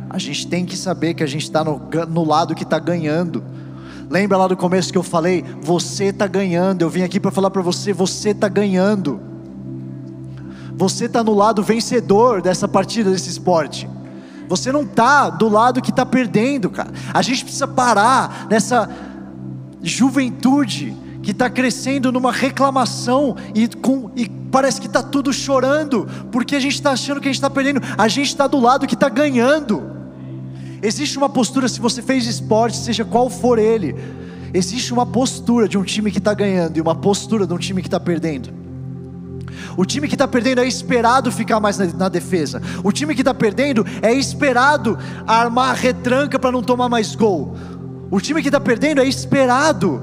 A 0.10 0.18
gente 0.18 0.48
tem 0.48 0.66
que 0.66 0.78
saber 0.78 1.14
que 1.14 1.24
a 1.24 1.28
gente 1.28 1.44
está 1.44 1.64
no, 1.64 1.82
no 2.10 2.24
lado 2.24 2.54
que 2.54 2.64
está 2.64 2.78
ganhando 2.78 3.44
Lembra 4.10 4.38
lá 4.38 4.48
do 4.48 4.58
começo 4.58 4.92
que 4.92 4.98
eu 4.98 5.04
falei? 5.04 5.46
Você 5.62 6.06
está 6.06 6.26
ganhando. 6.26 6.82
Eu 6.82 6.90
vim 6.90 7.04
aqui 7.04 7.20
para 7.20 7.30
falar 7.30 7.52
para 7.52 7.62
você: 7.62 7.94
você 7.94 8.30
está 8.30 8.48
ganhando. 8.48 9.22
Você 10.76 11.06
está 11.06 11.24
no 11.24 11.34
lado 11.34 11.62
vencedor 11.62 12.42
dessa 12.42 12.68
partida, 12.68 13.12
desse 13.12 13.30
esporte. 13.30 13.88
Você 14.48 14.72
não 14.72 14.82
está 14.82 15.30
do 15.30 15.48
lado 15.48 15.82
que 15.82 15.92
está 15.92 16.06
perdendo, 16.06 16.72
cara. 16.72 16.92
A 17.14 17.22
gente 17.22 17.44
precisa 17.44 17.68
parar 17.68 18.48
nessa 18.50 18.90
juventude 19.84 20.96
que 21.22 21.32
está 21.32 21.50
crescendo 21.50 22.12
numa 22.12 22.32
reclamação 22.32 23.36
e, 23.54 23.68
com, 23.68 24.10
e 24.16 24.28
parece 24.28 24.82
que 24.82 24.88
está 24.88 25.04
tudo 25.04 25.32
chorando, 25.32 26.08
porque 26.32 26.56
a 26.56 26.60
gente 26.60 26.74
está 26.74 26.92
achando 26.92 27.22
que 27.22 27.28
a 27.28 27.32
gente 27.32 27.36
está 27.36 27.50
perdendo. 27.50 27.82
A 27.96 28.08
gente 28.08 28.28
está 28.30 28.48
do 28.48 28.60
lado 28.60 28.88
que 28.88 28.96
está 28.96 29.10
ganhando. 29.10 29.99
Existe 30.82 31.18
uma 31.18 31.30
postura, 31.30 31.68
se 31.68 31.80
você 31.80 32.02
fez 32.02 32.26
esporte, 32.26 32.78
seja 32.78 33.04
qual 33.04 33.30
for 33.30 33.60
ele, 33.60 33.96
existe 34.54 34.94
uma 34.94 35.06
postura 35.06 35.68
de 35.68 35.78
um 35.78 35.84
time 35.84 36.12
que 36.12 36.20
está 36.20 36.34
ganhando 36.34 36.78
e 36.78 36.82
uma 36.82 36.96
postura 36.96 37.46
de 37.46 37.54
um 37.54 37.58
time 37.58 37.82
que 37.82 37.88
está 37.88 38.00
perdendo. 38.00 38.50
O 39.76 39.86
time 39.86 40.08
que 40.08 40.16
está 40.16 40.28
perdendo 40.28 40.62
é 40.62 40.68
esperado 40.68 41.32
ficar 41.32 41.60
mais 41.60 41.78
na, 41.78 41.86
na 41.86 42.10
defesa. 42.10 42.62
O 42.84 42.92
time 42.92 43.14
que 43.14 43.22
está 43.22 43.34
perdendo 43.34 43.86
é 44.02 44.14
esperado 44.14 44.98
armar 45.28 45.76
retranca 45.76 46.40
para 46.40 46.52
não 46.52 46.64
tomar 46.64 46.90
mais 46.90 47.16
gol. 47.16 47.56
O 48.10 48.20
time 48.20 48.42
que 48.42 48.48
está 48.48 48.60
perdendo 48.60 49.02
é 49.02 49.08
esperado 49.08 50.02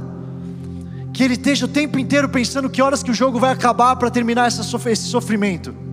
que 1.12 1.22
ele 1.22 1.34
esteja 1.34 1.64
o 1.64 1.68
tempo 1.68 1.98
inteiro 1.98 2.28
pensando 2.28 2.68
que 2.68 2.82
horas 2.82 3.02
que 3.02 3.10
o 3.10 3.14
jogo 3.14 3.38
vai 3.38 3.50
acabar 3.50 3.96
para 3.96 4.10
terminar 4.10 4.46
essa, 4.46 4.62
esse 4.90 5.04
sofrimento. 5.04 5.85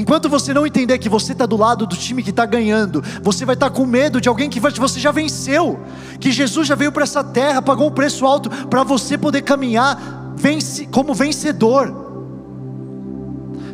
Enquanto 0.00 0.30
você 0.30 0.54
não 0.54 0.66
entender 0.66 0.96
que 0.96 1.10
você 1.10 1.32
está 1.32 1.44
do 1.44 1.58
lado 1.58 1.86
do 1.86 1.94
time 1.94 2.22
que 2.22 2.30
está 2.30 2.46
ganhando, 2.46 3.04
você 3.22 3.44
vai 3.44 3.54
estar 3.54 3.68
tá 3.68 3.76
com 3.76 3.84
medo 3.84 4.18
de 4.18 4.30
alguém 4.30 4.48
que 4.48 4.58
você 4.58 4.98
já 4.98 5.12
venceu, 5.12 5.78
que 6.18 6.32
Jesus 6.32 6.66
já 6.66 6.74
veio 6.74 6.90
para 6.90 7.02
essa 7.02 7.22
terra, 7.22 7.60
pagou 7.60 7.88
um 7.88 7.92
preço 7.92 8.24
alto 8.24 8.48
para 8.68 8.82
você 8.82 9.18
poder 9.18 9.42
caminhar 9.42 10.32
vence, 10.34 10.86
como 10.86 11.12
vencedor. 11.12 11.94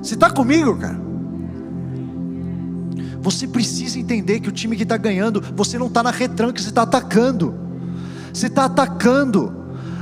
Você 0.02 0.14
está 0.14 0.28
comigo, 0.28 0.76
cara? 0.76 1.00
Você 3.20 3.46
precisa 3.46 3.96
entender 3.96 4.40
que 4.40 4.48
o 4.48 4.52
time 4.52 4.74
que 4.74 4.82
está 4.82 4.96
ganhando, 4.96 5.40
você 5.54 5.78
não 5.78 5.86
está 5.86 6.02
na 6.02 6.10
retranca, 6.10 6.60
você 6.60 6.70
está 6.70 6.82
atacando. 6.82 7.54
Você 8.32 8.48
está 8.48 8.64
atacando 8.64 9.55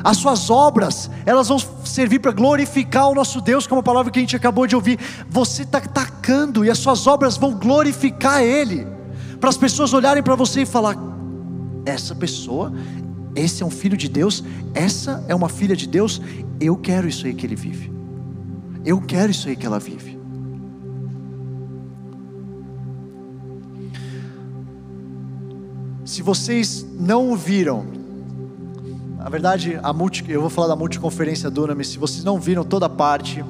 as 0.05 0.19
suas 0.19 0.51
obras, 0.51 1.11
elas 1.25 1.49
vão 1.49 1.59
servir 1.59 2.19
para 2.19 2.31
glorificar 2.31 3.09
o 3.09 3.15
nosso 3.15 3.41
Deus, 3.41 3.67
como 3.67 3.81
a 3.81 3.83
palavra 3.83 4.13
que 4.13 4.19
a 4.19 4.23
gente 4.23 4.37
acabou 4.37 4.67
de 4.67 4.77
ouvir. 4.77 5.01
Você 5.31 5.63
está 5.63 5.79
atacando 5.79 6.63
e 6.63 6.69
as 6.69 6.79
suas 6.79 7.07
obras 7.07 7.39
vão 7.39 7.55
glorificar 7.55 8.43
Ele, 8.43 8.87
para 9.41 9.49
as 9.49 9.57
pessoas 9.57 9.95
olharem 9.95 10.23
para 10.23 10.35
você 10.35 10.61
e 10.63 10.67
falar: 10.67 10.95
essa 11.87 12.15
pessoa, 12.15 12.71
esse 13.35 13.63
é 13.63 13.67
um 13.67 13.71
filho 13.71 13.97
de 13.97 14.07
Deus, 14.11 14.45
essa 14.75 15.25
é 15.27 15.35
uma 15.35 15.49
filha 15.49 15.75
de 15.75 15.89
Deus, 15.89 16.21
eu 16.61 16.77
quero 16.77 17.09
isso 17.09 17.27
aí 17.27 17.33
que 17.33 17.47
ele 17.47 17.57
vive, 17.57 17.91
eu 18.85 19.01
quero 19.01 19.31
isso 19.31 19.49
aí 19.49 19.57
que 19.57 19.65
ela 19.65 19.79
vive. 19.79 20.19
Se 26.05 26.21
vocês 26.21 26.87
não 27.01 27.33
o 27.33 27.37
viram, 27.37 28.04
na 29.25 29.31
verdade, 29.31 29.81
a 29.83 29.91
multi, 29.91 30.23
eu 30.29 30.43
vou 30.43 30.51
falar 30.51 30.69
da 30.69 30.77
multiconferência 30.77 31.51
Dunamis. 31.51 31.89
Se 31.89 31.99
vocês 31.99 32.23
não 32.23 32.39
viram 32.39 32.63
toda 32.63 32.85
a 32.85 32.91
parte, 32.91 33.43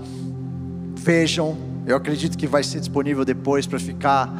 vejam. 0.95 1.57
Eu 1.85 1.97
acredito 1.97 2.39
que 2.39 2.47
vai 2.47 2.62
ser 2.62 2.79
disponível 2.79 3.25
depois 3.25 3.66
para 3.66 3.81
ficar 3.81 4.33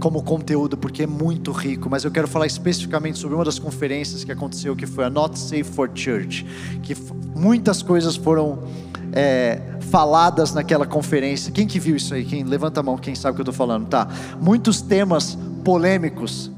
como 0.00 0.22
conteúdo, 0.22 0.78
porque 0.78 1.02
é 1.02 1.06
muito 1.06 1.52
rico, 1.52 1.90
mas 1.90 2.04
eu 2.04 2.10
quero 2.10 2.26
falar 2.26 2.46
especificamente 2.46 3.18
sobre 3.18 3.34
uma 3.34 3.44
das 3.44 3.58
conferências 3.58 4.24
que 4.24 4.32
aconteceu, 4.32 4.74
que 4.74 4.86
foi 4.86 5.04
a 5.04 5.10
Not 5.10 5.38
Safe 5.38 5.62
for 5.62 5.90
Church, 5.94 6.46
que 6.82 6.96
muitas 7.36 7.82
coisas 7.82 8.16
foram 8.16 8.60
é, 9.12 9.60
faladas 9.90 10.54
naquela 10.54 10.86
conferência. 10.86 11.52
Quem 11.52 11.66
que 11.66 11.78
viu 11.78 11.96
isso 11.96 12.14
aí? 12.14 12.24
Quem 12.24 12.44
levanta 12.44 12.80
a 12.80 12.82
mão, 12.82 12.96
quem 12.96 13.14
sabe 13.14 13.32
o 13.32 13.34
que 13.34 13.40
eu 13.40 13.50
estou 13.50 13.54
falando, 13.54 13.88
tá? 13.88 14.08
Muitos 14.40 14.80
temas 14.80 15.36
polêmicos 15.62 16.50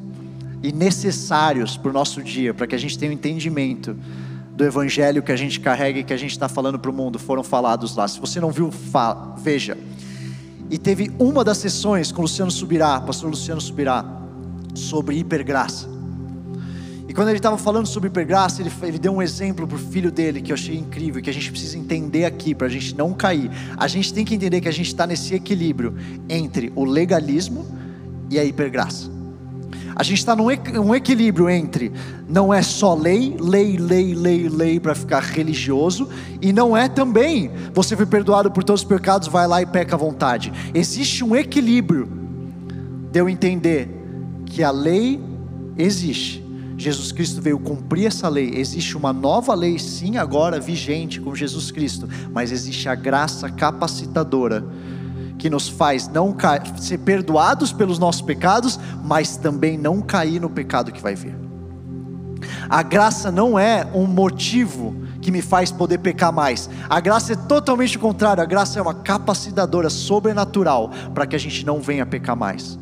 e 0.63 0.73
necessários 0.73 1.77
para 1.77 1.91
o 1.91 1.93
nosso 1.93 2.23
dia, 2.23 2.55
para 2.55 2.67
que 2.67 2.75
a 2.75 2.79
gente 2.79 2.99
tenha 2.99 3.11
um 3.11 3.15
entendimento 3.15 3.97
do 4.55 4.65
evangelho 4.65 5.23
que 5.23 5.33
a 5.33 5.37
gente 5.37 5.59
carrega 5.59 5.99
e 5.99 6.05
que 6.05 6.13
a 6.13 6.17
gente 6.17 6.31
está 6.31 6.49
falando 6.49 6.79
para 6.79 6.91
o 6.91 6.95
mundo, 6.95 7.19
foram 7.19 7.43
falados 7.43 7.97
lá. 7.97 8.07
Se 8.07 8.21
você 8.21 8.41
não 8.41 8.51
viu, 8.51 8.71
veja. 9.39 9.77
E 10.71 10.79
teve 10.79 11.11
uma 11.19 11.43
das 11.43 11.59
sessões 11.59 12.13
com 12.13 12.23
Luciano 12.23 12.51
Subirá, 12.51 13.01
pastor 13.01 13.31
Luciano 13.31 13.61
Subirá, 13.61 14.05
sobre 14.75 15.19
hipergraça. 15.19 15.91
E 17.09 17.15
quando 17.15 17.29
ele 17.29 17.39
estava 17.39 17.59
falando 17.59 17.87
sobre 17.87 18.09
hipergraça, 18.09 18.63
ele, 18.63 18.73
ele 18.83 18.99
deu 18.99 19.13
um 19.13 19.21
exemplo 19.21 19.67
para 19.67 19.77
o 19.77 19.79
filho 19.79 20.11
dele 20.11 20.41
que 20.41 20.51
eu 20.51 20.55
achei 20.55 20.77
incrível, 20.77 21.21
que 21.21 21.29
a 21.29 21.33
gente 21.33 21.51
precisa 21.51 21.77
entender 21.77 22.25
aqui 22.25 22.55
para 22.55 22.69
a 22.69 22.71
gente 22.71 22.95
não 22.95 23.13
cair. 23.13 23.51
A 23.77 23.87
gente 23.87 24.15
tem 24.15 24.25
que 24.25 24.35
entender 24.35 24.61
que 24.63 24.69
a 24.69 24.73
gente 24.73 24.87
está 24.87 25.07
nesse 25.07 25.35
equilíbrio 25.35 25.95
entre 26.27 26.73
o 26.75 26.85
legalismo 26.85 27.67
e 28.31 28.39
a 28.39 28.45
hipergraça. 28.45 29.11
A 29.95 30.03
gente 30.03 30.19
está 30.19 30.35
num 30.35 30.47
um 30.81 30.95
equilíbrio 30.95 31.49
entre 31.49 31.93
não 32.29 32.53
é 32.53 32.63
só 32.63 32.95
lei, 32.95 33.37
lei, 33.39 33.77
lei, 33.77 34.15
lei, 34.15 34.49
lei 34.49 34.81
para 34.81 34.95
ficar 34.95 35.23
religioso, 35.23 36.09
e 36.41 36.53
não 36.53 36.77
é 36.77 36.89
também 36.89 37.51
você 37.75 37.97
foi 37.97 38.07
perdoado 38.07 38.51
por 38.51 38.65
todos 38.65 38.83
os 38.83 38.89
pecados, 38.89 39.29
vai 39.29 39.47
lá 39.47 39.61
e 39.61 39.67
peca 39.67 39.95
à 39.95 39.99
vontade. 39.99 40.53
Existe 40.75 41.23
um 41.23 41.37
equilíbrio 41.37 42.09
de 43.11 43.19
eu 43.19 43.29
entender 43.29 43.89
que 44.47 44.63
a 44.63 44.71
lei 44.71 45.21
existe. 45.77 46.43
Jesus 46.77 47.13
Cristo 47.13 47.41
veio 47.41 47.59
cumprir 47.59 48.07
essa 48.07 48.29
lei. 48.29 48.53
Existe 48.55 48.97
uma 48.97 49.13
nova 49.13 49.55
lei, 49.55 49.79
sim, 49.79 50.17
agora 50.17 50.59
vigente 50.59 51.21
com 51.21 51.35
Jesus 51.35 51.71
Cristo, 51.71 52.09
mas 52.33 52.51
existe 52.51 52.89
a 52.89 52.95
graça 52.95 53.49
capacitadora 53.51 54.65
que 55.43 55.51
nos 55.51 55.69
faz 55.69 56.07
não 56.07 56.37
ser 56.77 56.99
perdoados 56.99 57.73
pelos 57.73 57.99
nossos 57.99 58.23
pecados, 58.23 58.79
mas 59.03 59.37
também 59.37 59.77
não 59.77 60.01
cair 60.01 60.41
no 60.41 60.49
pecado 60.49 60.93
que 60.93 61.03
vai 61.03 61.17
vir. 61.17 61.35
A 62.71 62.81
graça 62.81 63.29
não 63.33 63.59
é 63.59 63.85
um 63.93 64.07
motivo 64.07 64.95
que 65.21 65.33
me 65.33 65.43
faz 65.43 65.73
poder 65.73 65.99
pecar 65.99 66.33
mais. 66.33 66.71
A 66.89 67.01
graça 67.01 67.33
é 67.33 67.37
totalmente 67.37 67.97
o 67.97 68.01
contrário. 68.01 68.41
A 68.41 68.47
graça 68.47 68.79
é 68.79 68.83
uma 68.83 68.95
capacitadora 68.95 69.91
sobrenatural 69.91 70.93
para 71.13 71.27
que 71.27 71.35
a 71.35 71.41
gente 71.41 71.67
não 71.67 71.81
venha 71.81 72.07
pecar 72.07 72.37
mais. 72.37 72.79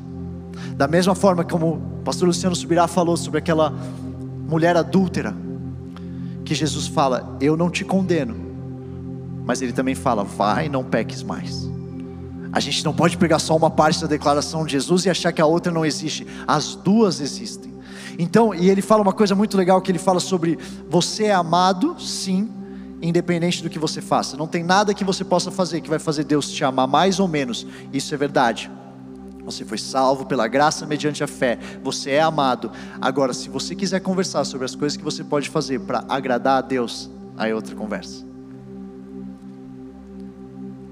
Da 0.77 0.87
mesma 0.87 1.15
forma 1.15 1.43
como 1.43 1.77
o 1.77 2.03
pastor 2.05 2.29
Luciano 2.29 2.55
Subirá 2.55 2.87
falou 2.87 3.17
sobre 3.17 3.39
aquela 3.39 3.73
mulher 4.47 4.77
adúltera, 4.77 5.35
que 6.45 6.55
Jesus 6.55 6.87
fala: 6.87 7.39
Eu 7.41 7.57
não 7.57 7.71
te 7.71 7.87
condeno, 7.87 8.37
mas 9.47 9.63
ele 9.63 9.73
também 9.73 9.95
fala: 9.95 10.25
Vai, 10.25 10.69
não 10.69 10.85
peques 10.85 11.23
mais. 11.23 11.71
A 12.53 12.59
gente 12.59 12.85
não 12.85 12.93
pode 12.93 13.17
pegar 13.17 13.39
só 13.39 13.57
uma 13.57 13.71
parte 13.71 14.01
da 14.01 14.07
declaração 14.07 14.65
de 14.65 14.73
Jesus 14.73 15.07
e 15.07 15.11
achar 15.11 15.33
que 15.33 15.41
a 15.41 15.47
outra 15.47 15.73
não 15.73 15.85
existe. 15.87 16.27
As 16.47 16.75
duas 16.75 17.21
existem. 17.21 17.73
Então, 18.19 18.55
e 18.55 18.69
ele 18.69 18.83
fala 18.83 19.03
uma 19.03 19.13
coisa 19.13 19.35
muito 19.35 19.57
legal 19.57 19.81
que 19.81 19.91
ele 19.91 19.99
fala 19.99 20.19
sobre 20.19 20.59
você 20.89 21.25
é 21.25 21.33
amado, 21.33 21.97
sim, 21.99 22.51
independente 23.01 23.63
do 23.63 23.71
que 23.71 23.79
você 23.79 24.01
faça. 24.01 24.37
Não 24.37 24.49
tem 24.49 24.65
nada 24.65 24.93
que 24.93 25.05
você 25.05 25.25
possa 25.25 25.51
fazer 25.51 25.81
que 25.81 25.89
vai 25.89 25.99
fazer 25.99 26.25
Deus 26.25 26.51
te 26.51 26.65
amar 26.65 26.89
mais 26.89 27.21
ou 27.21 27.29
menos. 27.29 27.67
Isso 27.93 28.13
é 28.13 28.17
verdade. 28.17 28.71
Você 29.45 29.65
foi 29.65 29.79
salvo 29.79 30.27
pela 30.27 30.49
graça 30.49 30.87
mediante 30.87 31.23
a 31.23 31.27
fé. 31.27 31.59
Você 31.83 32.11
é 32.11 32.21
amado. 32.21 32.71
Agora, 33.01 33.33
se 33.33 33.49
você 33.49 33.75
quiser 33.77 34.01
conversar 34.01 34.45
sobre 34.45 34.65
as 34.65 34.75
coisas 34.75 34.97
que 34.97 35.05
você 35.05 35.23
pode 35.23 35.49
fazer 35.49 35.81
para 35.81 36.05
agradar 36.09 36.59
a 36.59 36.61
Deus, 36.61 37.09
aí 37.37 37.53
é 37.53 37.55
outra 37.55 37.77
conversa. 37.77 38.25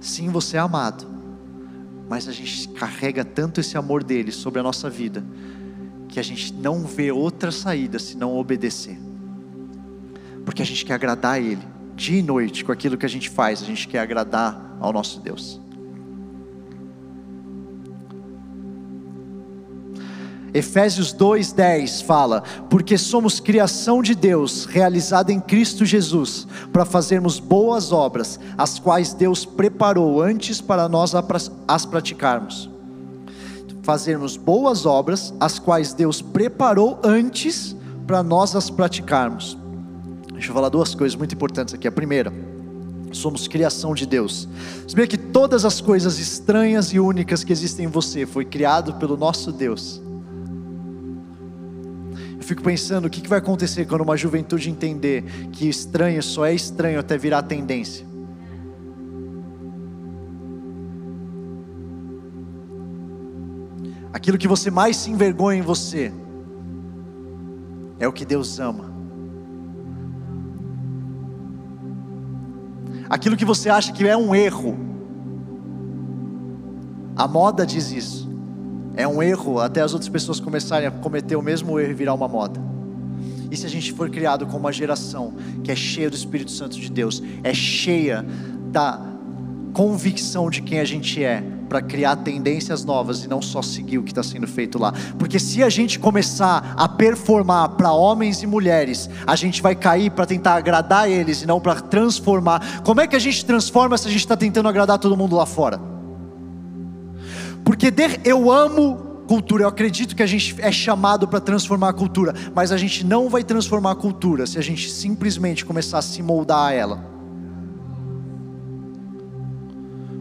Sim, 0.00 0.30
você 0.30 0.56
é 0.56 0.60
amado 0.60 1.17
mas 2.08 2.26
a 2.28 2.32
gente 2.32 2.68
carrega 2.68 3.24
tanto 3.24 3.60
esse 3.60 3.76
amor 3.76 4.02
dele 4.02 4.32
sobre 4.32 4.60
a 4.60 4.62
nossa 4.62 4.88
vida, 4.88 5.24
que 6.08 6.18
a 6.18 6.22
gente 6.22 6.52
não 6.54 6.84
vê 6.84 7.12
outra 7.12 7.52
saída 7.52 7.98
senão 7.98 8.36
obedecer, 8.36 8.98
porque 10.44 10.62
a 10.62 10.66
gente 10.66 10.84
quer 10.84 10.94
agradar 10.94 11.34
a 11.34 11.40
Ele, 11.40 11.62
dia 11.94 12.18
e 12.18 12.22
noite, 12.22 12.64
com 12.64 12.72
aquilo 12.72 12.96
que 12.96 13.04
a 13.04 13.08
gente 13.08 13.28
faz, 13.28 13.62
a 13.62 13.66
gente 13.66 13.86
quer 13.86 13.98
agradar 13.98 14.76
ao 14.80 14.92
nosso 14.92 15.20
Deus. 15.20 15.60
Efésios 20.54 21.12
2:10 21.12 22.00
fala: 22.00 22.42
"Porque 22.70 22.96
somos 22.96 23.38
criação 23.38 24.02
de 24.02 24.14
Deus, 24.14 24.64
realizada 24.64 25.32
em 25.32 25.40
Cristo 25.40 25.84
Jesus, 25.84 26.46
para 26.72 26.84
fazermos 26.84 27.38
boas 27.38 27.92
obras, 27.92 28.40
as 28.56 28.78
quais 28.78 29.12
Deus 29.12 29.44
preparou 29.44 30.22
antes 30.22 30.60
para 30.60 30.88
nós 30.88 31.12
as 31.66 31.84
praticarmos." 31.84 32.70
Fazermos 33.82 34.36
boas 34.36 34.84
obras, 34.84 35.32
as 35.40 35.58
quais 35.58 35.92
Deus 35.92 36.20
preparou 36.20 36.98
antes 37.02 37.74
para 38.06 38.22
nós 38.22 38.54
as 38.54 38.68
praticarmos. 38.68 39.56
Deixa 40.32 40.50
eu 40.50 40.54
falar 40.54 40.68
duas 40.68 40.94
coisas 40.94 41.16
muito 41.16 41.34
importantes 41.34 41.74
aqui. 41.74 41.88
A 41.88 41.92
primeira, 41.92 42.32
somos 43.12 43.48
criação 43.48 43.94
de 43.94 44.04
Deus. 44.04 44.46
Sabia 44.86 45.06
que 45.06 45.16
todas 45.16 45.64
as 45.64 45.80
coisas 45.80 46.18
estranhas 46.18 46.92
e 46.92 47.00
únicas 47.00 47.42
que 47.42 47.52
existem 47.52 47.86
em 47.86 47.88
você 47.88 48.26
foi 48.26 48.44
criado 48.44 48.94
pelo 48.94 49.16
nosso 49.16 49.50
Deus 49.50 50.02
fico 52.48 52.62
pensando 52.62 53.04
o 53.04 53.10
que 53.10 53.28
vai 53.28 53.38
acontecer 53.38 53.84
quando 53.84 54.00
uma 54.00 54.16
juventude 54.16 54.70
entender 54.70 55.22
que 55.52 55.68
estranho 55.68 56.22
só 56.22 56.46
é 56.46 56.54
estranho 56.54 56.98
até 56.98 57.18
virar 57.18 57.42
tendência. 57.42 58.06
Aquilo 64.10 64.38
que 64.38 64.48
você 64.48 64.70
mais 64.70 64.96
se 64.96 65.10
envergonha 65.10 65.58
em 65.58 65.62
você 65.62 66.10
é 67.98 68.08
o 68.08 68.12
que 68.12 68.24
Deus 68.24 68.58
ama. 68.58 68.88
Aquilo 73.10 73.36
que 73.36 73.44
você 73.44 73.68
acha 73.68 73.92
que 73.92 74.08
é 74.08 74.16
um 74.16 74.34
erro, 74.34 74.76
a 77.14 77.28
moda 77.28 77.66
diz 77.66 77.90
isso. 77.92 78.27
É 78.98 79.06
um 79.06 79.22
erro 79.22 79.60
até 79.60 79.80
as 79.80 79.92
outras 79.92 80.08
pessoas 80.08 80.40
começarem 80.40 80.88
a 80.88 80.90
cometer 80.90 81.36
o 81.36 81.40
mesmo 81.40 81.78
erro 81.78 81.92
e 81.92 81.94
virar 81.94 82.14
uma 82.14 82.26
moda. 82.26 82.60
E 83.48 83.56
se 83.56 83.64
a 83.64 83.68
gente 83.68 83.92
for 83.92 84.10
criado 84.10 84.44
com 84.44 84.56
uma 84.56 84.72
geração 84.72 85.34
que 85.62 85.70
é 85.70 85.76
cheia 85.76 86.10
do 86.10 86.16
Espírito 86.16 86.50
Santo 86.50 86.76
de 86.76 86.90
Deus, 86.90 87.22
é 87.44 87.54
cheia 87.54 88.26
da 88.72 89.00
convicção 89.72 90.50
de 90.50 90.62
quem 90.62 90.80
a 90.80 90.84
gente 90.84 91.22
é, 91.22 91.44
para 91.68 91.80
criar 91.80 92.16
tendências 92.16 92.84
novas 92.84 93.22
e 93.22 93.28
não 93.28 93.40
só 93.40 93.62
seguir 93.62 93.98
o 93.98 94.02
que 94.02 94.10
está 94.10 94.24
sendo 94.24 94.48
feito 94.48 94.80
lá. 94.80 94.92
Porque 95.16 95.38
se 95.38 95.62
a 95.62 95.68
gente 95.68 96.00
começar 96.00 96.74
a 96.76 96.88
performar 96.88 97.68
para 97.76 97.92
homens 97.92 98.42
e 98.42 98.48
mulheres, 98.48 99.08
a 99.24 99.36
gente 99.36 99.62
vai 99.62 99.76
cair 99.76 100.10
para 100.10 100.26
tentar 100.26 100.56
agradar 100.56 101.08
eles 101.08 101.42
e 101.42 101.46
não 101.46 101.60
para 101.60 101.76
transformar. 101.76 102.82
Como 102.82 103.00
é 103.00 103.06
que 103.06 103.14
a 103.14 103.20
gente 103.20 103.44
transforma 103.44 103.96
se 103.96 104.08
a 104.08 104.10
gente 104.10 104.22
está 104.22 104.36
tentando 104.36 104.68
agradar 104.68 104.98
todo 104.98 105.16
mundo 105.16 105.36
lá 105.36 105.46
fora? 105.46 105.97
Porque 107.68 107.92
eu 108.24 108.50
amo 108.50 108.96
cultura, 109.28 109.64
eu 109.64 109.68
acredito 109.68 110.16
que 110.16 110.22
a 110.22 110.26
gente 110.26 110.56
é 110.58 110.72
chamado 110.72 111.28
para 111.28 111.38
transformar 111.38 111.90
a 111.90 111.92
cultura, 111.92 112.34
mas 112.54 112.72
a 112.72 112.78
gente 112.78 113.04
não 113.04 113.28
vai 113.28 113.44
transformar 113.44 113.90
a 113.90 113.94
cultura 113.94 114.46
se 114.46 114.56
a 114.56 114.62
gente 114.62 114.90
simplesmente 114.90 115.66
começar 115.66 115.98
a 115.98 116.02
se 116.02 116.22
moldar 116.22 116.68
a 116.68 116.72
ela. 116.72 117.04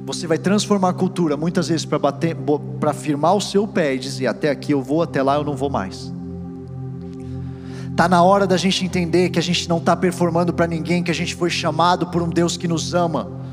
Você 0.05 0.27
vai 0.27 0.37
transformar 0.37 0.89
a 0.89 0.93
cultura 0.93 1.37
muitas 1.37 1.69
vezes 1.69 1.85
para 1.85 1.97
bater, 1.97 2.35
para 2.81 2.91
firmar 2.91 3.33
o 3.33 3.39
seu 3.39 3.65
pé 3.65 3.95
e 3.95 3.99
dizer 3.99 4.27
até 4.27 4.49
aqui 4.49 4.73
eu 4.73 4.81
vou, 4.81 5.01
até 5.01 5.23
lá 5.23 5.35
eu 5.35 5.45
não 5.45 5.55
vou 5.55 5.69
mais. 5.69 6.11
Tá 7.95 8.09
na 8.09 8.21
hora 8.21 8.45
da 8.45 8.57
gente 8.57 8.83
entender 8.83 9.29
que 9.29 9.39
a 9.39 9.41
gente 9.41 9.69
não 9.69 9.77
está 9.77 9.95
performando 9.95 10.51
para 10.51 10.67
ninguém, 10.67 11.01
que 11.01 11.11
a 11.11 11.15
gente 11.15 11.33
foi 11.33 11.49
chamado 11.49 12.07
por 12.07 12.21
um 12.21 12.27
Deus 12.27 12.57
que 12.57 12.67
nos 12.67 12.93
ama 12.93 13.46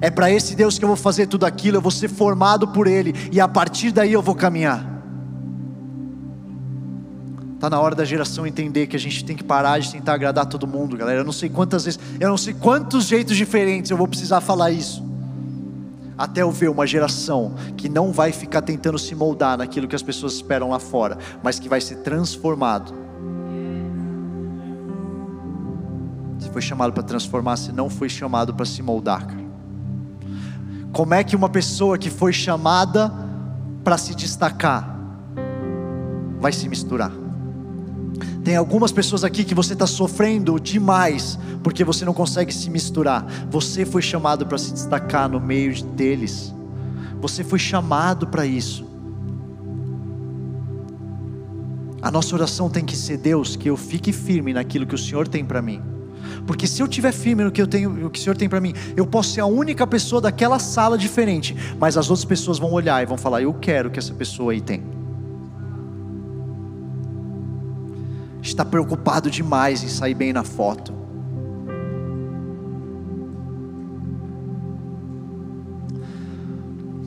é 0.00 0.10
para 0.10 0.30
esse 0.30 0.54
Deus 0.54 0.78
que 0.78 0.84
eu 0.84 0.88
vou 0.88 0.96
fazer 0.96 1.26
tudo 1.26 1.44
aquilo, 1.44 1.76
eu 1.76 1.80
vou 1.80 1.90
ser 1.90 2.08
formado 2.08 2.68
por 2.68 2.86
Ele, 2.86 3.14
e 3.32 3.40
a 3.40 3.48
partir 3.48 3.92
daí 3.92 4.12
eu 4.12 4.22
vou 4.22 4.34
caminhar. 4.34 4.96
Está 7.56 7.70
na 7.70 7.80
hora 7.80 7.94
da 7.94 8.04
geração 8.04 8.46
entender 8.46 8.86
que 8.86 8.96
a 8.96 8.98
gente 8.98 9.24
tem 9.24 9.34
que 9.34 9.42
parar 9.42 9.78
de 9.78 9.90
tentar 9.90 10.12
agradar 10.12 10.44
todo 10.44 10.66
mundo, 10.66 10.94
galera. 10.94 11.20
Eu 11.20 11.24
não 11.24 11.32
sei 11.32 11.48
quantas 11.48 11.86
vezes, 11.86 11.98
eu 12.20 12.28
não 12.28 12.36
sei 12.36 12.52
quantos 12.52 13.06
jeitos 13.06 13.34
diferentes 13.34 13.90
eu 13.90 13.96
vou 13.96 14.06
precisar 14.06 14.42
falar 14.42 14.70
isso. 14.70 15.02
Até 16.18 16.42
eu 16.42 16.50
ver 16.50 16.68
uma 16.68 16.86
geração 16.86 17.54
que 17.76 17.88
não 17.88 18.12
vai 18.12 18.30
ficar 18.30 18.60
tentando 18.60 18.98
se 18.98 19.14
moldar 19.14 19.56
naquilo 19.56 19.88
que 19.88 19.96
as 19.96 20.02
pessoas 20.02 20.34
esperam 20.34 20.70
lá 20.70 20.78
fora, 20.78 21.16
mas 21.42 21.58
que 21.58 21.68
vai 21.68 21.80
ser 21.80 21.96
transformado. 21.96 22.92
Se 26.38 26.50
foi 26.50 26.60
chamado 26.60 26.92
para 26.92 27.02
transformar, 27.02 27.56
se 27.56 27.72
não 27.72 27.88
foi 27.88 28.10
chamado 28.10 28.52
para 28.54 28.66
se 28.66 28.82
moldar, 28.82 29.26
cara. 29.26 29.45
Como 30.96 31.12
é 31.12 31.22
que 31.22 31.36
uma 31.36 31.50
pessoa 31.50 31.98
que 31.98 32.08
foi 32.08 32.32
chamada 32.32 33.12
para 33.84 33.98
se 33.98 34.14
destacar, 34.14 34.98
vai 36.40 36.54
se 36.54 36.66
misturar. 36.70 37.12
Tem 38.42 38.56
algumas 38.56 38.92
pessoas 38.92 39.22
aqui 39.22 39.44
que 39.44 39.54
você 39.54 39.74
está 39.74 39.86
sofrendo 39.86 40.58
demais 40.58 41.38
porque 41.62 41.84
você 41.84 42.02
não 42.06 42.14
consegue 42.14 42.50
se 42.50 42.70
misturar. 42.70 43.26
Você 43.50 43.84
foi 43.84 44.00
chamado 44.00 44.46
para 44.46 44.56
se 44.56 44.72
destacar 44.72 45.28
no 45.28 45.38
meio 45.38 45.82
deles. 45.82 46.54
Você 47.20 47.44
foi 47.44 47.58
chamado 47.58 48.26
para 48.28 48.46
isso. 48.46 48.86
A 52.00 52.10
nossa 52.10 52.34
oração 52.34 52.70
tem 52.70 52.86
que 52.86 52.96
ser 52.96 53.18
Deus, 53.18 53.54
que 53.54 53.68
eu 53.68 53.76
fique 53.76 54.14
firme 54.14 54.54
naquilo 54.54 54.86
que 54.86 54.94
o 54.94 54.98
Senhor 54.98 55.28
tem 55.28 55.44
para 55.44 55.60
mim. 55.60 55.95
Porque 56.46 56.66
se 56.66 56.80
eu 56.80 56.86
tiver 56.86 57.12
firme 57.12 57.42
no 57.42 57.50
que 57.50 57.60
eu 57.60 57.66
tenho, 57.66 57.90
no 57.90 58.08
que 58.08 58.20
o 58.20 58.22
Senhor 58.22 58.36
tem 58.36 58.48
para 58.48 58.60
mim, 58.60 58.72
eu 58.96 59.04
posso 59.06 59.30
ser 59.30 59.40
a 59.40 59.46
única 59.46 59.86
pessoa 59.86 60.20
daquela 60.20 60.58
sala 60.58 60.96
diferente, 60.96 61.56
mas 61.78 61.96
as 61.96 62.08
outras 62.08 62.24
pessoas 62.24 62.58
vão 62.58 62.72
olhar 62.72 63.02
e 63.02 63.06
vão 63.06 63.18
falar: 63.18 63.42
"Eu 63.42 63.52
quero 63.52 63.90
que 63.90 63.98
essa 63.98 64.14
pessoa 64.14 64.52
aí 64.52 64.60
tem". 64.60 64.82
Está 68.40 68.64
preocupado 68.64 69.28
demais 69.28 69.82
em 69.82 69.88
sair 69.88 70.14
bem 70.14 70.32
na 70.32 70.44
foto. 70.44 70.94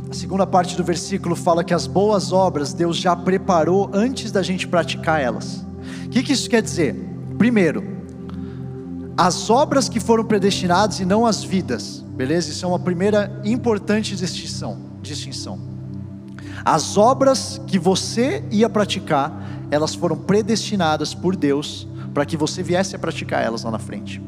A 0.09 0.13
segunda 0.13 0.45
parte 0.45 0.75
do 0.75 0.83
versículo 0.83 1.33
fala 1.33 1.63
que 1.63 1.73
as 1.73 1.87
boas 1.87 2.33
obras 2.33 2.73
Deus 2.73 2.97
já 2.97 3.15
preparou 3.15 3.89
antes 3.93 4.33
da 4.33 4.43
gente 4.43 4.67
praticar 4.67 5.21
elas. 5.21 5.65
O 6.05 6.09
que, 6.09 6.23
que 6.23 6.33
isso 6.33 6.49
quer 6.49 6.61
dizer? 6.61 6.93
Primeiro, 7.37 7.98
as 9.21 9.49
obras 9.49 9.89
que 9.89 9.99
foram 9.99 10.23
predestinadas 10.23 11.01
e 11.01 11.05
não 11.05 11.25
as 11.25 11.43
vidas, 11.43 12.01
beleza? 12.15 12.51
Isso 12.51 12.63
é 12.63 12.67
uma 12.69 12.79
primeira 12.79 13.29
importante 13.43 14.15
distinção. 14.15 14.79
distinção. 15.01 15.59
As 16.63 16.95
obras 16.95 17.59
que 17.67 17.77
você 17.77 18.41
ia 18.49 18.69
praticar, 18.69 19.33
elas 19.69 19.93
foram 19.93 20.15
predestinadas 20.15 21.13
por 21.13 21.35
Deus 21.35 21.85
para 22.13 22.25
que 22.25 22.37
você 22.37 22.63
viesse 22.63 22.95
a 22.95 22.99
praticar 22.99 23.43
elas 23.43 23.63
lá 23.63 23.71
na 23.71 23.77
frente. 23.77 24.21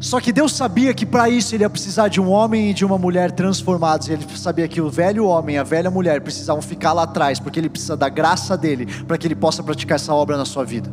Só 0.00 0.20
que 0.20 0.32
Deus 0.32 0.52
sabia 0.52 0.92
que 0.92 1.06
para 1.06 1.30
isso 1.30 1.54
ele 1.54 1.62
ia 1.62 1.70
precisar 1.70 2.08
de 2.08 2.20
um 2.20 2.28
homem 2.28 2.70
e 2.70 2.74
de 2.74 2.84
uma 2.84 2.98
mulher 2.98 3.30
transformados. 3.30 4.08
Ele 4.08 4.26
sabia 4.34 4.66
que 4.66 4.80
o 4.80 4.90
velho 4.90 5.26
homem 5.26 5.54
e 5.54 5.58
a 5.60 5.62
velha 5.62 5.92
mulher 5.92 6.20
precisavam 6.20 6.60
ficar 6.60 6.92
lá 6.92 7.04
atrás, 7.04 7.38
porque 7.38 7.60
ele 7.60 7.68
precisa 7.68 7.96
da 7.96 8.08
graça 8.08 8.56
dele 8.56 8.84
para 9.04 9.16
que 9.16 9.28
ele 9.28 9.36
possa 9.36 9.62
praticar 9.62 9.94
essa 9.94 10.12
obra 10.12 10.36
na 10.36 10.44
sua 10.44 10.64
vida. 10.64 10.92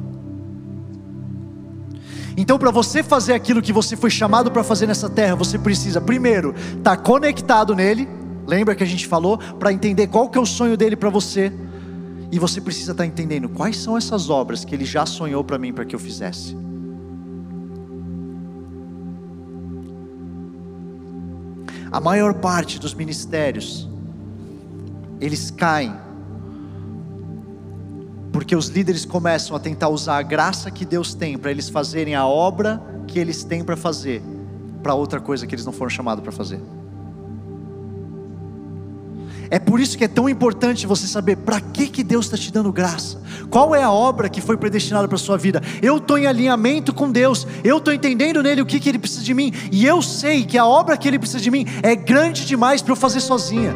Então, 2.35 2.57
para 2.57 2.71
você 2.71 3.03
fazer 3.03 3.33
aquilo 3.33 3.61
que 3.61 3.71
você 3.71 3.95
foi 3.95 4.09
chamado 4.09 4.51
para 4.51 4.63
fazer 4.63 4.87
nessa 4.87 5.09
terra, 5.09 5.35
você 5.35 5.59
precisa, 5.59 6.01
primeiro, 6.01 6.53
estar 6.77 6.95
tá 6.95 6.97
conectado 6.97 7.75
nele. 7.75 8.07
Lembra 8.47 8.75
que 8.75 8.83
a 8.83 8.87
gente 8.87 9.07
falou? 9.07 9.37
Para 9.37 9.71
entender 9.71 10.07
qual 10.07 10.29
que 10.29 10.37
é 10.37 10.41
o 10.41 10.45
sonho 10.45 10.75
dele 10.75 10.95
para 10.95 11.09
você. 11.09 11.53
E 12.31 12.39
você 12.39 12.59
precisa 12.59 12.91
estar 12.93 13.03
tá 13.03 13.07
entendendo 13.07 13.47
quais 13.47 13.77
são 13.77 13.95
essas 13.95 14.29
obras 14.29 14.65
que 14.65 14.73
ele 14.73 14.85
já 14.85 15.05
sonhou 15.05 15.43
para 15.43 15.59
mim 15.59 15.71
para 15.71 15.85
que 15.85 15.95
eu 15.95 15.99
fizesse. 15.99 16.57
A 21.91 21.99
maior 21.99 22.33
parte 22.33 22.79
dos 22.79 22.95
ministérios, 22.95 23.87
eles 25.21 25.51
caem, 25.51 25.95
porque 28.33 28.55
os 28.55 28.67
líderes 28.67 29.05
começam 29.05 29.55
a 29.55 29.59
tentar 29.59 29.89
usar 29.89 30.17
a 30.17 30.21
graça 30.23 30.71
que 30.71 30.83
Deus 30.83 31.13
tem 31.13 31.37
para 31.37 31.51
eles 31.51 31.69
fazerem 31.69 32.15
a 32.15 32.25
obra 32.25 32.81
que 33.07 33.19
eles 33.19 33.43
têm 33.43 33.63
para 33.63 33.77
fazer, 33.77 34.23
para 34.81 34.95
outra 34.95 35.21
coisa 35.21 35.45
que 35.45 35.53
eles 35.53 35.65
não 35.65 35.71
foram 35.71 35.91
chamados 35.91 36.23
para 36.23 36.31
fazer. 36.31 36.59
É 39.51 39.59
por 39.59 39.79
isso 39.79 39.95
que 39.95 40.03
é 40.03 40.07
tão 40.07 40.27
importante 40.27 40.87
você 40.87 41.05
saber 41.05 41.35
para 41.37 41.61
que, 41.61 41.87
que 41.87 42.03
Deus 42.03 42.25
está 42.25 42.35
te 42.35 42.51
dando 42.51 42.71
graça. 42.71 43.21
Qual 43.51 43.75
é 43.75 43.83
a 43.83 43.91
obra 43.91 44.27
que 44.27 44.41
foi 44.41 44.57
predestinada 44.57 45.07
para 45.07 45.15
a 45.15 45.19
sua 45.19 45.37
vida? 45.37 45.61
Eu 45.79 45.97
estou 45.97 46.17
em 46.17 46.25
alinhamento 46.25 46.91
com 46.91 47.11
Deus, 47.11 47.45
eu 47.63 47.77
estou 47.77 47.93
entendendo 47.93 48.41
nele 48.41 48.63
o 48.63 48.65
que, 48.65 48.79
que 48.79 48.89
Ele 48.89 48.97
precisa 48.97 49.21
de 49.21 49.31
mim, 49.31 49.53
e 49.71 49.85
eu 49.85 50.01
sei 50.01 50.43
que 50.43 50.57
a 50.57 50.65
obra 50.65 50.97
que 50.97 51.07
Ele 51.07 51.19
precisa 51.19 51.39
de 51.39 51.51
mim 51.51 51.67
é 51.83 51.95
grande 51.95 52.47
demais 52.47 52.81
para 52.81 52.93
eu 52.93 52.95
fazer 52.95 53.19
sozinha, 53.19 53.75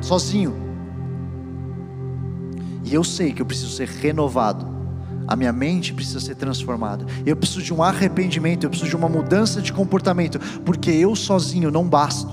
sozinho. 0.00 0.71
E 2.92 2.94
eu 2.94 3.02
sei 3.02 3.32
que 3.32 3.40
eu 3.40 3.46
preciso 3.46 3.70
ser 3.70 3.88
renovado, 3.88 4.66
a 5.26 5.34
minha 5.34 5.50
mente 5.50 5.94
precisa 5.94 6.20
ser 6.20 6.34
transformada, 6.34 7.06
eu 7.24 7.34
preciso 7.34 7.62
de 7.62 7.72
um 7.72 7.82
arrependimento, 7.82 8.64
eu 8.64 8.68
preciso 8.68 8.90
de 8.90 8.94
uma 8.94 9.08
mudança 9.08 9.62
de 9.62 9.72
comportamento, 9.72 10.38
porque 10.62 10.90
eu 10.90 11.16
sozinho 11.16 11.70
não 11.70 11.88
basto. 11.88 12.30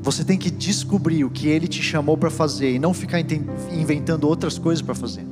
Você 0.00 0.24
tem 0.24 0.38
que 0.38 0.50
descobrir 0.50 1.24
o 1.24 1.30
que 1.30 1.46
Ele 1.46 1.68
te 1.68 1.82
chamou 1.82 2.16
para 2.16 2.30
fazer 2.30 2.74
e 2.74 2.78
não 2.78 2.94
ficar 2.94 3.20
inventando 3.70 4.24
outras 4.24 4.56
coisas 4.56 4.80
para 4.80 4.94
fazer. 4.94 5.26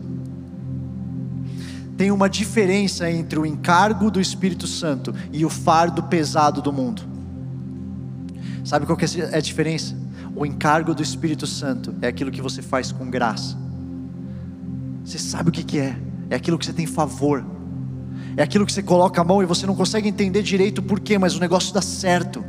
Tem 1.96 2.10
uma 2.10 2.28
diferença 2.28 3.10
entre 3.10 3.38
o 3.38 3.46
encargo 3.46 4.10
do 4.10 4.20
Espírito 4.20 4.66
Santo 4.66 5.14
e 5.32 5.42
o 5.42 5.48
fardo 5.48 6.02
pesado 6.02 6.60
do 6.60 6.70
mundo. 6.70 7.00
Sabe 8.62 8.84
qual 8.84 8.98
que 8.98 9.06
é 9.06 9.34
a 9.34 9.40
diferença? 9.40 10.05
O 10.36 10.44
encargo 10.44 10.94
do 10.94 11.02
Espírito 11.02 11.46
Santo 11.46 11.94
é 12.02 12.08
aquilo 12.08 12.30
que 12.30 12.42
você 12.42 12.60
faz 12.60 12.92
com 12.92 13.08
graça. 13.08 13.56
Você 15.02 15.18
sabe 15.18 15.48
o 15.48 15.52
que, 15.52 15.64
que 15.64 15.78
é? 15.78 15.96
É 16.28 16.36
aquilo 16.36 16.58
que 16.58 16.66
você 16.66 16.74
tem 16.74 16.84
favor. 16.84 17.42
É 18.36 18.42
aquilo 18.42 18.66
que 18.66 18.72
você 18.72 18.82
coloca 18.82 19.18
a 19.18 19.24
mão 19.24 19.42
e 19.42 19.46
você 19.46 19.66
não 19.66 19.74
consegue 19.74 20.06
entender 20.06 20.42
direito 20.42 20.78
o 20.78 20.82
porquê, 20.82 21.16
mas 21.16 21.34
o 21.34 21.40
negócio 21.40 21.72
dá 21.72 21.80
certo. 21.80 22.44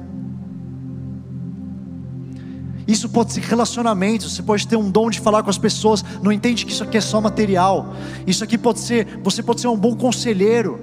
Isso 2.86 3.08
pode 3.08 3.32
ser 3.32 3.42
relacionamento, 3.42 4.30
você 4.30 4.44
pode 4.44 4.68
ter 4.68 4.76
um 4.76 4.92
dom 4.92 5.10
de 5.10 5.22
falar 5.22 5.42
com 5.42 5.50
as 5.50 5.58
pessoas, 5.58 6.04
não 6.22 6.32
entende 6.32 6.66
que 6.66 6.74
isso 6.74 6.84
aqui 6.84 6.98
é 6.98 7.02
só 7.02 7.22
material. 7.22 7.94
Isso 8.26 8.44
aqui 8.44 8.58
pode 8.58 8.80
ser, 8.80 9.20
você 9.24 9.42
pode 9.42 9.62
ser 9.62 9.68
um 9.68 9.78
bom 9.78 9.96
conselheiro. 9.96 10.78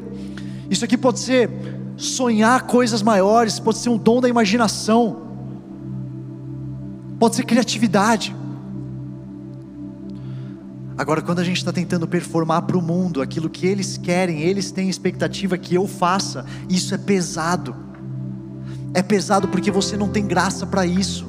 Isso 0.70 0.86
aqui 0.86 0.96
pode 0.96 1.20
ser 1.20 1.50
sonhar 1.98 2.62
coisas 2.62 3.02
maiores, 3.02 3.58
pode 3.58 3.76
ser 3.76 3.90
um 3.90 3.98
dom 3.98 4.22
da 4.22 4.28
imaginação. 4.28 5.23
Pode 7.24 7.36
ser 7.36 7.44
criatividade. 7.44 8.36
Agora, 10.94 11.22
quando 11.22 11.38
a 11.38 11.42
gente 11.42 11.56
está 11.56 11.72
tentando 11.72 12.06
performar 12.06 12.60
para 12.66 12.76
o 12.76 12.82
mundo 12.82 13.22
aquilo 13.22 13.48
que 13.48 13.66
eles 13.66 13.96
querem, 13.96 14.42
eles 14.42 14.70
têm 14.70 14.90
expectativa 14.90 15.56
que 15.56 15.74
eu 15.74 15.86
faça, 15.86 16.44
isso 16.68 16.94
é 16.94 16.98
pesado. 16.98 17.74
É 18.92 19.02
pesado 19.02 19.48
porque 19.48 19.70
você 19.70 19.96
não 19.96 20.10
tem 20.10 20.26
graça 20.26 20.66
para 20.66 20.84
isso. 20.84 21.26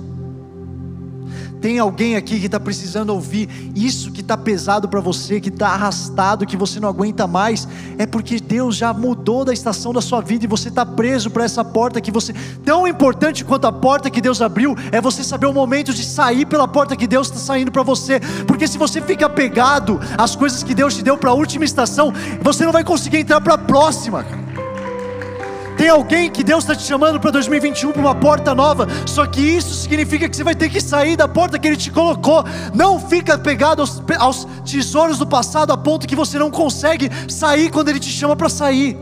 Tem 1.61 1.79
alguém 1.79 2.15
aqui 2.15 2.39
que 2.39 2.45
está 2.45 2.59
precisando 2.59 3.09
ouvir 3.09 3.49
isso 3.75 4.11
que 4.11 4.21
está 4.21 4.37
pesado 4.37 4.87
para 4.87 4.99
você, 4.99 5.39
que 5.39 5.49
está 5.49 5.69
arrastado, 5.69 6.45
que 6.45 6.57
você 6.57 6.79
não 6.79 6.89
aguenta 6.89 7.25
mais, 7.27 7.67
é 7.97 8.05
porque 8.05 8.39
Deus 8.39 8.75
já 8.75 8.93
mudou 8.93 9.43
da 9.43 9.53
estação 9.53 9.93
da 9.93 10.01
sua 10.01 10.21
vida 10.21 10.45
e 10.45 10.47
você 10.47 10.69
está 10.69 10.85
preso 10.85 11.29
para 11.29 11.43
essa 11.43 11.63
porta 11.63 11.99
que 12.01 12.11
você. 12.11 12.33
Tão 12.63 12.87
importante 12.87 13.43
quanto 13.43 13.65
a 13.65 13.71
porta 13.71 14.09
que 14.09 14.21
Deus 14.21 14.41
abriu 14.41 14.75
é 14.91 15.01
você 15.01 15.23
saber 15.23 15.47
o 15.47 15.53
momento 15.53 15.93
de 15.93 16.03
sair 16.03 16.45
pela 16.45 16.67
porta 16.67 16.95
que 16.95 17.07
Deus 17.07 17.27
está 17.27 17.39
saindo 17.39 17.71
para 17.71 17.83
você, 17.83 18.19
porque 18.47 18.67
se 18.67 18.77
você 18.77 19.01
fica 19.01 19.29
pegado 19.29 19.99
às 20.17 20.35
coisas 20.35 20.63
que 20.63 20.73
Deus 20.73 20.95
te 20.95 21.03
deu 21.03 21.17
para 21.17 21.31
a 21.31 21.33
última 21.33 21.65
estação, 21.65 22.13
você 22.41 22.65
não 22.65 22.71
vai 22.71 22.83
conseguir 22.83 23.17
entrar 23.17 23.41
para 23.41 23.55
a 23.55 23.57
próxima. 23.57 24.25
Tem 25.77 25.89
alguém 25.89 26.31
que 26.31 26.43
Deus 26.43 26.63
está 26.63 26.75
te 26.75 26.83
chamando 26.83 27.19
para 27.19 27.31
2021 27.31 27.91
para 27.91 28.01
uma 28.01 28.15
porta 28.15 28.55
nova, 28.55 28.87
só 29.05 29.25
que 29.25 29.41
isso 29.41 29.73
significa 29.73 30.29
que 30.29 30.35
você 30.35 30.43
vai 30.43 30.55
ter 30.55 30.69
que 30.69 30.79
sair 30.79 31.17
da 31.17 31.27
porta 31.27 31.59
que 31.59 31.67
Ele 31.67 31.77
te 31.77 31.91
colocou. 31.91 32.43
Não 32.73 32.99
fica 32.99 33.37
pegado 33.37 33.81
aos, 33.81 34.01
aos 34.17 34.47
tesouros 34.63 35.17
do 35.17 35.27
passado 35.27 35.71
a 35.73 35.77
ponto 35.77 36.07
que 36.07 36.15
você 36.15 36.39
não 36.39 36.49
consegue 36.49 37.09
sair 37.29 37.69
quando 37.69 37.89
Ele 37.89 37.99
te 37.99 38.09
chama 38.09 38.35
para 38.35 38.49
sair. 38.49 38.97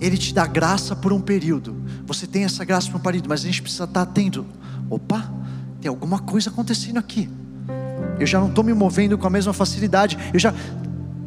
Ele 0.00 0.16
te 0.16 0.32
dá 0.32 0.46
graça 0.46 0.94
por 0.94 1.12
um 1.12 1.20
período. 1.20 1.76
Você 2.06 2.26
tem 2.26 2.44
essa 2.44 2.64
graça 2.64 2.90
por 2.90 2.98
um 2.98 3.02
período, 3.02 3.28
mas 3.28 3.40
a 3.42 3.44
gente 3.44 3.62
precisa 3.62 3.84
estar 3.84 4.02
atento. 4.02 4.46
Opa, 4.88 5.30
tem 5.80 5.88
alguma 5.88 6.18
coisa 6.18 6.50
acontecendo 6.50 6.98
aqui. 6.98 7.28
Eu 8.18 8.26
já 8.26 8.40
não 8.40 8.48
estou 8.48 8.64
me 8.64 8.72
movendo 8.72 9.18
com 9.18 9.26
a 9.26 9.30
mesma 9.30 9.52
facilidade. 9.52 10.18
Eu 10.32 10.38
já. 10.38 10.54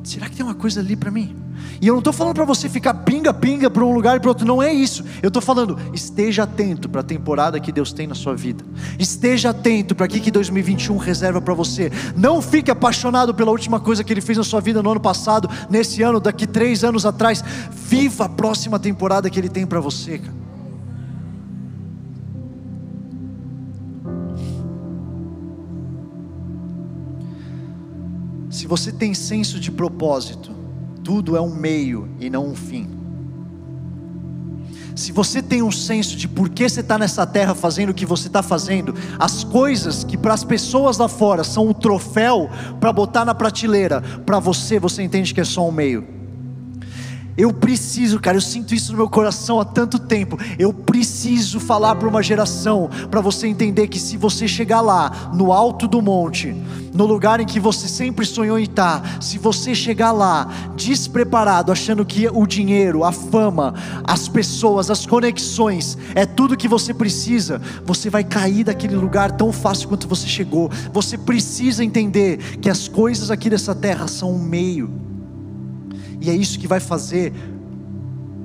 Será 0.04 0.28
que 0.28 0.36
tem 0.36 0.46
uma 0.46 0.56
coisa 0.56 0.80
ali 0.80 0.96
para 0.96 1.12
mim? 1.12 1.36
E 1.80 1.88
eu 1.88 1.94
não 1.94 2.00
estou 2.00 2.14
falando 2.14 2.36
para 2.36 2.46
você 2.46 2.68
ficar 2.68 2.94
pinga-pinga 2.94 3.70
para 3.70 3.84
um 3.84 3.94
lugar 3.94 4.18
e 4.18 4.20
para 4.20 4.30
outro, 4.30 4.46
não 4.46 4.62
é 4.62 4.74
isso. 4.74 5.04
Eu 5.22 5.28
estou 5.28 5.42
falando, 5.42 5.78
esteja 5.94 6.44
atento 6.44 6.90
para 6.90 7.02
a 7.02 7.04
temporada 7.04 7.60
que 7.60 7.72
Deus 7.72 7.94
tem 7.94 8.08
na 8.08 8.16
sua 8.16 8.36
vida. 8.36 8.64
Esteja 8.98 9.52
atento 9.52 9.94
para 9.94 10.06
o 10.06 10.10
que 10.10 10.32
2021 10.32 10.98
reserva 10.98 11.42
para 11.42 11.54
você. 11.54 11.92
Não 12.16 12.42
fique 12.42 12.72
apaixonado 12.72 13.34
pela 13.34 13.52
última 13.52 13.80
coisa 13.80 14.04
que 14.04 14.12
Ele 14.12 14.22
fez 14.22 14.38
na 14.38 14.44
sua 14.44 14.62
vida 14.62 14.82
no 14.82 14.92
ano 14.92 15.00
passado, 15.00 15.50
nesse 15.70 16.02
ano, 16.02 16.20
daqui 16.20 16.48
três 16.48 16.84
anos 16.84 17.06
atrás. 17.06 17.44
Viva 17.72 18.26
a 18.26 18.30
próxima 18.30 18.80
temporada 18.80 19.30
que 19.30 19.40
Ele 19.40 19.50
tem 19.50 19.66
para 19.66 19.80
você, 19.80 20.18
cara. 20.18 20.42
Se 28.62 28.68
você 28.68 28.92
tem 28.92 29.12
senso 29.12 29.60
de 29.60 29.72
propósito, 29.72 30.52
tudo 31.04 31.36
é 31.36 31.42
um 31.42 31.50
meio 31.50 32.08
e 32.20 32.30
não 32.30 32.46
um 32.46 32.56
fim. 32.56 32.88
se 34.96 35.12
você 35.12 35.42
tem 35.42 35.64
um 35.64 35.72
senso 35.72 36.16
de 36.16 36.28
por 36.28 36.48
que 36.48 36.70
você 36.70 36.82
está 36.82 36.96
nessa 36.96 37.26
terra 37.26 37.56
fazendo 37.56 37.90
o 37.90 37.94
que 37.94 38.06
você 38.06 38.28
está 38.28 38.44
fazendo, 38.44 38.94
as 39.18 39.44
coisas 39.44 40.04
que 40.04 40.16
para 40.16 40.36
as 40.36 40.44
pessoas 40.44 41.00
lá 41.00 41.08
fora 41.08 41.44
são 41.44 41.70
um 41.70 41.74
troféu 41.74 42.52
para 42.80 42.94
botar 42.94 43.26
na 43.26 43.34
prateleira, 43.34 44.00
para 44.28 44.38
você, 44.38 44.80
você 44.80 45.02
entende 45.02 45.34
que 45.34 45.42
é 45.42 45.44
só 45.44 45.68
um 45.68 45.72
meio. 45.72 46.21
Eu 47.38 47.54
preciso, 47.54 48.20
cara, 48.20 48.38
eu 48.38 48.42
sinto 48.42 48.76
isso 48.76 48.92
no 48.92 48.98
meu 48.98 49.10
coração 49.10 49.60
há 49.60 49.66
tanto 49.66 49.98
tempo. 49.98 50.38
Eu 50.60 50.74
preciso 50.74 51.60
falar 51.60 51.96
para 51.96 52.08
uma 52.08 52.22
geração, 52.22 52.90
para 53.10 53.22
você 53.22 53.48
entender 53.48 53.88
que 53.88 54.00
se 54.00 54.18
você 54.18 54.48
chegar 54.48 54.82
lá, 54.82 55.32
no 55.34 55.54
alto 55.54 55.88
do 55.88 56.02
monte, 56.02 56.54
no 56.94 57.06
lugar 57.06 57.40
em 57.40 57.46
que 57.46 57.60
você 57.60 57.88
sempre 57.88 58.26
sonhou 58.26 58.60
em 58.60 58.64
estar, 58.64 59.22
se 59.22 59.38
você 59.38 59.74
chegar 59.74 60.12
lá 60.12 60.48
despreparado, 60.76 61.72
achando 61.72 62.06
que 62.06 62.28
o 62.28 62.46
dinheiro, 62.46 63.04
a 63.04 63.12
fama, 63.12 63.74
as 64.04 64.28
pessoas, 64.28 64.90
as 64.90 65.06
conexões 65.06 65.98
é 66.14 66.26
tudo 66.26 66.58
que 66.58 66.68
você 66.68 66.94
precisa, 66.94 67.62
você 67.86 68.10
vai 68.10 68.24
cair 68.24 68.66
daquele 68.66 68.96
lugar 68.96 69.32
tão 69.32 69.52
fácil 69.52 69.88
quanto 69.88 70.08
você 70.08 70.28
chegou. 70.28 70.70
Você 70.92 71.18
precisa 71.18 71.84
entender 71.84 72.38
que 72.60 72.70
as 72.70 72.88
coisas 72.88 73.32
aqui 73.32 73.50
dessa 73.50 73.74
terra 73.74 74.08
são 74.08 74.34
um 74.34 74.40
meio 74.40 75.11
e 76.22 76.30
é 76.30 76.34
isso 76.34 76.60
que 76.60 76.68
vai 76.68 76.80
fazer 76.80 77.34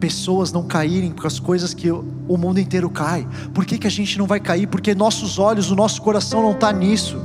pessoas 0.00 0.50
não 0.50 0.66
caírem 0.66 1.12
com 1.12 1.26
as 1.26 1.38
coisas 1.38 1.74
que 1.74 1.90
o 1.90 2.36
mundo 2.36 2.58
inteiro 2.58 2.88
cai. 2.88 3.26
Por 3.52 3.64
que, 3.64 3.78
que 3.78 3.86
a 3.86 3.90
gente 3.90 4.18
não 4.18 4.26
vai 4.26 4.40
cair? 4.40 4.66
Porque 4.66 4.94
nossos 4.94 5.38
olhos, 5.38 5.70
o 5.70 5.76
nosso 5.76 6.00
coração 6.00 6.42
não 6.42 6.52
está 6.52 6.72
nisso. 6.72 7.18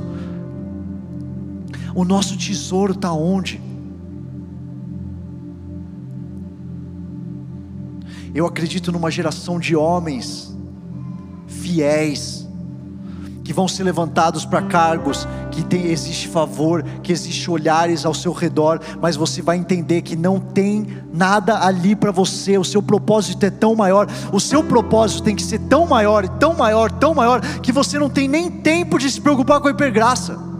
O 1.94 2.04
nosso 2.04 2.36
tesouro 2.36 2.92
está 2.92 3.12
onde? 3.12 3.60
Eu 8.34 8.46
acredito 8.46 8.90
numa 8.90 9.10
geração 9.10 9.58
de 9.58 9.76
homens 9.76 10.56
fiéis, 11.46 12.41
que 13.52 13.56
vão 13.56 13.68
ser 13.68 13.84
levantados 13.84 14.46
para 14.46 14.62
cargos, 14.62 15.28
que 15.50 15.62
tem, 15.62 15.88
existe 15.88 16.26
favor, 16.26 16.82
que 17.02 17.12
existe 17.12 17.50
olhares 17.50 18.06
ao 18.06 18.14
seu 18.14 18.32
redor, 18.32 18.80
mas 18.98 19.14
você 19.14 19.42
vai 19.42 19.58
entender 19.58 20.00
que 20.00 20.16
não 20.16 20.40
tem 20.40 20.86
nada 21.12 21.62
ali 21.62 21.94
para 21.94 22.10
você, 22.10 22.56
o 22.56 22.64
seu 22.64 22.82
propósito 22.82 23.44
é 23.44 23.50
tão 23.50 23.74
maior, 23.74 24.08
o 24.32 24.40
seu 24.40 24.64
propósito 24.64 25.22
tem 25.22 25.36
que 25.36 25.42
ser 25.42 25.58
tão 25.58 25.86
maior, 25.86 26.26
tão 26.26 26.54
maior, 26.54 26.90
tão 26.90 27.14
maior, 27.14 27.42
que 27.60 27.70
você 27.70 27.98
não 27.98 28.08
tem 28.08 28.26
nem 28.26 28.50
tempo 28.50 28.98
de 28.98 29.10
se 29.10 29.20
preocupar 29.20 29.60
com 29.60 29.68
a 29.68 29.72
hipergraça. 29.72 30.51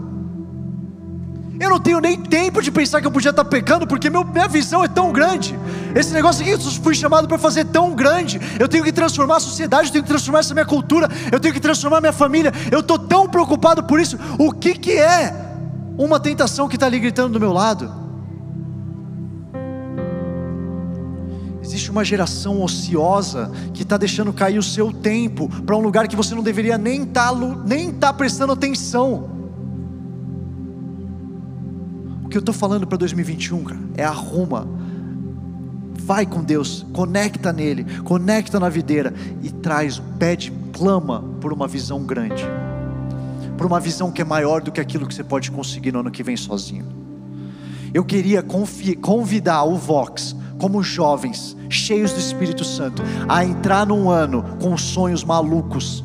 Eu 1.59 1.69
não 1.69 1.79
tenho 1.79 1.99
nem 1.99 2.19
tempo 2.19 2.61
de 2.61 2.71
pensar 2.71 2.99
que 2.99 3.05
eu 3.05 3.11
podia 3.11 3.29
estar 3.29 3.45
pecando, 3.45 3.85
porque 3.85 4.09
meu, 4.09 4.23
minha 4.23 4.47
visão 4.47 4.83
é 4.83 4.87
tão 4.87 5.11
grande. 5.11 5.57
Esse 5.95 6.11
negócio 6.11 6.41
aqui 6.41 6.51
eu 6.51 6.59
fui 6.59 6.95
chamado 6.95 7.27
para 7.27 7.37
fazer 7.37 7.65
tão 7.65 7.93
grande. 7.93 8.41
Eu 8.59 8.67
tenho 8.67 8.83
que 8.83 8.91
transformar 8.91 9.37
a 9.37 9.39
sociedade, 9.39 9.87
eu 9.87 9.91
tenho 9.91 10.03
que 10.03 10.09
transformar 10.09 10.39
essa 10.39 10.53
minha 10.53 10.65
cultura, 10.65 11.07
eu 11.31 11.39
tenho 11.39 11.53
que 11.53 11.59
transformar 11.59 12.01
minha 12.01 12.13
família. 12.13 12.51
Eu 12.71 12.79
estou 12.79 12.97
tão 12.97 13.29
preocupado 13.29 13.83
por 13.83 13.99
isso. 13.99 14.17
O 14.39 14.51
que, 14.51 14.73
que 14.73 14.93
é 14.93 15.33
uma 15.97 16.19
tentação 16.19 16.67
que 16.67 16.75
está 16.75 16.87
ali 16.87 16.99
gritando 16.99 17.33
do 17.33 17.39
meu 17.39 17.53
lado? 17.53 18.01
Existe 21.61 21.91
uma 21.91 22.03
geração 22.03 22.61
ociosa 22.61 23.51
que 23.73 23.83
está 23.83 23.95
deixando 23.95 24.33
cair 24.33 24.57
o 24.57 24.63
seu 24.63 24.91
tempo 24.91 25.47
para 25.65 25.77
um 25.77 25.81
lugar 25.81 26.07
que 26.07 26.15
você 26.15 26.33
não 26.33 26.43
deveria 26.43 26.77
nem 26.77 27.03
estar 27.03 27.31
tá, 27.31 27.39
nem 27.63 27.91
tá 27.91 28.11
prestando 28.11 28.53
atenção 28.53 29.42
que 32.33 32.37
eu 32.37 32.39
estou 32.39 32.55
falando 32.55 32.87
para 32.87 32.97
2021, 32.97 33.63
cara, 33.63 33.79
é 33.95 34.03
arruma. 34.03 34.67
Vai 35.99 36.25
com 36.25 36.43
Deus, 36.43 36.83
conecta 36.91 37.53
nele, 37.53 37.85
conecta 37.99 38.59
na 38.59 38.69
videira 38.69 39.13
e 39.43 39.51
traz, 39.51 40.01
pede, 40.17 40.51
clama 40.73 41.23
por 41.39 41.53
uma 41.53 41.67
visão 41.67 42.03
grande, 42.03 42.43
por 43.55 43.67
uma 43.67 43.79
visão 43.79 44.11
que 44.11 44.19
é 44.19 44.25
maior 44.25 44.61
do 44.63 44.71
que 44.71 44.81
aquilo 44.81 45.05
que 45.05 45.13
você 45.13 45.23
pode 45.23 45.51
conseguir 45.51 45.91
no 45.91 45.99
ano 45.99 46.09
que 46.09 46.23
vem 46.23 46.35
sozinho. 46.35 46.87
Eu 47.93 48.03
queria 48.03 48.43
convidar 48.99 49.63
o 49.65 49.77
Vox, 49.77 50.35
como 50.57 50.81
jovens, 50.81 51.55
cheios 51.69 52.13
do 52.13 52.19
Espírito 52.19 52.65
Santo, 52.65 53.03
a 53.29 53.45
entrar 53.45 53.85
num 53.85 54.09
ano 54.09 54.43
com 54.59 54.75
sonhos 54.75 55.23
malucos 55.23 56.03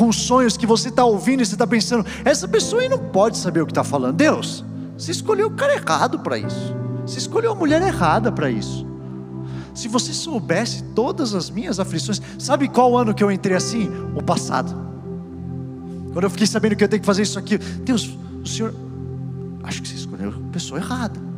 com 0.00 0.10
sonhos 0.10 0.56
que 0.56 0.66
você 0.66 0.88
está 0.88 1.04
ouvindo 1.04 1.42
e 1.42 1.46
você 1.46 1.54
está 1.54 1.66
pensando, 1.66 2.06
essa 2.24 2.48
pessoa 2.48 2.80
aí 2.80 2.88
não 2.88 2.98
pode 2.98 3.36
saber 3.36 3.60
o 3.60 3.66
que 3.66 3.72
está 3.72 3.84
falando. 3.84 4.16
Deus, 4.16 4.64
você 4.96 5.10
escolheu 5.10 5.48
o 5.48 5.50
cara 5.50 5.74
errado 5.74 6.20
para 6.20 6.38
isso. 6.38 6.74
Você 7.04 7.18
escolheu 7.18 7.52
a 7.52 7.54
mulher 7.54 7.82
errada 7.82 8.32
para 8.32 8.50
isso. 8.50 8.86
Se 9.74 9.88
você 9.88 10.14
soubesse 10.14 10.82
todas 10.94 11.34
as 11.34 11.50
minhas 11.50 11.78
aflições, 11.78 12.22
sabe 12.38 12.66
qual 12.66 12.96
ano 12.96 13.12
que 13.12 13.22
eu 13.22 13.30
entrei 13.30 13.54
assim? 13.54 13.90
O 14.14 14.22
passado. 14.22 14.74
Quando 16.14 16.24
eu 16.24 16.30
fiquei 16.30 16.46
sabendo 16.46 16.76
que 16.76 16.84
eu 16.84 16.88
tenho 16.88 17.00
que 17.00 17.06
fazer 17.06 17.20
isso 17.20 17.38
aqui, 17.38 17.58
Deus, 17.58 18.08
o 18.42 18.48
Senhor, 18.48 18.74
acho 19.64 19.82
que 19.82 19.88
você 19.88 19.96
escolheu 19.96 20.30
a 20.30 20.50
pessoa 20.50 20.80
errada. 20.80 21.29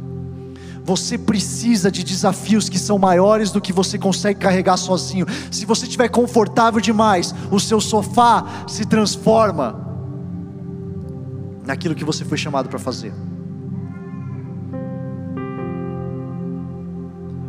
Você 0.84 1.16
precisa 1.16 1.90
de 1.90 2.02
desafios 2.02 2.68
que 2.68 2.78
são 2.78 2.98
maiores 2.98 3.50
do 3.50 3.60
que 3.60 3.72
você 3.72 3.96
consegue 3.96 4.40
carregar 4.40 4.76
sozinho. 4.76 5.26
Se 5.50 5.64
você 5.64 5.84
estiver 5.84 6.08
confortável 6.08 6.80
demais, 6.80 7.34
o 7.50 7.60
seu 7.60 7.80
sofá 7.80 8.64
se 8.66 8.84
transforma 8.84 9.80
naquilo 11.64 11.94
que 11.94 12.04
você 12.04 12.24
foi 12.24 12.36
chamado 12.36 12.68
para 12.68 12.78
fazer. 12.78 13.14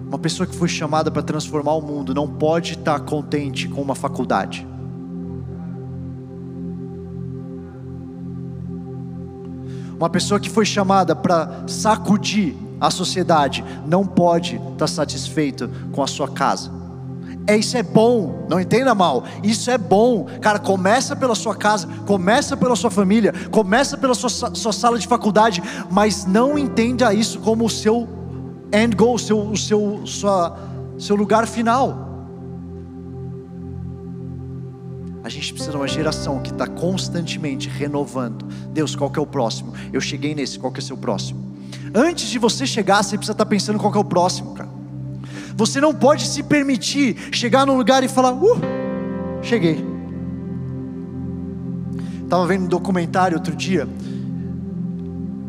Uma 0.08 0.20
pessoa 0.20 0.46
que 0.46 0.56
foi 0.56 0.68
chamada 0.68 1.10
para 1.10 1.24
transformar 1.24 1.74
o 1.74 1.82
mundo 1.82 2.14
não 2.14 2.28
pode 2.28 2.74
estar 2.74 3.00
contente 3.00 3.68
com 3.68 3.82
uma 3.82 3.96
faculdade. 3.96 4.68
Uma 9.98 10.10
pessoa 10.10 10.40
que 10.40 10.52
foi 10.52 10.66
chamada 10.66 11.16
para 11.16 11.64
sacudir 11.68 12.56
a 12.80 12.90
sociedade 12.90 13.64
não 13.86 14.06
pode 14.06 14.60
estar 14.74 14.88
satisfeito 14.88 15.70
com 15.92 16.04
a 16.04 16.08
sua 16.08 16.28
casa. 16.28 16.72
É 17.46 17.58
isso 17.58 17.76
é 17.76 17.84
bom, 17.84 18.46
não 18.50 18.60
entenda 18.60 18.96
mal. 18.96 19.26
Isso 19.44 19.70
é 19.70 19.78
bom, 19.78 20.26
cara. 20.40 20.60
Começa 20.60 21.16
pela 21.16 21.36
sua 21.36 21.56
casa, 21.56 21.88
começa 22.06 22.56
pela 22.56 22.76
sua 22.76 22.90
família, 22.90 23.34
começa 23.52 23.98
pela 23.98 24.16
sua, 24.16 24.30
sua 24.30 24.72
sala 24.72 24.98
de 24.98 25.08
faculdade, 25.08 25.62
mas 25.92 26.26
não 26.26 26.58
entenda 26.58 27.14
isso 27.14 27.40
como 27.40 27.66
o 27.66 27.70
seu 27.70 28.08
end 28.72 28.96
goal, 28.96 29.18
seu, 29.18 29.40
o 29.40 29.58
seu, 29.58 30.02
sua, 30.06 30.58
seu 30.98 31.16
lugar 31.16 31.46
final. 31.46 32.12
A 35.24 35.30
gente 35.30 35.54
precisa 35.54 35.72
de 35.72 35.78
uma 35.78 35.88
geração 35.88 36.42
que 36.42 36.52
está 36.52 36.68
constantemente 36.68 37.70
renovando. 37.70 38.46
Deus, 38.72 38.96
qual 38.96 39.10
que 39.10 39.20
é 39.20 39.22
o 39.22 39.26
próximo? 39.26 39.74
Eu 39.92 40.02
cheguei 40.02 40.36
nesse, 40.36 40.60
qual 40.60 40.72
que 40.72 40.80
é 40.80 40.84
o 40.84 40.86
seu 40.86 40.98
próximo? 40.98 41.43
Antes 41.94 42.28
de 42.30 42.40
você 42.40 42.66
chegar, 42.66 43.04
você 43.04 43.18
precisa 43.18 43.34
estar 43.34 43.46
pensando 43.46 43.78
qual 43.78 43.94
é 43.94 43.98
o 44.00 44.04
próximo, 44.04 44.54
cara. 44.54 44.70
Você 45.56 45.80
não 45.80 45.94
pode 45.94 46.26
se 46.26 46.42
permitir 46.42 47.16
chegar 47.32 47.66
num 47.68 47.78
lugar 47.78 48.04
e 48.04 48.08
falar, 48.08 48.34
uh, 48.34 48.60
cheguei. 49.44 49.86
Estava 52.24 52.48
vendo 52.48 52.66
um 52.66 52.68
documentário 52.68 53.38
outro 53.38 53.56
dia 53.56 53.88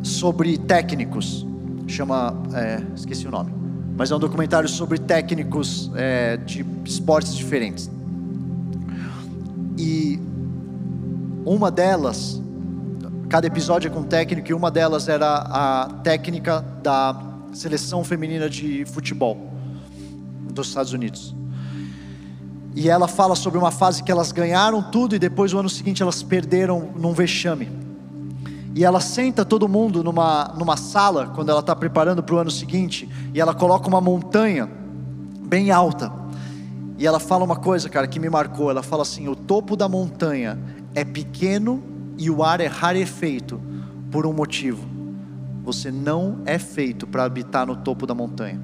sobre 0.02 0.58
técnicos, 0.58 1.46
chama, 1.86 2.36
é, 2.52 2.82
esqueci 2.94 3.26
o 3.26 3.30
nome, 3.30 3.50
mas 3.96 4.10
é 4.10 4.16
um 4.16 4.18
documentário 4.18 4.68
sobre 4.68 4.98
técnicos 4.98 5.90
é, 5.94 6.36
de 6.36 6.64
esportes 6.84 7.34
diferentes. 7.34 7.90
E 9.78 10.20
uma 11.46 11.70
delas 11.70 12.43
Cada 13.28 13.46
episódio 13.46 13.88
é 13.88 13.90
com 13.90 14.02
técnico 14.02 14.50
e 14.50 14.54
uma 14.54 14.70
delas 14.70 15.08
era 15.08 15.38
a 15.38 15.88
técnica 16.02 16.60
da 16.82 17.16
seleção 17.52 18.04
feminina 18.04 18.50
de 18.50 18.84
futebol 18.84 19.50
dos 20.52 20.68
Estados 20.68 20.92
Unidos. 20.92 21.34
E 22.76 22.88
ela 22.88 23.08
fala 23.08 23.34
sobre 23.34 23.58
uma 23.58 23.70
fase 23.70 24.02
que 24.02 24.12
elas 24.12 24.30
ganharam 24.30 24.82
tudo 24.82 25.14
e 25.16 25.18
depois 25.18 25.52
no 25.52 25.60
ano 25.60 25.70
seguinte 25.70 26.02
elas 26.02 26.22
perderam 26.22 26.90
num 26.96 27.12
vexame. 27.12 27.70
E 28.74 28.84
ela 28.84 29.00
senta 29.00 29.44
todo 29.44 29.68
mundo 29.68 30.04
numa, 30.04 30.52
numa 30.58 30.76
sala 30.76 31.28
quando 31.34 31.48
ela 31.48 31.60
está 31.60 31.74
preparando 31.74 32.22
para 32.22 32.34
o 32.34 32.38
ano 32.38 32.50
seguinte 32.50 33.08
e 33.32 33.40
ela 33.40 33.54
coloca 33.54 33.88
uma 33.88 34.00
montanha 34.00 34.68
bem 35.46 35.70
alta. 35.70 36.12
E 36.98 37.06
ela 37.06 37.18
fala 37.18 37.44
uma 37.44 37.56
coisa, 37.56 37.88
cara, 37.88 38.06
que 38.06 38.20
me 38.20 38.28
marcou. 38.28 38.70
Ela 38.70 38.82
fala 38.82 39.02
assim: 39.02 39.28
o 39.28 39.34
topo 39.34 39.76
da 39.76 39.88
montanha 39.88 40.58
é 40.94 41.04
pequeno 41.04 41.93
e 42.18 42.30
o 42.30 42.42
ar 42.42 42.60
é 42.60 42.66
rarefeito 42.66 43.60
por 44.10 44.26
um 44.26 44.32
motivo: 44.32 44.86
você 45.62 45.90
não 45.90 46.40
é 46.44 46.58
feito 46.58 47.06
para 47.06 47.24
habitar 47.24 47.66
no 47.66 47.76
topo 47.76 48.06
da 48.06 48.14
montanha. 48.14 48.60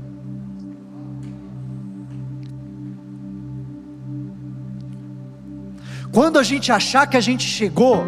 Quando 6.13 6.39
a 6.39 6.43
gente 6.43 6.73
achar 6.73 7.07
que 7.07 7.17
a 7.17 7.21
gente 7.21 7.45
chegou, 7.45 8.05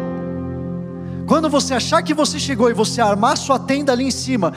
quando 1.25 1.49
você 1.49 1.73
achar 1.73 2.01
que 2.01 2.13
você 2.13 2.37
chegou 2.37 2.69
e 2.69 2.73
você 2.73 2.99
armar 2.99 3.37
sua 3.37 3.57
tenda 3.57 3.93
ali 3.93 4.03
em 4.03 4.11
cima, 4.11 4.53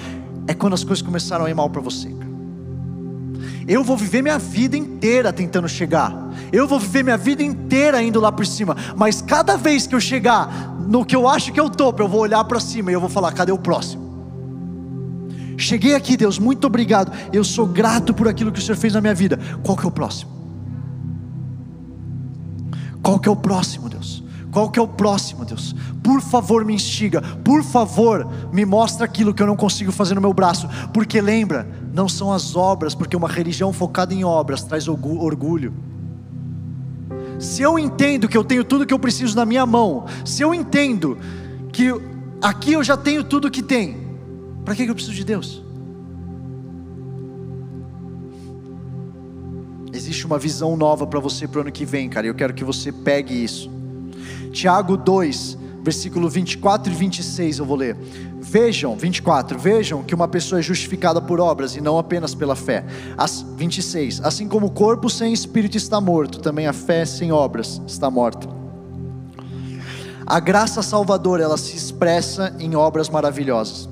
é 0.48 0.54
quando 0.54 0.74
as 0.74 0.82
coisas 0.82 1.00
começaram 1.00 1.44
a 1.44 1.50
ir 1.50 1.54
mal 1.54 1.70
para 1.70 1.80
você. 1.80 2.25
Eu 3.68 3.82
vou 3.82 3.96
viver 3.96 4.22
minha 4.22 4.38
vida 4.38 4.76
inteira 4.76 5.32
tentando 5.32 5.68
chegar. 5.68 6.14
Eu 6.52 6.68
vou 6.68 6.78
viver 6.78 7.02
minha 7.02 7.16
vida 7.16 7.42
inteira 7.42 8.02
indo 8.02 8.20
lá 8.20 8.30
por 8.30 8.46
cima. 8.46 8.76
Mas 8.96 9.20
cada 9.20 9.56
vez 9.56 9.86
que 9.86 9.94
eu 9.94 10.00
chegar 10.00 10.76
no 10.86 11.04
que 11.04 11.16
eu 11.16 11.28
acho 11.28 11.52
que 11.52 11.58
é 11.58 11.62
o 11.62 11.68
topo, 11.70 12.02
eu 12.02 12.08
vou 12.08 12.20
olhar 12.20 12.44
para 12.44 12.60
cima 12.60 12.90
e 12.90 12.94
eu 12.94 13.00
vou 13.00 13.08
falar: 13.08 13.32
cadê 13.32 13.50
o 13.50 13.58
próximo? 13.58 14.06
Cheguei 15.58 15.94
aqui, 15.94 16.16
Deus, 16.16 16.38
muito 16.38 16.66
obrigado. 16.66 17.10
Eu 17.32 17.42
sou 17.42 17.66
grato 17.66 18.12
por 18.12 18.28
aquilo 18.28 18.52
que 18.52 18.58
o 18.58 18.62
Senhor 18.62 18.76
fez 18.76 18.92
na 18.92 19.00
minha 19.00 19.14
vida. 19.14 19.38
Qual 19.62 19.76
que 19.76 19.84
é 19.84 19.88
o 19.88 19.92
próximo? 19.92 20.30
Qual 23.02 23.18
que 23.18 23.28
é 23.28 23.32
o 23.32 23.36
próximo, 23.36 23.88
Deus? 23.88 24.22
Qual 24.56 24.70
que 24.70 24.78
é 24.78 24.82
o 24.82 24.88
próximo, 24.88 25.44
Deus? 25.44 25.74
Por 26.02 26.18
favor, 26.22 26.64
me 26.64 26.72
instiga. 26.72 27.20
Por 27.20 27.62
favor, 27.62 28.26
me 28.50 28.64
mostra 28.64 29.04
aquilo 29.04 29.34
que 29.34 29.42
eu 29.42 29.46
não 29.46 29.54
consigo 29.54 29.92
fazer 29.92 30.14
no 30.14 30.20
meu 30.22 30.32
braço. 30.32 30.66
Porque 30.94 31.20
lembra, 31.20 31.68
não 31.92 32.08
são 32.08 32.32
as 32.32 32.56
obras, 32.56 32.94
porque 32.94 33.14
uma 33.14 33.28
religião 33.28 33.70
focada 33.70 34.14
em 34.14 34.24
obras 34.24 34.62
traz 34.62 34.88
orgulho. 34.88 35.74
Se 37.38 37.60
eu 37.60 37.78
entendo 37.78 38.26
que 38.30 38.34
eu 38.34 38.42
tenho 38.42 38.64
tudo 38.64 38.86
que 38.86 38.94
eu 38.94 38.98
preciso 38.98 39.36
na 39.36 39.44
minha 39.44 39.66
mão, 39.66 40.06
se 40.24 40.40
eu 40.40 40.54
entendo 40.54 41.18
que 41.70 41.88
aqui 42.40 42.72
eu 42.72 42.82
já 42.82 42.96
tenho 42.96 43.22
tudo 43.22 43.50
que 43.50 43.62
tem, 43.62 44.08
para 44.64 44.74
que 44.74 44.86
eu 44.86 44.94
preciso 44.94 45.14
de 45.14 45.22
Deus? 45.22 45.62
Existe 49.92 50.24
uma 50.24 50.38
visão 50.38 50.78
nova 50.78 51.06
para 51.06 51.20
você 51.20 51.46
para 51.46 51.58
o 51.58 51.60
ano 51.60 51.70
que 51.70 51.84
vem, 51.84 52.08
cara. 52.08 52.26
Eu 52.26 52.34
quero 52.34 52.54
que 52.54 52.64
você 52.64 52.90
pegue 52.90 53.34
isso. 53.34 53.75
Tiago 54.56 54.96
2, 54.96 55.58
versículo 55.82 56.30
24 56.30 56.90
e 56.90 56.96
26, 56.96 57.58
eu 57.58 57.66
vou 57.66 57.76
ler. 57.76 57.94
Vejam, 58.40 58.96
24, 58.96 59.58
vejam 59.58 60.02
que 60.02 60.14
uma 60.14 60.26
pessoa 60.26 60.60
é 60.60 60.62
justificada 60.62 61.20
por 61.20 61.38
obras 61.40 61.76
e 61.76 61.80
não 61.82 61.98
apenas 61.98 62.34
pela 62.34 62.56
fé. 62.56 62.82
As, 63.18 63.42
26, 63.42 64.22
assim 64.24 64.48
como 64.48 64.68
o 64.68 64.70
corpo 64.70 65.10
sem 65.10 65.30
espírito 65.30 65.76
está 65.76 66.00
morto, 66.00 66.38
também 66.38 66.66
a 66.66 66.72
fé 66.72 67.04
sem 67.04 67.30
obras 67.30 67.82
está 67.86 68.10
morta. 68.10 68.48
A 70.24 70.40
graça 70.40 70.82
salvadora, 70.82 71.42
ela 71.42 71.58
se 71.58 71.76
expressa 71.76 72.56
em 72.58 72.74
obras 72.74 73.10
maravilhosas. 73.10 73.86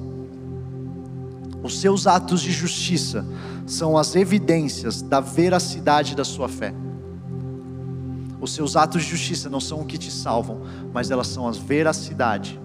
Os 1.62 1.79
seus 1.79 2.07
atos 2.07 2.41
de 2.41 2.51
justiça 2.51 3.23
são 3.67 3.99
as 3.99 4.17
evidências 4.17 5.03
da 5.03 5.21
veracidade 5.21 6.17
da 6.17 6.25
sua 6.25 6.49
fé. 6.49 6.73
Os 8.45 8.53
seus 8.53 8.76
atos 8.76 9.03
de 9.03 9.09
justiça 9.09 9.49
não 9.49 9.59
são 9.59 9.80
o 9.80 9.86
que 9.86 9.97
te 9.97 10.11
salvam, 10.11 10.61
mas 10.92 11.11
elas 11.11 11.28
são 11.28 11.49
a 11.49 11.51
veracidade. 11.51 12.61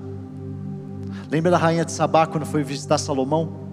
Lembra 1.32 1.50
da 1.52 1.58
rainha 1.58 1.86
de 1.86 1.94
Sabá 1.94 2.28
quando 2.28 2.46
foi 2.46 2.64
visitar 2.64 2.98
Salomão? 2.98 3.70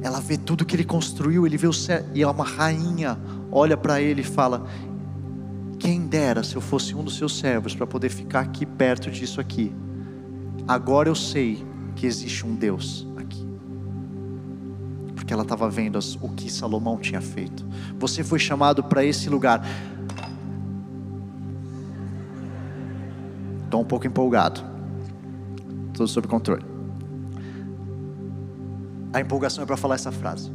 Ela 0.00 0.18
vê 0.18 0.38
tudo 0.38 0.64
que 0.64 0.74
ele 0.74 0.84
construiu, 0.84 1.46
ele 1.46 1.58
vê 1.58 1.66
o 1.66 1.74
céu, 1.74 2.02
e 2.14 2.24
uma 2.24 2.42
rainha 2.42 3.18
olha 3.50 3.76
para 3.76 4.00
ele 4.00 4.22
e 4.22 4.24
fala: 4.24 4.64
Quem 5.78 6.06
dera 6.06 6.42
se 6.42 6.56
eu 6.56 6.62
fosse 6.62 6.94
um 6.94 7.04
dos 7.04 7.18
seus 7.18 7.38
servos 7.38 7.74
para 7.74 7.86
poder 7.86 8.08
ficar 8.08 8.40
aqui 8.40 8.64
perto 8.64 9.10
disso 9.10 9.42
aqui. 9.42 9.74
Agora 10.66 11.06
eu 11.06 11.14
sei 11.14 11.62
que 11.94 12.06
existe 12.06 12.46
um 12.46 12.54
Deus 12.54 13.06
porque 15.22 15.32
ela 15.32 15.42
estava 15.44 15.70
vendo 15.70 15.98
o 16.20 16.28
que 16.30 16.50
Salomão 16.50 16.98
tinha 16.98 17.20
feito. 17.20 17.64
Você 17.98 18.24
foi 18.24 18.38
chamado 18.38 18.82
para 18.82 19.04
esse 19.04 19.30
lugar. 19.30 19.64
Estou 23.72 23.80
um 23.80 23.86
pouco 23.86 24.06
empolgado. 24.06 24.62
Tudo 25.94 26.06
sob 26.06 26.28
controle. 26.28 26.62
A 29.14 29.20
empolgação 29.22 29.64
é 29.64 29.66
para 29.66 29.78
falar 29.78 29.94
essa 29.94 30.12
frase. 30.12 30.52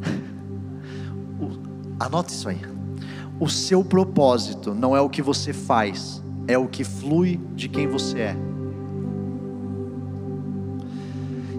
Anote 2.00 2.32
isso 2.32 2.48
aí. 2.48 2.62
O 3.38 3.46
seu 3.46 3.84
propósito 3.84 4.72
não 4.72 4.96
é 4.96 5.02
o 5.02 5.10
que 5.10 5.20
você 5.20 5.52
faz, 5.52 6.22
é 6.46 6.56
o 6.56 6.66
que 6.66 6.82
flui 6.82 7.38
de 7.54 7.68
quem 7.68 7.86
você 7.86 8.20
é. 8.20 8.36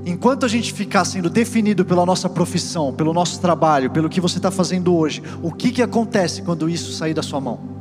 Enquanto 0.04 0.48
a 0.48 0.50
gente 0.50 0.74
ficar 0.74 1.06
sendo 1.06 1.30
definido 1.30 1.86
pela 1.86 2.08
nossa 2.08 2.28
profissão, 2.28 2.92
pelo 2.92 3.14
nosso 3.14 3.40
trabalho, 3.40 3.92
pelo 3.92 4.10
que 4.10 4.20
você 4.20 4.38
está 4.38 4.50
fazendo 4.50 4.96
hoje, 4.96 5.22
o 5.44 5.52
que, 5.52 5.72
que 5.72 5.84
acontece 5.84 6.42
quando 6.42 6.68
isso 6.68 6.92
sair 6.92 7.14
da 7.14 7.22
sua 7.22 7.40
mão? 7.40 7.79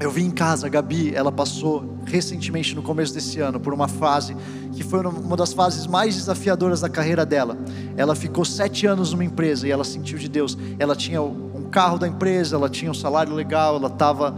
Eu 0.00 0.10
vi 0.10 0.24
em 0.24 0.30
casa, 0.30 0.66
a 0.66 0.70
Gabi, 0.70 1.14
ela 1.14 1.30
passou 1.30 1.98
recentemente 2.06 2.74
no 2.74 2.82
começo 2.82 3.12
desse 3.12 3.38
ano 3.38 3.60
por 3.60 3.74
uma 3.74 3.86
fase 3.86 4.34
que 4.72 4.82
foi 4.82 5.04
uma 5.04 5.36
das 5.36 5.52
fases 5.52 5.86
mais 5.86 6.16
desafiadoras 6.16 6.80
da 6.80 6.88
carreira 6.88 7.26
dela. 7.26 7.58
Ela 7.98 8.14
ficou 8.14 8.42
sete 8.42 8.86
anos 8.86 9.12
numa 9.12 9.24
empresa 9.24 9.68
e 9.68 9.70
ela 9.70 9.84
sentiu 9.84 10.16
de 10.16 10.26
Deus. 10.26 10.56
Ela 10.78 10.96
tinha 10.96 11.20
um 11.20 11.68
carro 11.70 11.98
da 11.98 12.08
empresa, 12.08 12.56
ela 12.56 12.70
tinha 12.70 12.90
um 12.90 12.94
salário 12.94 13.34
legal, 13.34 13.76
ela 13.76 13.88
estava 13.88 14.34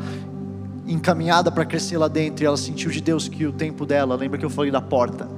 encaminhada 0.84 1.48
para 1.52 1.64
crescer 1.64 1.96
lá 1.96 2.08
dentro 2.08 2.42
e 2.42 2.46
ela 2.46 2.56
sentiu 2.56 2.90
de 2.90 3.00
Deus 3.00 3.28
que 3.28 3.46
o 3.46 3.52
tempo 3.52 3.86
dela, 3.86 4.16
lembra 4.16 4.38
que 4.38 4.44
eu 4.44 4.50
falei 4.50 4.72
da 4.72 4.80
porta? 4.80 5.28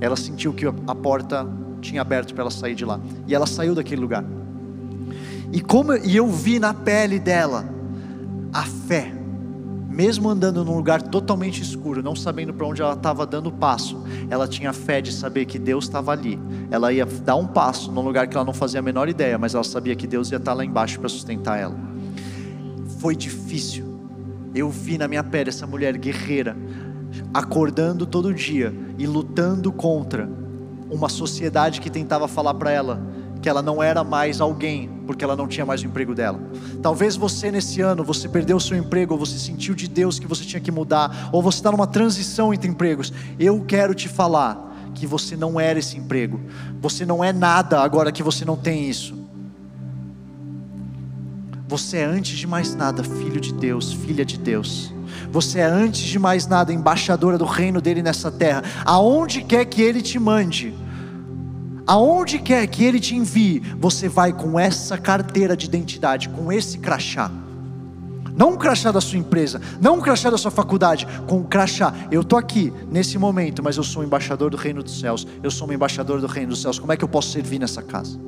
Ela 0.00 0.14
sentiu 0.14 0.52
que 0.52 0.64
a 0.64 0.94
porta 0.94 1.44
tinha 1.80 2.02
aberto 2.02 2.32
para 2.34 2.42
ela 2.42 2.52
sair 2.52 2.76
de 2.76 2.84
lá 2.84 3.00
e 3.26 3.34
ela 3.34 3.48
saiu 3.48 3.74
daquele 3.74 4.00
lugar. 4.00 4.24
E 5.52 5.60
como 5.60 5.92
e 5.94 6.16
eu 6.16 6.28
vi 6.28 6.60
na 6.60 6.72
pele 6.72 7.18
dela 7.18 7.68
a 8.52 8.62
fé, 8.62 9.12
mesmo 9.92 10.30
andando 10.30 10.64
num 10.64 10.74
lugar 10.74 11.02
totalmente 11.02 11.60
escuro, 11.60 12.02
não 12.02 12.16
sabendo 12.16 12.54
para 12.54 12.66
onde 12.66 12.80
ela 12.80 12.94
estava 12.94 13.26
dando 13.26 13.52
passo, 13.52 14.02
ela 14.30 14.48
tinha 14.48 14.72
fé 14.72 15.02
de 15.02 15.12
saber 15.12 15.44
que 15.44 15.58
Deus 15.58 15.84
estava 15.84 16.12
ali. 16.12 16.38
Ela 16.70 16.92
ia 16.92 17.04
dar 17.04 17.36
um 17.36 17.46
passo 17.46 17.92
num 17.92 18.00
lugar 18.00 18.26
que 18.26 18.34
ela 18.34 18.44
não 18.44 18.54
fazia 18.54 18.80
a 18.80 18.82
menor 18.82 19.08
ideia, 19.08 19.36
mas 19.36 19.54
ela 19.54 19.62
sabia 19.62 19.94
que 19.94 20.06
Deus 20.06 20.30
ia 20.30 20.38
estar 20.38 20.54
lá 20.54 20.64
embaixo 20.64 20.98
para 20.98 21.10
sustentar 21.10 21.58
ela. 21.58 21.76
Foi 22.98 23.14
difícil, 23.14 23.84
eu 24.54 24.70
vi 24.70 24.96
na 24.96 25.06
minha 25.06 25.22
pele 25.22 25.50
essa 25.50 25.66
mulher 25.66 25.96
guerreira, 25.98 26.56
acordando 27.34 28.06
todo 28.06 28.32
dia 28.32 28.74
e 28.98 29.06
lutando 29.06 29.70
contra 29.70 30.28
uma 30.90 31.08
sociedade 31.08 31.80
que 31.80 31.90
tentava 31.90 32.26
falar 32.26 32.54
para 32.54 32.70
ela 32.70 33.11
que 33.42 33.48
ela 33.48 33.60
não 33.60 33.82
era 33.82 34.04
mais 34.04 34.40
alguém, 34.40 34.88
porque 35.04 35.24
ela 35.24 35.34
não 35.34 35.48
tinha 35.48 35.66
mais 35.66 35.82
o 35.82 35.86
emprego 35.86 36.14
dela. 36.14 36.40
Talvez 36.80 37.16
você 37.16 37.50
nesse 37.50 37.80
ano, 37.80 38.04
você 38.04 38.28
perdeu 38.28 38.56
o 38.56 38.60
seu 38.60 38.76
emprego, 38.76 39.14
ou 39.14 39.18
você 39.18 39.36
sentiu 39.36 39.74
de 39.74 39.88
Deus 39.88 40.20
que 40.20 40.28
você 40.28 40.44
tinha 40.44 40.60
que 40.60 40.70
mudar, 40.70 41.28
ou 41.32 41.42
você 41.42 41.58
está 41.58 41.72
numa 41.72 41.86
transição 41.86 42.54
entre 42.54 42.70
empregos. 42.70 43.12
Eu 43.38 43.62
quero 43.66 43.94
te 43.94 44.08
falar 44.08 44.70
que 44.94 45.06
você 45.06 45.36
não 45.36 45.58
era 45.58 45.78
esse 45.80 45.98
emprego, 45.98 46.40
você 46.80 47.04
não 47.04 47.24
é 47.24 47.32
nada 47.32 47.80
agora 47.80 48.12
que 48.12 48.22
você 48.22 48.44
não 48.44 48.56
tem 48.56 48.88
isso. 48.88 49.20
Você 51.66 51.96
é 51.96 52.04
antes 52.04 52.38
de 52.38 52.46
mais 52.46 52.74
nada 52.74 53.02
filho 53.02 53.40
de 53.40 53.52
Deus, 53.52 53.92
filha 53.92 54.24
de 54.24 54.38
Deus. 54.38 54.92
Você 55.30 55.58
é 55.58 55.64
antes 55.64 56.02
de 56.02 56.18
mais 56.18 56.46
nada 56.46 56.72
embaixadora 56.72 57.38
do 57.38 57.46
reino 57.46 57.80
dele 57.80 58.02
nessa 58.02 58.30
terra. 58.30 58.62
Aonde 58.84 59.42
quer 59.42 59.64
que 59.64 59.80
ele 59.80 60.02
te 60.02 60.18
mande, 60.18 60.74
aonde 61.86 62.38
quer 62.38 62.66
que 62.66 62.84
ele 62.84 63.00
te 63.00 63.14
envie, 63.14 63.60
você 63.78 64.08
vai 64.08 64.32
com 64.32 64.58
essa 64.58 64.96
carteira 64.98 65.56
de 65.56 65.66
identidade, 65.66 66.28
com 66.28 66.52
esse 66.52 66.78
crachá. 66.78 67.30
Não 68.34 68.52
um 68.52 68.56
crachá 68.56 68.90
da 68.90 69.00
sua 69.00 69.18
empresa, 69.18 69.60
não 69.80 69.96
um 69.96 70.00
crachá 70.00 70.30
da 70.30 70.38
sua 70.38 70.50
faculdade, 70.50 71.06
com 71.26 71.38
um 71.38 71.44
crachá. 71.44 71.92
Eu 72.10 72.22
estou 72.22 72.38
aqui 72.38 72.72
nesse 72.90 73.18
momento, 73.18 73.62
mas 73.62 73.76
eu 73.76 73.84
sou 73.84 74.02
um 74.02 74.06
embaixador 74.06 74.50
do 74.50 74.56
reino 74.56 74.82
dos 74.82 74.98
céus. 74.98 75.26
Eu 75.42 75.50
sou 75.50 75.68
um 75.68 75.72
embaixador 75.72 76.20
do 76.20 76.26
reino 76.26 76.50
dos 76.50 76.62
céus. 76.62 76.78
Como 76.78 76.90
é 76.92 76.96
que 76.96 77.04
eu 77.04 77.08
posso 77.08 77.30
servir 77.30 77.58
nessa 77.58 77.82
casa? 77.82 78.18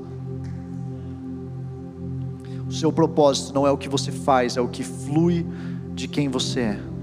O 2.68 2.72
seu 2.72 2.92
propósito 2.92 3.54
não 3.54 3.66
é 3.66 3.70
o 3.70 3.78
que 3.78 3.88
você 3.88 4.12
faz, 4.12 4.56
é 4.56 4.60
o 4.60 4.68
que 4.68 4.82
flui 4.82 5.46
de 5.94 6.06
quem 6.06 6.28
você 6.28 6.60
é. 6.60 6.93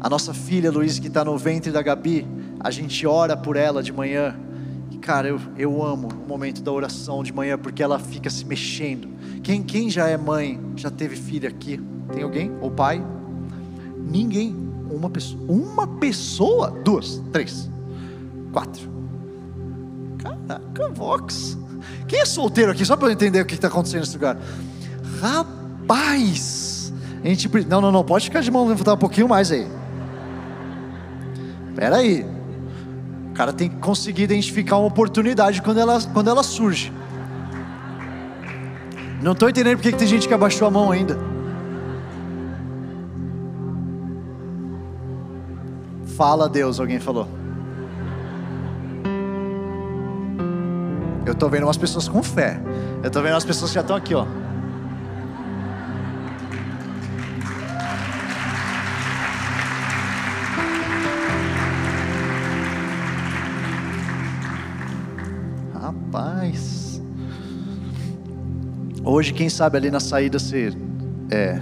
A 0.00 0.08
nossa 0.08 0.32
filha 0.32 0.70
Luísa, 0.70 0.98
que 0.98 1.08
está 1.08 1.22
no 1.22 1.36
ventre 1.36 1.70
da 1.70 1.82
Gabi, 1.82 2.26
a 2.58 2.70
gente 2.70 3.06
ora 3.06 3.36
por 3.36 3.54
ela 3.54 3.82
de 3.82 3.92
manhã. 3.92 4.34
E, 4.90 4.96
cara, 4.96 5.28
eu, 5.28 5.38
eu 5.58 5.84
amo 5.84 6.08
o 6.08 6.26
momento 6.26 6.62
da 6.62 6.72
oração 6.72 7.22
de 7.22 7.34
manhã, 7.34 7.58
porque 7.58 7.82
ela 7.82 7.98
fica 7.98 8.30
se 8.30 8.46
mexendo. 8.46 9.08
Quem, 9.42 9.62
quem 9.62 9.90
já 9.90 10.08
é 10.08 10.16
mãe, 10.16 10.58
já 10.74 10.90
teve 10.90 11.16
filha 11.16 11.50
aqui? 11.50 11.78
Tem 12.12 12.22
alguém? 12.22 12.50
Ou 12.62 12.70
pai? 12.70 13.04
Ninguém. 13.98 14.56
Uma 14.90 15.10
pessoa. 15.10 15.42
Uma 15.46 15.86
pessoa? 15.86 16.70
Duas, 16.82 17.22
três, 17.30 17.68
quatro. 18.52 18.88
Caraca, 20.18 20.88
Vox. 20.88 21.58
Quem 22.08 22.20
é 22.20 22.24
solteiro 22.24 22.72
aqui? 22.72 22.86
Só 22.86 22.96
para 22.96 23.08
eu 23.08 23.12
entender 23.12 23.42
o 23.42 23.46
que 23.46 23.54
está 23.54 23.68
acontecendo 23.68 24.00
nesse 24.00 24.14
lugar. 24.14 24.38
Rapaz! 25.20 26.92
A 27.22 27.28
gente. 27.28 27.48
Não, 27.66 27.82
não, 27.82 27.92
não. 27.92 28.02
Pode 28.02 28.24
ficar 28.24 28.40
de 28.40 28.50
mão 28.50 28.66
levantar 28.66 28.94
um 28.94 28.98
pouquinho 28.98 29.28
mais 29.28 29.52
aí. 29.52 29.79
Espera 31.80 31.96
aí. 31.96 32.26
O 33.30 33.32
cara 33.32 33.54
tem 33.54 33.70
que 33.70 33.76
conseguir 33.76 34.24
identificar 34.24 34.76
uma 34.76 34.86
oportunidade 34.86 35.62
quando 35.62 35.80
ela, 35.80 35.98
quando 36.12 36.28
ela 36.28 36.42
surge. 36.42 36.92
Não 39.22 39.32
estou 39.32 39.48
entendendo 39.48 39.78
porque 39.78 39.90
que 39.90 39.96
tem 39.96 40.06
gente 40.06 40.28
que 40.28 40.34
abaixou 40.34 40.68
a 40.68 40.70
mão 40.70 40.92
ainda. 40.92 41.18
Fala 46.18 46.50
Deus, 46.50 46.78
alguém 46.78 47.00
falou. 47.00 47.26
Eu 51.24 51.32
estou 51.32 51.48
vendo 51.48 51.62
umas 51.62 51.78
pessoas 51.78 52.06
com 52.06 52.22
fé. 52.22 52.60
Eu 53.02 53.06
estou 53.06 53.22
vendo 53.22 53.32
umas 53.32 53.44
pessoas 53.46 53.70
que 53.70 53.76
já 53.76 53.80
estão 53.80 53.96
aqui, 53.96 54.14
ó. 54.14 54.26
Hoje, 69.12 69.32
quem 69.32 69.48
sabe 69.48 69.76
ali 69.76 69.90
na 69.90 69.98
saída 69.98 70.38
você. 70.38 70.72
É. 71.32 71.60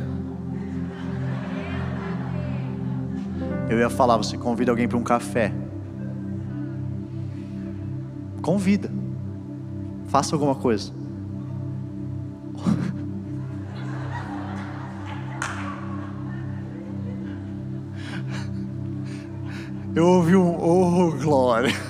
Eu 3.70 3.78
ia 3.78 3.88
falar, 3.88 4.18
você 4.18 4.36
convida 4.36 4.70
alguém 4.70 4.86
para 4.86 4.98
um 4.98 5.02
café. 5.02 5.50
Convida. 8.42 8.90
Faça 10.08 10.36
alguma 10.36 10.56
coisa. 10.56 10.92
Eu 19.96 20.06
ouvi 20.06 20.36
um 20.36 20.54
oh 20.54 21.12
glória. 21.12 21.72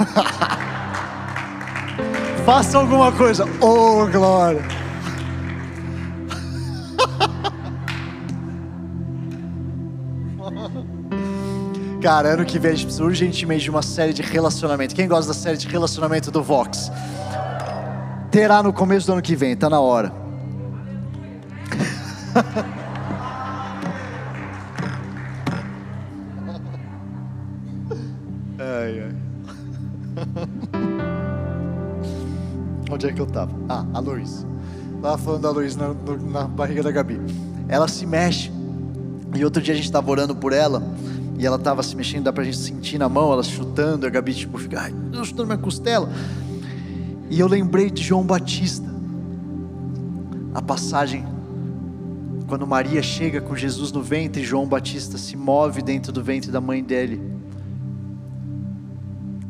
Faça 2.46 2.78
alguma 2.78 3.10
coisa, 3.10 3.44
oh 3.60 4.06
glória. 4.06 4.62
Cara, 12.00 12.34
ano 12.34 12.44
que 12.44 12.60
vem 12.60 12.70
a 12.70 12.74
gente 12.74 12.84
precisa 12.84 13.04
urgentemente 13.04 13.64
de 13.64 13.70
uma 13.70 13.82
série 13.82 14.12
de 14.12 14.22
relacionamento. 14.22 14.94
Quem 14.94 15.08
gosta 15.08 15.32
da 15.32 15.34
série 15.34 15.56
de 15.56 15.66
relacionamento 15.66 16.30
do 16.30 16.44
Vox? 16.44 16.92
Terá 18.30 18.62
no 18.62 18.72
começo 18.72 19.08
do 19.08 19.14
ano 19.14 19.22
que 19.22 19.34
vem, 19.34 19.56
tá 19.56 19.68
na 19.68 19.80
hora. 19.80 20.12
ai, 28.60 29.00
ai. 29.00 29.12
Onde 32.92 33.08
é 33.08 33.12
que 33.12 33.20
eu 33.20 33.26
tava? 33.26 33.50
Ah, 33.68 33.84
a 33.92 33.98
Luiz. 33.98 34.46
Tava 35.02 35.18
falando 35.18 35.42
da 35.42 35.50
Luiz 35.50 35.74
na, 35.74 35.88
na 36.30 36.44
barriga 36.44 36.80
da 36.82 36.92
Gabi. 36.92 37.20
Ela 37.68 37.88
se 37.88 38.06
mexe. 38.06 38.52
E 39.34 39.44
outro 39.44 39.60
dia 39.60 39.74
a 39.74 39.76
gente 39.76 39.86
estava 39.86 40.08
orando 40.10 40.36
por 40.36 40.52
ela. 40.52 40.80
E 41.38 41.46
ela 41.46 41.56
estava 41.56 41.82
se 41.82 41.94
mexendo, 41.94 42.24
dá 42.24 42.32
pra 42.32 42.42
gente 42.42 42.56
sentir 42.56 42.98
na 42.98 43.08
mão, 43.08 43.32
ela 43.32 43.42
chutando. 43.42 44.06
A 44.06 44.10
Gabi, 44.10 44.34
tipo, 44.34 44.58
fica, 44.58 44.80
ai, 44.80 44.94
eu 45.12 45.24
chutando 45.24 45.46
minha 45.46 45.58
costela. 45.58 46.10
E 47.30 47.38
eu 47.38 47.46
lembrei 47.46 47.90
de 47.90 48.02
João 48.02 48.24
Batista. 48.24 48.88
A 50.52 50.60
passagem 50.60 51.24
quando 52.48 52.66
Maria 52.66 53.02
chega 53.02 53.42
com 53.42 53.54
Jesus 53.54 53.92
no 53.92 54.02
ventre, 54.02 54.42
João 54.42 54.66
Batista 54.66 55.18
se 55.18 55.36
move 55.36 55.82
dentro 55.82 56.10
do 56.10 56.24
ventre 56.24 56.50
da 56.50 56.62
mãe 56.62 56.82
dele. 56.82 57.20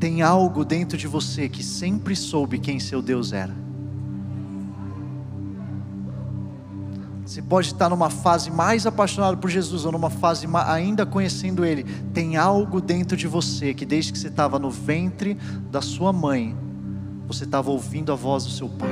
Tem 0.01 0.21
algo 0.21 0.65
dentro 0.65 0.99
de 0.99 1.07
você 1.07 1.49
que 1.49 1.63
sempre 1.63 2.17
soube 2.17 2.59
quem 2.59 2.81
seu 2.81 3.01
Deus 3.01 3.33
era. 3.33 3.55
Você 7.39 7.43
pode 7.43 7.69
estar 7.69 7.89
numa 7.89 8.11
fase 8.11 8.51
mais 8.51 8.85
apaixonado 8.85 9.37
por 9.37 9.49
Jesus 9.49 9.85
ou 9.85 9.93
numa 9.93 10.11
fase 10.11 10.45
ainda 10.67 11.07
conhecendo 11.07 11.65
Ele. 11.65 11.85
Tem 12.13 12.37
algo 12.37 12.81
dentro 12.81 13.17
de 13.17 13.29
você 13.29 13.73
que 13.73 13.87
desde 13.87 14.13
que 14.13 14.19
você 14.19 14.27
estava 14.27 14.59
no 14.59 14.69
ventre 14.69 15.39
da 15.71 15.81
sua 15.81 16.13
mãe, 16.13 16.57
você 17.29 17.45
estava 17.45 17.71
ouvindo 17.71 18.11
a 18.11 18.17
voz 18.17 18.45
do 18.45 18.51
seu 18.51 18.69
pai. 18.69 18.91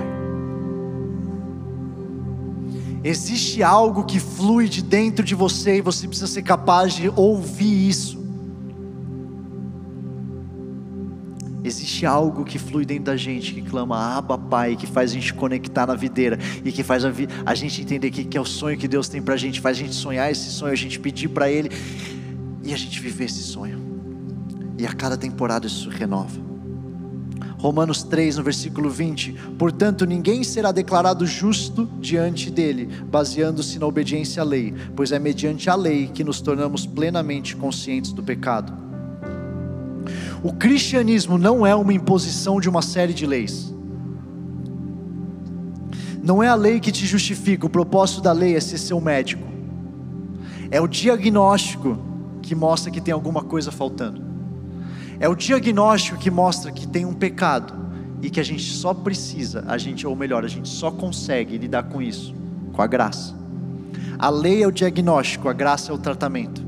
Existe 3.02 3.64
algo 3.64 4.04
que 4.04 4.20
flui 4.20 4.68
de 4.68 4.80
dentro 4.80 5.24
de 5.24 5.34
você 5.34 5.78
e 5.78 5.80
você 5.80 6.06
precisa 6.06 6.28
ser 6.28 6.42
capaz 6.42 6.94
de 6.94 7.12
ouvir 7.16 7.88
isso. 7.88 8.15
Existe 11.96 12.04
algo 12.04 12.44
que 12.44 12.58
flui 12.58 12.84
dentro 12.84 13.04
da 13.04 13.16
gente, 13.16 13.54
que 13.54 13.62
clama 13.62 14.18
Abba 14.18 14.36
Pai, 14.36 14.76
que 14.76 14.86
faz 14.86 15.12
a 15.12 15.14
gente 15.14 15.32
conectar 15.32 15.86
na 15.86 15.94
videira 15.94 16.38
e 16.62 16.70
que 16.70 16.82
faz 16.82 17.06
a, 17.06 17.12
a 17.46 17.54
gente 17.54 17.80
entender 17.80 18.10
que, 18.10 18.22
que 18.22 18.36
é 18.36 18.40
o 18.40 18.44
sonho 18.44 18.76
que 18.76 18.86
Deus 18.86 19.08
tem 19.08 19.22
para 19.22 19.32
a 19.32 19.36
gente, 19.38 19.62
faz 19.62 19.78
a 19.78 19.80
gente 19.80 19.94
sonhar 19.94 20.30
esse 20.30 20.50
sonho, 20.50 20.74
a 20.74 20.76
gente 20.76 21.00
pedir 21.00 21.28
para 21.28 21.50
Ele 21.50 21.70
e 22.62 22.74
a 22.74 22.76
gente 22.76 23.00
viver 23.00 23.24
esse 23.24 23.42
sonho. 23.42 23.80
E 24.76 24.86
a 24.86 24.92
cada 24.92 25.16
temporada 25.16 25.66
isso 25.66 25.88
renova. 25.88 26.38
Romanos 27.56 28.02
3, 28.02 28.36
no 28.36 28.42
versículo 28.42 28.90
20: 28.90 29.32
Portanto, 29.58 30.04
ninguém 30.04 30.44
será 30.44 30.72
declarado 30.72 31.26
justo 31.26 31.88
diante 31.98 32.50
dele, 32.50 32.90
baseando-se 33.06 33.78
na 33.78 33.86
obediência 33.86 34.42
à 34.42 34.44
lei, 34.44 34.74
pois 34.94 35.12
é 35.12 35.18
mediante 35.18 35.70
a 35.70 35.74
lei 35.74 36.08
que 36.08 36.22
nos 36.22 36.42
tornamos 36.42 36.84
plenamente 36.84 37.56
conscientes 37.56 38.12
do 38.12 38.22
pecado. 38.22 38.85
O 40.46 40.52
cristianismo 40.52 41.36
não 41.36 41.66
é 41.66 41.74
uma 41.74 41.92
imposição 41.92 42.60
de 42.60 42.68
uma 42.68 42.80
série 42.80 43.12
de 43.12 43.26
leis. 43.26 43.74
Não 46.22 46.40
é 46.40 46.46
a 46.46 46.54
lei 46.54 46.78
que 46.78 46.92
te 46.92 47.04
justifica, 47.04 47.66
o 47.66 47.68
propósito 47.68 48.20
da 48.20 48.30
lei 48.30 48.54
é 48.54 48.60
ser 48.60 48.78
seu 48.78 49.00
médico. 49.00 49.42
É 50.70 50.80
o 50.80 50.86
diagnóstico 50.86 51.98
que 52.42 52.54
mostra 52.54 52.92
que 52.92 53.00
tem 53.00 53.12
alguma 53.12 53.42
coisa 53.42 53.72
faltando. 53.72 54.22
É 55.18 55.28
o 55.28 55.34
diagnóstico 55.34 56.16
que 56.16 56.30
mostra 56.30 56.70
que 56.70 56.86
tem 56.86 57.04
um 57.04 57.12
pecado 57.12 57.74
e 58.22 58.30
que 58.30 58.38
a 58.38 58.44
gente 58.44 58.72
só 58.72 58.94
precisa, 58.94 59.64
a 59.66 59.76
gente 59.76 60.06
ou 60.06 60.14
melhor, 60.14 60.44
a 60.44 60.48
gente 60.48 60.68
só 60.68 60.92
consegue 60.92 61.58
lidar 61.58 61.82
com 61.82 62.00
isso 62.00 62.32
com 62.72 62.80
a 62.80 62.86
graça. 62.86 63.34
A 64.16 64.30
lei 64.30 64.62
é 64.62 64.66
o 64.68 64.70
diagnóstico, 64.70 65.48
a 65.48 65.52
graça 65.52 65.90
é 65.90 65.94
o 65.96 65.98
tratamento. 65.98 66.64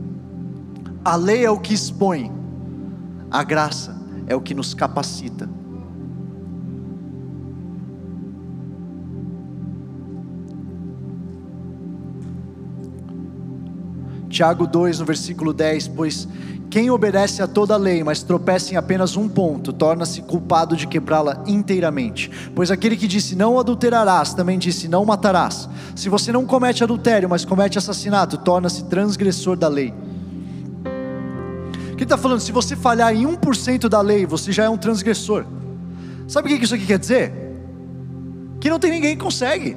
A 1.05 1.15
lei 1.15 1.45
é 1.45 1.51
o 1.51 1.61
que 1.61 1.73
expõe, 1.73 2.38
a 3.31 3.43
graça 3.43 3.97
é 4.27 4.35
o 4.35 4.41
que 4.41 4.55
nos 4.55 4.75
capacita. 4.75 5.49
Tiago 14.29 14.67
2, 14.67 15.01
no 15.01 15.05
versículo 15.05 15.53
10: 15.53 15.89
Pois 15.89 16.29
quem 16.71 16.91
obedece 16.91 17.43
a 17.43 17.47
toda 17.47 17.75
a 17.75 17.79
lei, 17.79 18.05
mas 18.05 18.23
tropeça 18.23 18.75
em 18.75 18.77
apenas 18.77 19.17
um 19.17 19.27
ponto, 19.27 19.73
torna-se 19.73 20.21
culpado 20.21 20.77
de 20.77 20.87
quebrá-la 20.87 21.43
inteiramente. 21.47 22.31
Pois 22.55 22.71
aquele 22.71 22.97
que 22.97 23.09
disse 23.09 23.35
não 23.35 23.59
adulterarás, 23.59 24.35
também 24.35 24.59
disse 24.59 24.87
não 24.87 25.05
matarás. 25.05 25.69
Se 25.97 26.11
você 26.11 26.31
não 26.31 26.45
comete 26.45 26.85
adultério, 26.85 27.29
mas 27.29 27.45
comete 27.45 27.79
assassinato, 27.79 28.37
torna-se 28.37 28.85
transgressor 28.85 29.57
da 29.57 29.67
lei. 29.67 29.95
Quem 31.99 32.05
está 32.05 32.17
falando? 32.17 32.39
Se 32.39 32.53
você 32.53 32.77
falhar 32.77 33.13
em 33.13 33.25
1% 33.25 33.89
da 33.89 34.01
lei, 34.01 34.25
você 34.25 34.53
já 34.53 34.63
é 34.63 34.69
um 34.69 34.77
transgressor. 34.77 35.45
Sabe 36.29 36.47
o 36.47 36.57
que 36.57 36.65
isso 36.65 36.77
aqui 36.77 36.87
quer 36.87 36.99
dizer? 36.99 37.33
Que 38.61 38.71
não 38.71 38.79
tem 38.79 38.93
ninguém 38.93 39.17
que 39.17 39.23
consegue, 39.23 39.77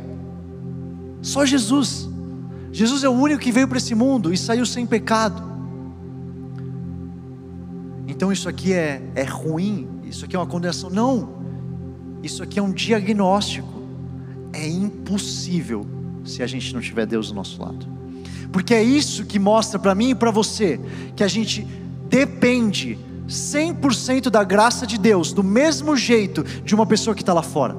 só 1.20 1.44
Jesus. 1.44 2.08
Jesus 2.72 3.04
é 3.04 3.10
o 3.10 3.12
único 3.12 3.42
que 3.42 3.52
veio 3.52 3.68
para 3.68 3.80
esse 3.80 3.96
mundo 3.96 4.32
e 4.32 4.38
saiu 4.38 4.68
sem 4.68 4.86
pecado. 4.86 5.42
Então 8.08 8.32
isso 8.32 8.48
aqui 8.48 8.72
é, 8.72 9.02
é 9.16 9.24
ruim, 9.24 9.88
isso 10.04 10.24
aqui 10.24 10.36
é 10.36 10.40
uma 10.40 10.46
condenação. 10.46 10.92
Não, 10.92 11.42
isso 12.22 12.44
aqui 12.44 12.60
é 12.60 12.62
um 12.62 12.72
diagnóstico. 12.72 13.82
É 14.54 14.68
impossível 14.68 15.88
se 16.24 16.44
a 16.44 16.48
gente 16.48 16.72
não 16.72 16.82
tiver 16.82 17.08
Deus 17.08 17.30
do 17.30 17.34
nosso 17.34 17.60
lado. 17.60 17.88
Porque 18.52 18.76
é 18.76 18.84
isso 18.84 19.26
que 19.26 19.40
mostra 19.40 19.80
para 19.80 19.96
mim 19.96 20.12
e 20.12 20.16
para 20.16 20.30
você 20.30 20.80
que 21.16 21.24
a 21.24 21.28
gente 21.28 21.66
depende 22.12 22.99
100% 23.26 24.30
da 24.30 24.43
graça 24.43 24.86
de 24.86 24.97
Deus, 24.97 25.32
do 25.32 25.41
mesmo 25.41 25.95
jeito 25.95 26.43
de 26.43 26.76
uma 26.76 26.86
pessoa 26.86 27.16
que 27.16 27.22
está 27.22 27.34
lá 27.34 27.41
fora, 27.41 27.74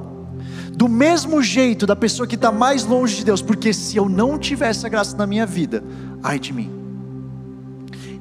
do 0.74 0.88
mesmo 0.88 1.42
jeito 1.42 1.86
da 1.86 1.94
pessoa 1.94 2.26
que 2.26 2.36
está 2.36 2.50
mais 2.50 2.86
longe 2.86 3.16
de 3.16 3.26
Deus, 3.26 3.42
porque 3.42 3.74
se 3.74 3.98
eu 3.98 4.08
não 4.08 4.38
tivesse 4.38 4.80
essa 4.80 4.88
graça 4.88 5.14
na 5.18 5.26
minha 5.26 5.44
vida, 5.44 5.84
ai 6.22 6.38
de 6.38 6.54
mim. 6.54 6.70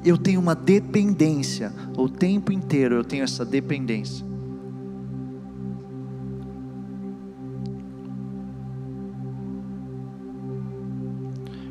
Eu 0.04 0.18
tenho 0.18 0.38
uma 0.38 0.54
dependência, 0.54 1.72
o 1.96 2.08
tempo 2.08 2.52
inteiro 2.52 2.96
eu 2.96 3.04
tenho 3.04 3.24
essa 3.24 3.44
dependência. 3.44 4.26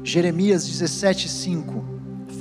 Jeremias 0.04 0.68
17:5 0.68 1.91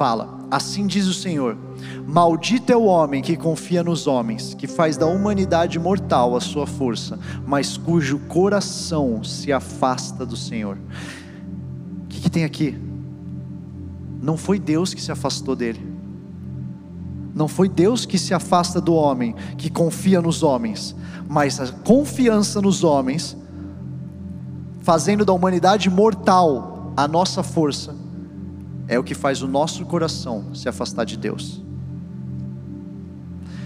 fala: 0.01 0.39
Assim 0.51 0.87
diz 0.87 1.07
o 1.07 1.13
Senhor: 1.13 1.59
Maldito 2.07 2.73
é 2.73 2.77
o 2.77 2.85
homem 2.85 3.21
que 3.21 3.37
confia 3.37 3.85
nos 3.85 4.07
homens, 4.07 4.55
que 4.55 4.67
faz 4.67 4.97
da 4.97 5.05
humanidade 5.05 5.79
mortal 5.79 6.35
a 6.35 6.41
sua 6.41 6.67
força, 6.67 7.19
mas 7.47 7.77
cujo 7.77 8.19
coração 8.21 9.23
se 9.23 9.53
afasta 9.53 10.25
do 10.25 10.39
Senhor. 10.39 10.79
O 12.05 12.09
que, 12.09 12.23
que 12.23 12.31
tem 12.31 12.45
aqui? 12.45 12.79
Não 14.23 14.39
foi 14.39 14.59
Deus 14.59 14.95
que 14.95 15.03
se 15.03 15.13
afastou 15.13 15.55
dele. 15.55 15.87
Não 17.35 17.47
foi 17.47 17.69
Deus 17.69 18.07
que 18.07 18.19
se 18.19 18.33
afasta 18.33 18.81
do 18.81 18.95
homem, 18.95 19.35
que 19.59 19.69
confia 19.69 20.23
nos 20.23 20.43
homens, 20.43 20.97
mas 21.29 21.61
a 21.61 21.69
confiança 21.69 22.61
nos 22.63 22.83
homens, 22.83 23.37
fazendo 24.81 25.27
da 25.27 25.33
humanidade 25.35 25.91
mortal 25.91 26.93
a 26.97 27.07
nossa 27.07 27.43
força, 27.43 28.00
é 28.91 28.99
o 28.99 29.05
que 29.05 29.15
faz 29.15 29.41
o 29.41 29.47
nosso 29.47 29.87
coração 29.87 30.53
se 30.53 30.69
afastar 30.69 31.05
de 31.05 31.17
Deus. 31.17 31.63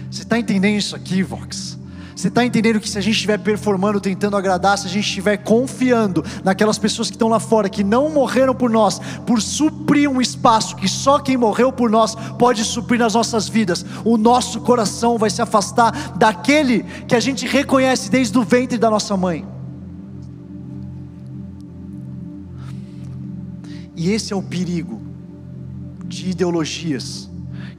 Você 0.09 0.21
está 0.21 0.37
entendendo 0.37 0.77
isso 0.77 0.95
aqui, 0.95 1.23
Vox? 1.23 1.79
Você 2.15 2.27
está 2.27 2.45
entendendo 2.45 2.79
que 2.79 2.87
se 2.87 2.99
a 2.99 3.01
gente 3.01 3.15
estiver 3.15 3.39
performando, 3.39 3.99
tentando 3.99 4.37
agradar, 4.37 4.77
se 4.77 4.85
a 4.85 4.89
gente 4.89 5.03
estiver 5.05 5.37
confiando 5.37 6.23
naquelas 6.43 6.77
pessoas 6.77 7.09
que 7.09 7.15
estão 7.15 7.27
lá 7.27 7.39
fora, 7.39 7.67
que 7.67 7.83
não 7.83 8.07
morreram 8.07 8.53
por 8.53 8.69
nós, 8.69 8.99
por 9.25 9.41
suprir 9.41 10.07
um 10.07 10.21
espaço 10.21 10.75
que 10.75 10.87
só 10.87 11.17
quem 11.17 11.35
morreu 11.35 11.73
por 11.73 11.89
nós 11.89 12.13
pode 12.37 12.63
suprir 12.63 12.99
nas 12.99 13.15
nossas 13.15 13.49
vidas, 13.49 13.83
o 14.05 14.17
nosso 14.17 14.61
coração 14.61 15.17
vai 15.17 15.31
se 15.31 15.41
afastar 15.41 16.15
daquele 16.17 16.83
que 17.07 17.15
a 17.15 17.19
gente 17.19 17.47
reconhece 17.47 18.11
desde 18.11 18.37
o 18.37 18.43
ventre 18.43 18.77
da 18.77 18.91
nossa 18.91 19.17
mãe. 19.17 19.43
E 23.95 24.11
esse 24.11 24.31
é 24.31 24.35
o 24.35 24.43
perigo 24.43 25.04
de 26.07 26.29
ideologias 26.29 27.29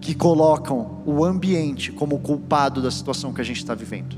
que 0.01 0.14
colocam 0.14 1.03
o 1.05 1.24
ambiente 1.24 1.91
como 1.91 2.18
culpado 2.18 2.83
da 2.83 2.91
situação 2.91 3.33
que 3.33 3.41
a 3.41 3.45
gente 3.45 3.59
está 3.59 3.74
vivendo. 3.74 4.16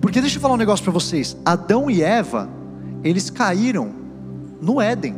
Porque 0.00 0.20
deixa 0.20 0.36
eu 0.36 0.40
falar 0.40 0.54
um 0.54 0.58
negócio 0.58 0.84
para 0.84 0.92
vocês: 0.92 1.36
Adão 1.44 1.90
e 1.90 2.02
Eva, 2.02 2.48
eles 3.02 3.30
caíram 3.30 3.92
no 4.60 4.80
Éden. 4.80 5.16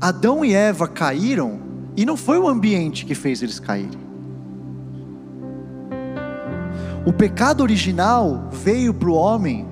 Adão 0.00 0.44
e 0.44 0.54
Eva 0.54 0.88
caíram 0.88 1.60
e 1.96 2.06
não 2.06 2.16
foi 2.16 2.38
o 2.38 2.48
ambiente 2.48 3.04
que 3.04 3.14
fez 3.14 3.42
eles 3.42 3.60
caírem. 3.60 4.00
O 7.06 7.12
pecado 7.12 7.62
original 7.62 8.48
veio 8.50 8.92
para 8.92 9.08
o 9.08 9.14
homem 9.14 9.66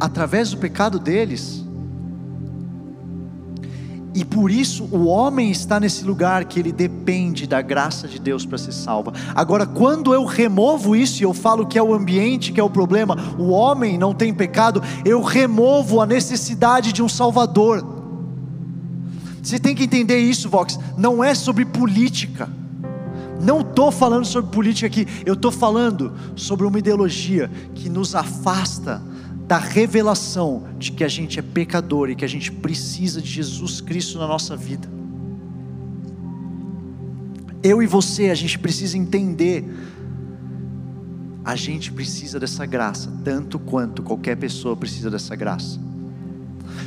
através 0.00 0.50
do 0.50 0.58
pecado 0.58 0.98
deles 0.98 1.62
e 4.14 4.24
por 4.24 4.50
isso 4.50 4.84
o 4.92 5.06
homem 5.06 5.50
está 5.50 5.80
nesse 5.80 6.04
lugar 6.04 6.44
que 6.44 6.60
ele 6.60 6.70
depende 6.70 7.46
da 7.46 7.62
graça 7.62 8.06
de 8.06 8.18
Deus 8.18 8.44
para 8.44 8.58
ser 8.58 8.72
salvo. 8.72 9.12
Agora, 9.34 9.66
quando 9.66 10.12
eu 10.12 10.24
removo 10.24 10.94
isso 10.94 11.22
e 11.22 11.24
eu 11.24 11.32
falo 11.32 11.66
que 11.66 11.78
é 11.78 11.82
o 11.82 11.94
ambiente 11.94 12.52
que 12.52 12.60
é 12.60 12.62
o 12.62 12.68
problema, 12.68 13.16
o 13.38 13.48
homem 13.48 13.96
não 13.96 14.12
tem 14.12 14.34
pecado, 14.34 14.82
eu 15.04 15.22
removo 15.22 16.00
a 16.00 16.06
necessidade 16.06 16.92
de 16.92 17.02
um 17.02 17.08
Salvador. 17.08 17.84
Você 19.42 19.58
tem 19.58 19.74
que 19.74 19.84
entender 19.84 20.18
isso, 20.18 20.48
Vox. 20.48 20.78
Não 20.96 21.24
é 21.24 21.34
sobre 21.34 21.64
política. 21.64 22.48
Não 23.40 23.62
estou 23.62 23.90
falando 23.90 24.24
sobre 24.26 24.52
política 24.52 24.86
aqui. 24.86 25.06
Eu 25.24 25.34
estou 25.34 25.50
falando 25.50 26.12
sobre 26.36 26.66
uma 26.66 26.78
ideologia 26.78 27.50
que 27.74 27.88
nos 27.88 28.14
afasta 28.14 29.02
da 29.46 29.58
revelação 29.58 30.64
de 30.78 30.92
que 30.92 31.04
a 31.04 31.08
gente 31.08 31.38
é 31.38 31.42
pecador 31.42 32.10
e 32.10 32.16
que 32.16 32.24
a 32.24 32.28
gente 32.28 32.50
precisa 32.50 33.20
de 33.20 33.28
Jesus 33.28 33.80
Cristo 33.80 34.18
na 34.18 34.26
nossa 34.26 34.56
vida. 34.56 34.88
Eu 37.62 37.82
e 37.82 37.86
você, 37.86 38.30
a 38.30 38.34
gente 38.34 38.58
precisa 38.58 38.98
entender, 38.98 39.64
a 41.44 41.54
gente 41.54 41.92
precisa 41.92 42.40
dessa 42.40 42.66
graça, 42.66 43.12
tanto 43.24 43.58
quanto 43.58 44.02
qualquer 44.02 44.36
pessoa 44.36 44.76
precisa 44.76 45.10
dessa 45.10 45.36
graça. 45.36 45.78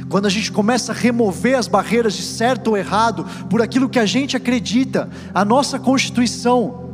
Quando 0.09 0.25
a 0.25 0.29
gente 0.29 0.51
começa 0.51 0.91
a 0.91 0.95
remover 0.95 1.57
as 1.57 1.67
barreiras 1.67 2.13
de 2.13 2.23
certo 2.23 2.69
ou 2.69 2.77
errado 2.77 3.25
por 3.49 3.61
aquilo 3.61 3.89
que 3.89 3.99
a 3.99 4.05
gente 4.05 4.35
acredita, 4.35 5.09
a 5.33 5.43
nossa 5.43 5.79
constituição, 5.79 6.84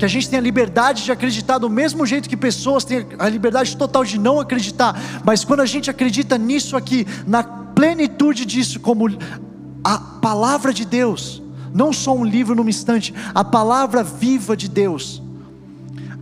que 0.00 0.04
a 0.06 0.08
gente 0.08 0.30
tenha 0.30 0.40
liberdade 0.40 1.04
de 1.04 1.12
acreditar 1.12 1.58
do 1.58 1.68
mesmo 1.68 2.06
jeito 2.06 2.26
que 2.26 2.34
pessoas 2.34 2.84
têm 2.84 3.06
a 3.18 3.28
liberdade 3.28 3.76
total 3.76 4.02
de 4.02 4.18
não 4.18 4.40
acreditar, 4.40 4.98
mas 5.26 5.44
quando 5.44 5.60
a 5.60 5.66
gente 5.66 5.90
acredita 5.90 6.38
nisso 6.38 6.74
aqui, 6.74 7.06
na 7.26 7.42
plenitude 7.42 8.46
disso, 8.46 8.80
como 8.80 9.10
a 9.84 9.98
palavra 9.98 10.72
de 10.72 10.86
Deus, 10.86 11.42
não 11.74 11.92
só 11.92 12.16
um 12.16 12.24
livro 12.24 12.54
numa 12.54 12.70
instante, 12.70 13.12
a 13.34 13.44
palavra 13.44 14.02
viva 14.02 14.56
de 14.56 14.70
Deus, 14.70 15.22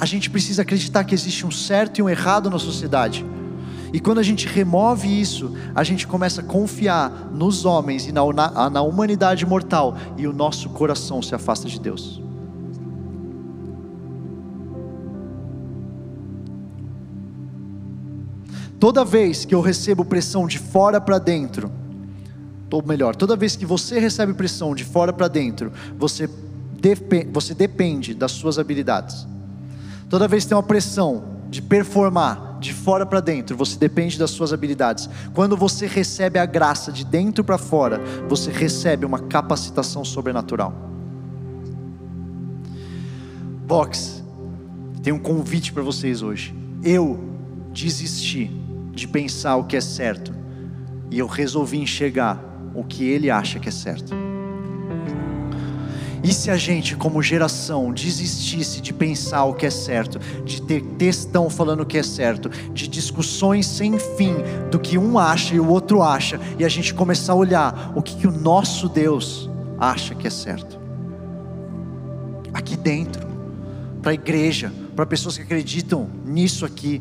a 0.01 0.05
gente 0.05 0.29
precisa 0.29 0.63
acreditar 0.63 1.05
que 1.05 1.15
existe 1.15 1.47
um 1.47 1.51
certo 1.53 1.99
e 1.99 2.03
um 2.03 2.09
errado 2.09 2.51
na 2.51 2.59
sociedade. 2.59 3.25
E 3.93 4.01
quando 4.01 4.19
a 4.19 4.25
gente 4.25 4.49
remove 4.49 5.09
isso, 5.09 5.55
a 5.73 5.85
gente 5.85 6.05
começa 6.05 6.41
a 6.41 6.45
confiar 6.45 7.31
nos 7.33 7.65
homens 7.65 8.09
e 8.09 8.13
na, 8.13 8.23
na, 8.33 8.71
na 8.71 8.83
humanidade 8.83 9.47
mortal, 9.47 9.97
e 10.17 10.27
o 10.27 10.33
nosso 10.33 10.69
coração 10.71 11.23
se 11.23 11.33
afasta 11.33 11.69
de 11.69 11.79
Deus. 11.79 12.21
Toda 18.79 19.05
vez 19.05 19.45
que 19.45 19.55
eu 19.55 19.61
recebo 19.61 20.05
pressão 20.05 20.47
de 20.47 20.59
fora 20.59 21.01
para 21.01 21.19
dentro, 21.19 21.71
ou 22.71 22.85
melhor, 22.87 23.17
toda 23.17 23.35
vez 23.35 23.57
que 23.57 23.67
você 23.67 23.99
recebe 23.99 24.33
pressão 24.35 24.75
de 24.75 24.85
fora 24.85 25.13
para 25.13 25.27
dentro, 25.27 25.73
você, 25.99 26.29
depend, 26.81 27.29
você 27.33 27.55
depende 27.55 28.15
das 28.15 28.33
suas 28.33 28.59
habilidades. 28.59 29.27
Toda 30.09 30.29
vez 30.29 30.45
que 30.45 30.51
tem 30.51 30.57
uma 30.57 30.63
pressão 30.63 31.25
de 31.51 31.61
performar 31.61 32.59
de 32.61 32.73
fora 32.73 33.05
para 33.05 33.21
dentro, 33.21 33.57
você 33.57 33.77
depende 33.77 34.19
das 34.19 34.31
suas 34.31 34.53
habilidades. 34.53 35.09
Quando 35.35 35.57
você 35.57 35.87
recebe 35.87 36.39
a 36.39 36.47
graça 36.47 36.93
de 36.93 37.05
dentro 37.05 37.43
para 37.43 37.59
fora, 37.59 38.01
você 38.29 38.51
recebe 38.51 39.05
uma 39.05 39.19
capacitação 39.19 40.05
sobrenatural. 40.05 40.73
Box, 43.67 44.23
tem 45.03 45.13
um 45.13 45.19
convite 45.19 45.73
para 45.73 45.83
vocês 45.83 46.23
hoje. 46.23 46.55
Eu 46.83 47.19
desisti 47.73 48.68
de 48.99 49.09
pensar 49.09 49.57
o 49.57 49.65
que 49.65 49.77
é 49.77 49.81
certo 49.81 50.35
e 51.11 51.19
eu 51.19 51.27
resolvi 51.27 51.79
enxergar 51.79 52.43
o 52.75 52.85
que 52.85 53.05
ele 53.05 53.31
acha 53.31 53.59
que 53.59 53.69
é 53.69 53.73
certo. 53.73 54.15
E 56.23 56.33
se 56.33 56.51
a 56.51 56.57
gente, 56.57 56.97
como 56.97 57.23
geração, 57.23 57.93
desistisse 57.93 58.81
de 58.81 58.93
pensar 58.93 59.45
o 59.45 59.55
que 59.55 59.65
é 59.65 59.71
certo, 59.71 60.19
de 60.45 60.61
ter 60.61 60.83
textão 60.99 61.49
falando 61.49 61.81
o 61.81 61.87
que 61.87 61.97
é 61.97 62.03
certo, 62.03 62.49
de 62.49 62.89
discussões 62.89 63.67
sem 63.67 63.99
fim 63.99 64.35
do 64.71 64.79
que 64.79 64.99
um 64.99 65.19
acha 65.19 65.55
e 65.55 65.61
o 65.61 65.69
outro 65.69 66.03
acha, 66.03 66.41
e 66.59 66.65
a 66.65 66.69
gente 66.69 66.93
começar 66.93 67.33
a 67.33 67.37
olhar 67.37 67.93
o 67.95 68.03
que, 68.03 68.17
que 68.17 68.27
o 68.27 68.33
nosso 68.33 68.89
Deus 68.89 69.49
acha 69.79 70.15
que 70.15 70.27
é 70.27 70.31
certo, 70.31 70.79
aqui 72.53 72.77
dentro, 72.77 73.27
para 74.03 74.11
a 74.11 74.15
igreja, 74.15 74.73
para 74.97 75.07
pessoas 75.07 75.37
que 75.37 75.45
acreditam 75.45 76.11
nisso 76.27 76.67
aqui, 76.67 77.01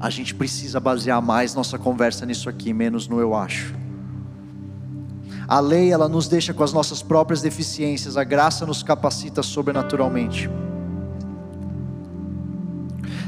a 0.00 0.10
gente 0.10 0.34
precisa 0.34 0.80
basear 0.80 1.22
mais 1.22 1.54
nossa 1.54 1.78
conversa 1.78 2.26
nisso 2.26 2.48
aqui, 2.48 2.72
menos 2.72 3.08
no 3.08 3.20
eu 3.20 3.34
acho. 3.34 3.74
A 5.46 5.60
lei 5.60 5.92
ela 5.92 6.08
nos 6.08 6.26
deixa 6.26 6.54
com 6.54 6.62
as 6.62 6.72
nossas 6.72 7.02
próprias 7.02 7.42
deficiências, 7.42 8.16
a 8.16 8.24
graça 8.24 8.64
nos 8.66 8.82
capacita 8.82 9.42
sobrenaturalmente. 9.42 10.50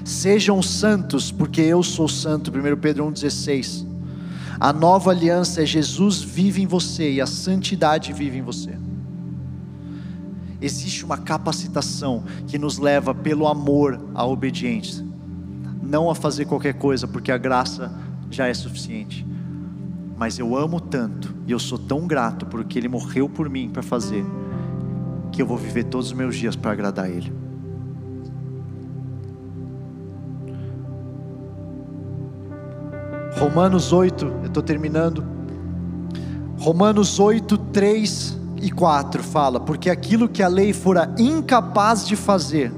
Sejam 0.04 0.62
santos, 0.62 1.30
porque 1.30 1.60
eu 1.60 1.82
sou 1.82 2.08
santo, 2.08 2.50
1 2.50 2.76
Pedro 2.80 3.06
1,16. 3.06 3.86
A 4.58 4.72
nova 4.72 5.10
aliança 5.10 5.62
é 5.62 5.66
Jesus 5.66 6.22
vive 6.22 6.62
em 6.62 6.66
você 6.66 7.12
e 7.12 7.20
a 7.20 7.26
santidade 7.26 8.12
vive 8.12 8.38
em 8.38 8.42
você. 8.42 8.76
Existe 10.60 11.04
uma 11.04 11.18
capacitação 11.18 12.24
que 12.46 12.56
nos 12.56 12.78
leva 12.78 13.14
pelo 13.14 13.46
amor 13.46 14.00
à 14.14 14.24
obediência 14.24 15.05
não 15.86 16.10
a 16.10 16.14
fazer 16.14 16.44
qualquer 16.44 16.74
coisa, 16.74 17.06
porque 17.06 17.30
a 17.30 17.38
graça 17.38 17.92
já 18.30 18.46
é 18.48 18.54
suficiente. 18.54 19.26
Mas 20.16 20.38
eu 20.38 20.56
amo 20.56 20.80
tanto 20.80 21.34
e 21.46 21.52
eu 21.52 21.58
sou 21.58 21.78
tão 21.78 22.06
grato 22.06 22.46
porque 22.46 22.78
Ele 22.78 22.88
morreu 22.88 23.28
por 23.28 23.48
mim 23.48 23.68
para 23.68 23.82
fazer, 23.82 24.24
que 25.30 25.40
eu 25.40 25.46
vou 25.46 25.56
viver 25.56 25.84
todos 25.84 26.08
os 26.08 26.12
meus 26.12 26.36
dias 26.36 26.56
para 26.56 26.72
agradar 26.72 27.10
Ele. 27.10 27.32
Romanos 33.38 33.92
8, 33.92 34.24
eu 34.24 34.46
estou 34.46 34.62
terminando. 34.62 35.22
Romanos 36.58 37.20
8, 37.20 37.58
3 37.58 38.38
e 38.62 38.70
4 38.70 39.22
fala: 39.22 39.60
Porque 39.60 39.90
aquilo 39.90 40.26
que 40.26 40.42
a 40.42 40.48
lei 40.48 40.72
fora 40.72 41.14
incapaz 41.18 42.06
de 42.06 42.16
fazer, 42.16 42.72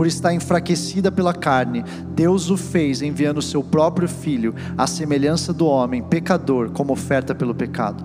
por 0.00 0.06
estar 0.06 0.32
enfraquecida 0.32 1.12
pela 1.12 1.34
carne, 1.34 1.84
Deus 2.14 2.48
o 2.48 2.56
fez 2.56 3.02
enviando 3.02 3.36
o 3.36 3.42
seu 3.42 3.62
próprio 3.62 4.08
filho, 4.08 4.54
à 4.78 4.86
semelhança 4.86 5.52
do 5.52 5.66
homem, 5.66 6.02
pecador, 6.02 6.70
como 6.70 6.94
oferta 6.94 7.34
pelo 7.34 7.54
pecado. 7.54 8.02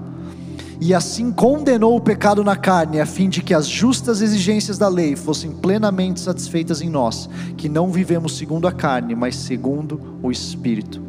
E 0.82 0.94
assim 0.94 1.32
condenou 1.32 1.96
o 1.96 2.02
pecado 2.02 2.44
na 2.44 2.58
carne, 2.58 3.00
a 3.00 3.06
fim 3.06 3.30
de 3.30 3.42
que 3.42 3.54
as 3.54 3.66
justas 3.66 4.22
exigências 4.22 4.78
da 4.78 4.90
lei 4.90 5.16
fossem 5.16 5.52
plenamente 5.52 6.20
satisfeitas 6.20 6.82
em 6.82 6.90
nós, 6.90 7.30
que 7.56 7.70
não 7.70 7.90
vivemos 7.90 8.38
segundo 8.38 8.68
a 8.68 8.74
carne, 8.74 9.16
mas 9.16 9.38
segundo 9.38 10.20
o 10.22 10.30
Espírito. 10.30 11.05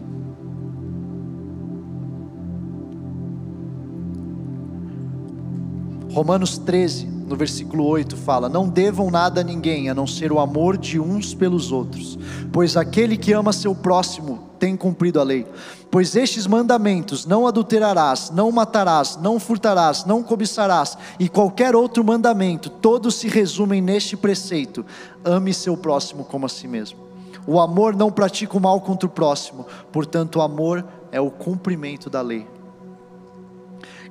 Romanos 6.16 6.56
13, 6.56 7.04
no 7.04 7.36
versículo 7.36 7.84
8, 7.84 8.16
fala: 8.16 8.48
Não 8.48 8.66
devam 8.66 9.10
nada 9.10 9.42
a 9.42 9.44
ninguém 9.44 9.90
a 9.90 9.94
não 9.94 10.06
ser 10.06 10.32
o 10.32 10.40
amor 10.40 10.78
de 10.78 10.98
uns 10.98 11.34
pelos 11.34 11.70
outros, 11.70 12.18
pois 12.50 12.74
aquele 12.74 13.18
que 13.18 13.34
ama 13.34 13.52
seu 13.52 13.74
próximo 13.74 14.48
tem 14.58 14.78
cumprido 14.78 15.20
a 15.20 15.22
lei. 15.22 15.46
Pois 15.90 16.16
estes 16.16 16.46
mandamentos: 16.46 17.26
não 17.26 17.46
adulterarás, 17.46 18.30
não 18.30 18.50
matarás, 18.50 19.18
não 19.20 19.38
furtarás, 19.38 20.06
não 20.06 20.22
cobiçarás, 20.22 20.96
e 21.20 21.28
qualquer 21.28 21.76
outro 21.76 22.02
mandamento, 22.02 22.70
todos 22.70 23.16
se 23.16 23.28
resumem 23.28 23.82
neste 23.82 24.16
preceito: 24.16 24.86
ame 25.22 25.52
seu 25.52 25.76
próximo 25.76 26.24
como 26.24 26.46
a 26.46 26.48
si 26.48 26.66
mesmo. 26.66 26.98
O 27.46 27.60
amor 27.60 27.94
não 27.94 28.10
pratica 28.10 28.56
o 28.56 28.60
mal 28.60 28.80
contra 28.80 29.06
o 29.06 29.12
próximo, 29.12 29.66
portanto, 29.92 30.36
o 30.36 30.40
amor 30.40 30.82
é 31.12 31.20
o 31.20 31.30
cumprimento 31.30 32.08
da 32.08 32.22
lei. 32.22 32.55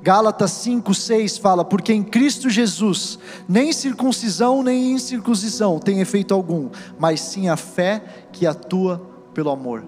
Gálatas 0.02 0.52
5, 0.52 0.94
6 0.94 1.38
fala: 1.38 1.64
Porque 1.66 1.94
em 1.94 2.04
Cristo 2.04 2.50
Jesus, 2.50 3.20
nem 3.48 3.72
circuncisão 3.72 4.64
nem 4.64 4.94
incircuncisão 4.94 5.80
tem 5.80 6.02
efeito 6.02 6.34
algum, 6.34 6.70
mas 7.00 7.22
sim 7.22 7.50
a 7.50 7.58
fé 7.58 8.04
que 8.32 8.46
atua 8.46 9.02
pelo 9.34 9.50
amor. 9.50 9.84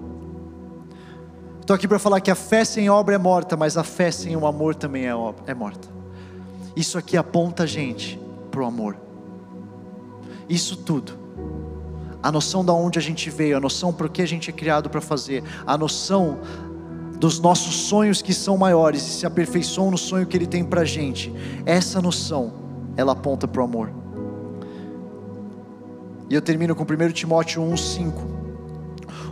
Estou 1.61 1.75
aqui 1.75 1.87
para 1.87 1.99
falar 1.99 2.21
que 2.21 2.31
a 2.31 2.35
fé 2.35 2.63
sem 2.63 2.89
obra 2.89 3.15
é 3.15 3.17
morta, 3.17 3.57
mas 3.57 3.75
a 3.75 3.83
fé 3.83 4.09
sem 4.09 4.35
o 4.37 4.47
amor 4.47 4.73
também 4.73 5.05
é, 5.05 5.11
é 5.45 5.53
morta. 5.53 5.89
Isso 6.75 6.97
aqui 6.97 7.17
aponta 7.17 7.63
a 7.63 7.65
gente 7.65 8.19
para 8.49 8.61
o 8.61 8.65
amor. 8.65 8.97
Isso 10.47 10.77
tudo. 10.77 11.13
A 12.23 12.31
noção 12.31 12.63
de 12.63 12.71
onde 12.71 12.97
a 12.97 13.01
gente 13.01 13.29
veio, 13.29 13.57
a 13.57 13.59
noção 13.59 13.91
para 13.91 14.07
o 14.07 14.09
que 14.09 14.21
a 14.21 14.25
gente 14.25 14.49
é 14.49 14.53
criado 14.53 14.89
para 14.89 15.01
fazer, 15.01 15.43
a 15.65 15.77
noção 15.77 16.39
dos 17.19 17.39
nossos 17.39 17.75
sonhos 17.75 18.21
que 18.21 18.33
são 18.33 18.57
maiores 18.57 19.01
e 19.01 19.09
se 19.09 19.25
aperfeiçoam 19.25 19.91
no 19.91 19.97
sonho 19.97 20.25
que 20.27 20.37
Ele 20.37 20.47
tem 20.47 20.63
para 20.63 20.85
gente. 20.85 21.33
Essa 21.65 22.01
noção, 22.01 22.53
ela 22.95 23.13
aponta 23.13 23.47
para 23.47 23.61
o 23.61 23.65
amor. 23.65 23.91
E 26.29 26.35
eu 26.35 26.41
termino 26.41 26.75
com 26.75 26.83
1 26.83 27.11
Timóteo 27.11 27.61
1,5. 27.63 28.13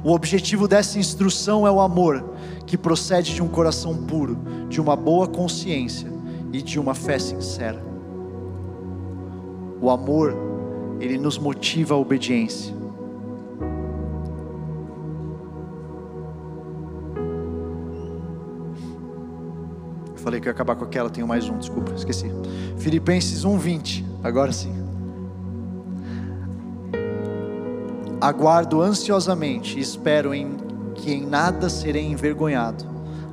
O 0.03 0.11
objetivo 0.11 0.67
dessa 0.67 0.97
instrução 0.97 1.67
é 1.67 1.71
o 1.71 1.81
amor, 1.81 2.23
que 2.65 2.77
procede 2.77 3.33
de 3.33 3.41
um 3.41 3.47
coração 3.47 3.95
puro, 3.95 4.37
de 4.69 4.79
uma 4.79 4.95
boa 4.95 5.27
consciência 5.27 6.11
e 6.53 6.61
de 6.61 6.79
uma 6.79 6.93
fé 6.93 7.19
sincera. 7.19 7.83
O 9.81 9.89
amor, 9.89 10.35
ele 10.99 11.17
nos 11.17 11.37
motiva 11.37 11.95
à 11.95 11.97
obediência. 11.97 12.73
Falei 20.25 20.41
que 20.41 20.47
ia 20.47 20.51
acabar 20.51 20.75
com 20.75 20.83
aquela, 20.83 21.07
tenho 21.07 21.27
mais 21.27 21.47
um, 21.47 21.59
desculpa, 21.59 21.93
esqueci. 21.95 22.31
Filipenses 22.79 23.45
1:20. 23.45 24.03
Agora 24.23 24.51
sim. 24.51 24.73
Aguardo 28.19 28.81
ansiosamente 28.81 29.77
e 29.77 29.81
espero 29.81 30.33
em 30.33 30.57
que 30.95 31.13
em 31.13 31.23
nada 31.23 31.69
serei 31.69 32.07
envergonhado. 32.07 32.83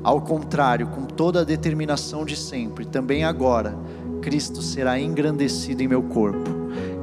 Ao 0.05 0.21
contrário, 0.21 0.87
com 0.89 1.07
toda 1.07 1.41
a 1.41 1.45
determinação 1.45 2.27
de 2.27 2.37
sempre, 2.37 2.85
também 2.85 3.25
agora, 3.25 3.75
Cristo 4.21 4.61
será 4.61 5.01
engrandecido 5.01 5.83
em 5.83 5.89
meu 5.89 6.03
corpo, 6.03 6.51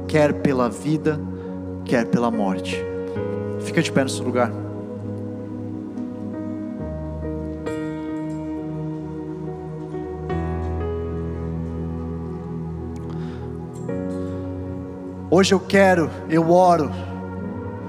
quer 0.06 0.34
pela 0.34 0.70
vida, 0.70 1.20
quer 1.84 2.06
pela 2.06 2.30
morte. 2.30 2.76
Fica 3.58 3.82
de 3.82 3.90
pé 3.90 4.04
no 4.04 4.08
seu 4.08 4.24
lugar. 4.24 4.69
Hoje 15.32 15.54
eu 15.54 15.60
quero, 15.60 16.10
eu 16.28 16.50
oro, 16.50 16.90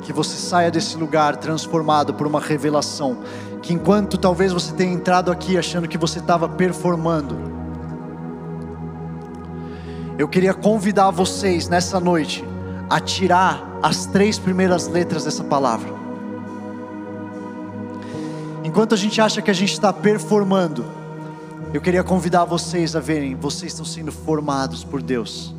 que 0.03 0.13
você 0.13 0.35
saia 0.35 0.69
desse 0.69 0.95
lugar 0.95 1.37
transformado 1.37 2.13
por 2.13 2.27
uma 2.27 2.39
revelação. 2.39 3.17
Que 3.63 3.73
enquanto 3.73 4.15
talvez 4.15 4.53
você 4.53 4.71
tenha 4.73 4.93
entrado 4.93 5.31
aqui 5.31 5.57
achando 5.57 5.87
que 5.87 5.97
você 5.97 6.19
estava 6.19 6.47
performando, 6.47 7.35
eu 10.19 10.27
queria 10.27 10.53
convidar 10.53 11.09
vocês 11.09 11.67
nessa 11.67 11.99
noite 11.99 12.45
a 12.87 12.99
tirar 12.99 13.79
as 13.81 14.05
três 14.05 14.37
primeiras 14.37 14.87
letras 14.87 15.23
dessa 15.23 15.43
palavra. 15.43 15.91
Enquanto 18.63 18.93
a 18.93 18.97
gente 18.97 19.19
acha 19.19 19.41
que 19.41 19.49
a 19.49 19.53
gente 19.53 19.73
está 19.73 19.91
performando, 19.91 20.85
eu 21.73 21.81
queria 21.81 22.03
convidar 22.03 22.45
vocês 22.45 22.95
a 22.95 22.99
verem, 22.99 23.33
vocês 23.33 23.71
estão 23.71 23.85
sendo 23.85 24.11
formados 24.11 24.83
por 24.83 25.01
Deus. 25.01 25.55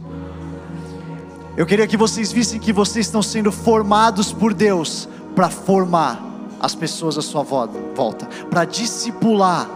Eu 1.57 1.67
queria 1.67 1.87
que 1.87 1.97
vocês 1.97 2.33
vissem 2.33 2.59
que 2.59 2.73
vocês 2.73 3.07
estão 3.07 3.23
sendo 3.23 3.53
formados 3.53 4.33
por 4.33 4.55
Deus 4.55 5.09
para 5.35 5.51
formar 5.51 6.23
as 6.59 6.75
pessoas 6.75 7.19
à 7.19 7.23
sua 7.23 7.43
volta, 7.43 8.27
para 8.49 8.65
discipular 8.65 9.69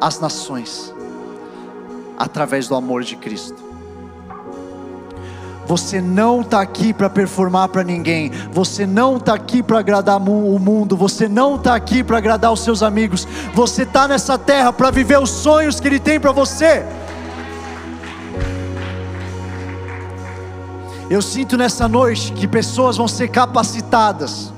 as 0.00 0.20
nações 0.20 0.92
através 2.18 2.68
do 2.68 2.74
amor 2.74 3.02
de 3.02 3.16
Cristo. 3.16 3.62
Você 5.66 5.98
não 5.98 6.42
está 6.42 6.60
aqui 6.60 6.92
para 6.92 7.08
performar 7.08 7.68
para 7.68 7.82
ninguém, 7.82 8.30
você 8.52 8.86
não 8.86 9.16
está 9.16 9.32
aqui 9.32 9.62
para 9.62 9.78
agradar 9.78 10.18
o 10.18 10.58
mundo, 10.58 10.94
você 10.94 11.26
não 11.26 11.56
está 11.56 11.74
aqui 11.74 12.04
para 12.04 12.18
agradar 12.18 12.52
os 12.52 12.60
seus 12.60 12.82
amigos, 12.82 13.26
você 13.54 13.84
está 13.84 14.06
nessa 14.06 14.36
terra 14.36 14.74
para 14.74 14.90
viver 14.90 15.18
os 15.18 15.30
sonhos 15.30 15.80
que 15.80 15.88
Ele 15.88 15.98
tem 15.98 16.20
para 16.20 16.32
você. 16.32 16.84
Eu 21.10 21.20
sinto 21.20 21.56
nessa 21.56 21.86
noite 21.86 22.32
que 22.32 22.48
pessoas 22.48 22.96
vão 22.96 23.06
ser 23.06 23.28
capacitadas. 23.28 24.52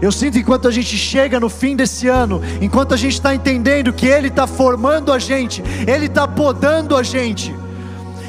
Eu 0.00 0.12
sinto 0.12 0.38
enquanto 0.38 0.68
a 0.68 0.70
gente 0.70 0.96
chega 0.96 1.40
no 1.40 1.48
fim 1.48 1.74
desse 1.74 2.06
ano, 2.06 2.40
enquanto 2.60 2.94
a 2.94 2.96
gente 2.96 3.14
está 3.14 3.34
entendendo 3.34 3.92
que 3.92 4.06
Ele 4.06 4.28
está 4.28 4.46
formando 4.46 5.12
a 5.12 5.18
gente, 5.18 5.62
Ele 5.86 6.06
está 6.06 6.28
podando 6.28 6.96
a 6.96 7.02
gente, 7.02 7.52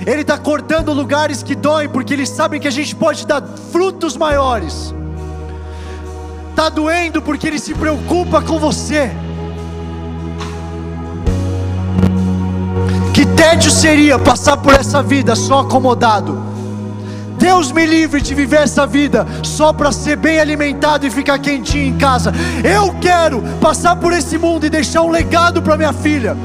Ele 0.06 0.22
está 0.22 0.36
cortando 0.36 0.92
lugares 0.94 1.44
que 1.44 1.54
doem, 1.54 1.88
porque 1.88 2.14
Ele 2.14 2.26
sabe 2.26 2.60
que 2.60 2.68
a 2.68 2.72
gente 2.72 2.96
pode 2.96 3.28
dar 3.28 3.44
frutos 3.72 4.18
maiores. 4.18 4.96
Está 6.50 6.70
doendo 6.70 7.22
porque 7.22 7.46
Ele 7.46 7.60
se 7.60 7.76
preocupa 7.76 8.42
com 8.42 8.58
você. 8.58 9.12
Que 13.14 13.26
tédio 13.26 13.72
seria 13.72 14.18
passar 14.18 14.58
por 14.58 14.74
essa 14.74 15.02
vida 15.02 15.36
só 15.36 15.60
acomodado. 15.60 16.50
Deus 17.38 17.72
me 17.72 17.86
livre 17.86 18.20
de 18.20 18.36
viver 18.36 18.62
essa 18.62 18.86
vida 18.86 19.26
só 19.44 19.72
para 19.72 19.94
ser 19.94 20.18
bem 20.18 20.40
alimentado 20.40 21.08
e 21.08 21.10
ficar 21.10 21.40
quentinho 21.40 21.88
em 21.88 21.98
casa. 21.98 22.34
Eu 22.64 22.94
quero 23.00 23.42
passar 23.62 23.96
por 23.96 24.12
esse 24.12 24.38
mundo 24.38 24.66
e 24.66 24.70
deixar 24.70 25.04
um 25.04 25.10
legado 25.10 25.62
para 25.62 25.78
minha 25.78 25.94
filha. 25.94 26.36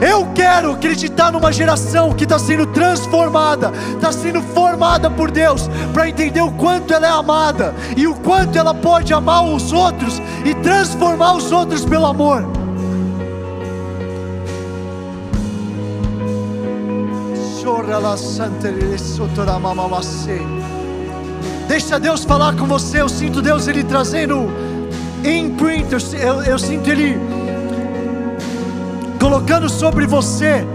Eu 0.00 0.26
quero 0.34 0.72
acreditar 0.72 1.32
numa 1.32 1.52
geração 1.52 2.12
que 2.12 2.24
está 2.24 2.38
sendo 2.38 2.66
transformada, 2.66 3.72
está 3.94 4.12
sendo 4.12 4.40
formada 4.42 5.10
por 5.10 5.30
Deus, 5.30 5.68
para 5.92 6.08
entender 6.08 6.40
o 6.40 6.52
quanto 6.52 6.92
ela 6.94 7.06
é 7.06 7.10
amada 7.10 7.74
e 7.96 8.06
o 8.06 8.14
quanto 8.14 8.56
ela 8.58 8.74
pode 8.74 9.12
amar 9.12 9.44
os 9.44 9.72
outros 9.72 10.20
e 10.44 10.54
transformar 10.54 11.34
os 11.34 11.50
outros 11.50 11.84
pelo 11.84 12.06
amor. 12.06 12.57
Deixa 21.66 21.98
Deus 21.98 22.22
falar 22.22 22.54
com 22.54 22.66
você. 22.66 23.00
Eu 23.00 23.08
sinto 23.08 23.40
Deus 23.40 23.66
ele 23.66 23.82
trazendo 23.82 24.50
imprint. 25.24 25.92
Eu, 26.20 26.42
eu 26.42 26.58
sinto 26.58 26.88
Ele 26.90 27.18
colocando 29.18 29.70
sobre 29.70 30.06
você 30.06 30.66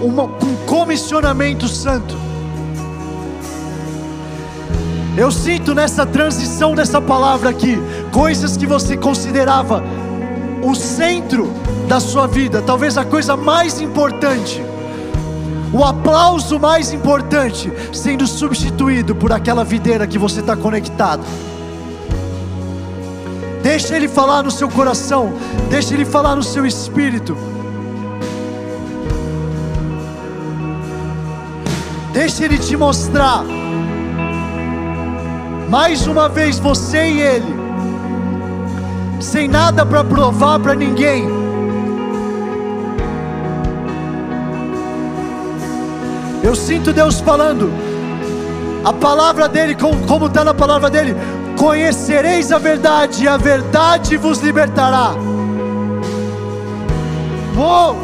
uma, 0.00 0.24
um 0.24 0.56
comissionamento 0.64 1.66
santo. 1.66 2.16
Eu 5.16 5.32
sinto 5.32 5.74
nessa 5.74 6.06
transição 6.06 6.72
dessa 6.72 7.00
palavra 7.00 7.50
aqui 7.50 7.76
coisas 8.12 8.56
que 8.56 8.66
você 8.66 8.96
considerava 8.96 9.82
o 10.62 10.74
centro 10.76 11.52
da 11.88 11.98
sua 11.98 12.28
vida, 12.28 12.62
talvez 12.62 12.96
a 12.96 13.04
coisa 13.04 13.36
mais 13.36 13.80
importante 13.80 14.67
o 15.72 15.84
aplauso 15.84 16.58
mais 16.58 16.92
importante 16.92 17.72
sendo 17.92 18.26
substituído 18.26 19.14
por 19.14 19.32
aquela 19.32 19.64
videira 19.64 20.06
que 20.06 20.18
você 20.18 20.40
está 20.40 20.56
conectado. 20.56 21.22
Deixa 23.62 23.96
Ele 23.96 24.08
falar 24.08 24.42
no 24.42 24.50
seu 24.50 24.68
coração, 24.68 25.32
deixa 25.68 25.94
Ele 25.94 26.04
falar 26.04 26.36
no 26.36 26.42
seu 26.42 26.64
espírito. 26.64 27.36
Deixa 32.12 32.44
Ele 32.44 32.58
te 32.58 32.76
mostrar. 32.76 33.44
Mais 35.68 36.06
uma 36.06 36.30
vez 36.30 36.58
você 36.58 37.10
e 37.10 37.20
Ele, 37.20 37.54
sem 39.20 39.46
nada 39.46 39.84
para 39.84 40.02
provar 40.02 40.58
para 40.58 40.74
ninguém 40.74 41.47
Eu 46.42 46.54
sinto 46.54 46.92
Deus 46.92 47.20
falando. 47.20 47.70
A 48.84 48.92
palavra 48.92 49.48
dele, 49.48 49.74
como 49.74 50.26
está 50.26 50.44
na 50.44 50.54
palavra 50.54 50.88
dele, 50.88 51.14
conhecereis 51.56 52.52
a 52.52 52.58
verdade 52.58 53.24
e 53.24 53.28
a 53.28 53.36
verdade 53.36 54.16
vos 54.16 54.38
libertará. 54.38 55.12
Uou! 57.56 57.96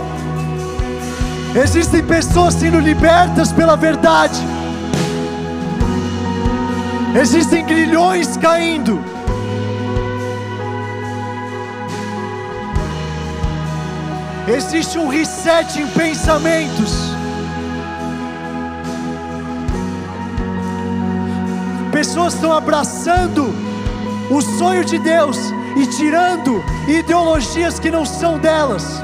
Existem 1.55 2.02
pessoas 2.02 2.55
sendo 2.55 2.81
libertas 2.81 3.52
pela 3.52 3.77
verdade. 3.77 4.40
Existem 7.15 7.65
grilhões 7.65 8.36
caindo. 8.36 9.01
Existe 14.48 14.98
um 14.98 15.06
reset 15.06 15.81
em 15.81 15.86
pensamentos. 15.86 17.14
Pessoas 21.95 22.35
estão 22.35 22.53
abraçando 22.53 23.55
o 24.29 24.43
sonho 24.43 24.85
de 24.85 24.99
Deus 24.99 25.39
e 25.77 25.87
tirando 25.87 26.61
ideologias 26.89 27.79
que 27.79 27.89
não 27.89 28.05
são 28.05 28.37
delas. 28.37 29.01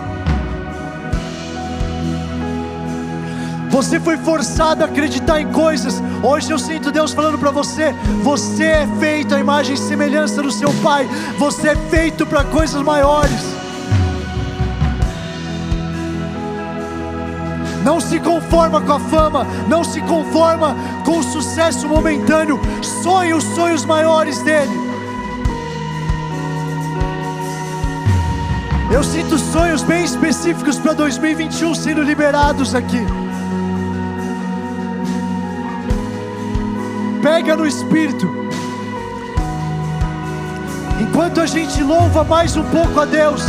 Você 3.70 4.00
foi 4.00 4.16
forçado 4.16 4.82
a 4.82 4.86
acreditar 4.86 5.40
em 5.40 5.52
coisas. 5.52 6.02
Hoje 6.20 6.50
eu 6.50 6.58
sinto 6.58 6.90
Deus 6.90 7.12
falando 7.12 7.38
para 7.38 7.52
você: 7.52 7.94
você 8.24 8.64
é 8.64 8.88
feito 8.98 9.36
à 9.36 9.38
imagem 9.38 9.76
e 9.76 9.78
semelhança 9.78 10.42
do 10.42 10.50
seu 10.50 10.72
Pai. 10.82 11.08
Você 11.38 11.68
é 11.68 11.76
feito 11.76 12.26
para 12.26 12.42
coisas 12.42 12.82
maiores. 12.82 13.69
Não 17.84 18.00
se 18.00 18.20
conforma 18.20 18.80
com 18.80 18.92
a 18.92 19.00
fama, 19.00 19.46
não 19.68 19.82
se 19.82 20.00
conforma 20.02 20.76
com 21.04 21.18
o 21.18 21.22
sucesso 21.22 21.88
momentâneo, 21.88 22.60
sonhe 23.02 23.32
os 23.32 23.44
sonhos 23.44 23.84
maiores 23.84 24.40
dele. 24.42 24.90
Eu 28.92 29.04
sinto 29.04 29.38
sonhos 29.38 29.82
bem 29.82 30.04
específicos 30.04 30.78
para 30.78 30.92
2021 30.94 31.74
sendo 31.74 32.02
liberados 32.02 32.74
aqui. 32.74 33.00
Pega 37.22 37.54
no 37.54 37.66
espírito. 37.66 38.28
Enquanto 41.00 41.40
a 41.40 41.46
gente 41.46 41.82
louva 41.82 42.24
mais 42.24 42.56
um 42.56 42.64
pouco 42.64 42.98
a 42.98 43.04
Deus, 43.04 43.42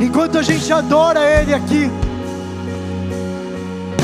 enquanto 0.00 0.38
a 0.38 0.42
gente 0.42 0.72
adora 0.72 1.20
Ele 1.20 1.52
aqui, 1.52 1.90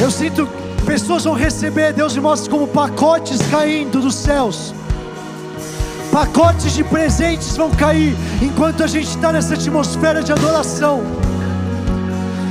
eu 0.00 0.10
sinto 0.10 0.48
pessoas 0.86 1.24
vão 1.24 1.34
receber, 1.34 1.92
Deus 1.92 2.14
me 2.14 2.20
mostra 2.20 2.50
como 2.50 2.66
pacotes 2.66 3.40
caindo 3.50 4.00
dos 4.00 4.14
céus. 4.14 4.74
Pacotes 6.10 6.72
de 6.72 6.82
presentes 6.82 7.56
vão 7.56 7.70
cair 7.70 8.16
enquanto 8.40 8.82
a 8.82 8.86
gente 8.86 9.08
está 9.08 9.30
nessa 9.32 9.54
atmosfera 9.54 10.22
de 10.22 10.32
adoração. 10.32 11.02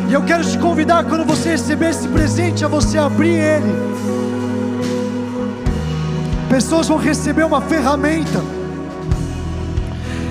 E 0.09 0.13
eu 0.13 0.21
quero 0.23 0.45
te 0.45 0.57
convidar 0.57 1.03
quando 1.05 1.25
você 1.25 1.49
receber 1.49 1.89
esse 1.89 2.07
presente 2.07 2.63
a 2.63 2.67
você 2.67 2.97
abrir 2.97 3.35
ele. 3.35 3.73
Pessoas 6.49 6.87
vão 6.87 6.97
receber 6.97 7.43
uma 7.43 7.59
ferramenta. 7.59 8.41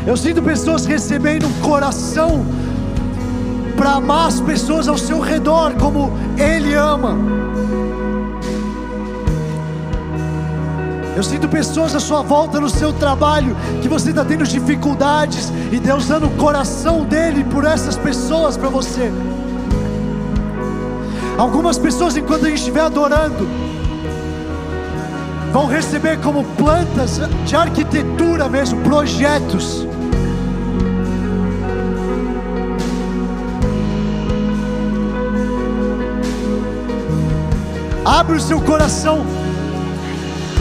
Eu 0.07 0.17
sinto 0.17 0.41
pessoas 0.43 0.87
recebendo 0.87 1.47
um 1.47 1.53
coração 1.61 2.47
para 3.77 3.93
amar 3.93 4.29
as 4.29 4.41
pessoas 4.41 4.89
ao 4.89 4.97
seu 4.97 5.21
redor 5.21 5.75
como 5.75 6.13
Ele 6.37 6.75
ama. 6.75 7.17
Eu 11.15 11.23
sinto 11.23 11.49
pessoas 11.49 11.95
à 11.95 12.01
sua 12.01 12.21
volta 12.23 12.61
no 12.61 12.69
seu 12.69 12.93
trabalho 12.93 13.57
que 13.81 13.89
você 13.89 14.11
está 14.11 14.25
tendo 14.25 14.45
dificuldades 14.45 15.51
e 15.73 15.79
Deus 15.79 16.07
dando 16.07 16.27
o 16.27 16.31
coração 16.37 17.05
dele 17.05 17.43
por 17.45 17.65
essas 17.65 17.97
pessoas 17.97 18.57
para 18.57 18.69
você. 18.69 19.11
Algumas 21.39 21.79
pessoas, 21.79 22.17
enquanto 22.17 22.45
a 22.45 22.49
gente 22.49 22.59
estiver 22.59 22.81
adorando, 22.81 23.49
vão 25.53 25.67
receber 25.67 26.19
como 26.21 26.45
plantas 26.45 27.19
de 27.47 27.57
arquitetura 27.57 28.49
mesmo, 28.49 28.81
projetos 28.83 29.87
Abre 38.07 38.37
o 38.37 38.41
seu 38.41 38.61
coração. 38.61 39.27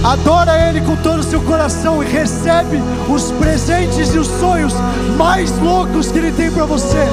Adora 0.03 0.67
Ele 0.67 0.81
com 0.81 0.95
todo 0.95 1.19
o 1.19 1.23
seu 1.23 1.39
coração 1.41 2.03
e 2.03 2.07
recebe 2.07 2.81
os 3.07 3.31
presentes 3.33 4.15
e 4.15 4.17
os 4.17 4.25
sonhos 4.39 4.73
mais 5.15 5.55
loucos 5.59 6.11
que 6.11 6.17
Ele 6.17 6.31
tem 6.31 6.49
para 6.49 6.65
você. 6.65 7.05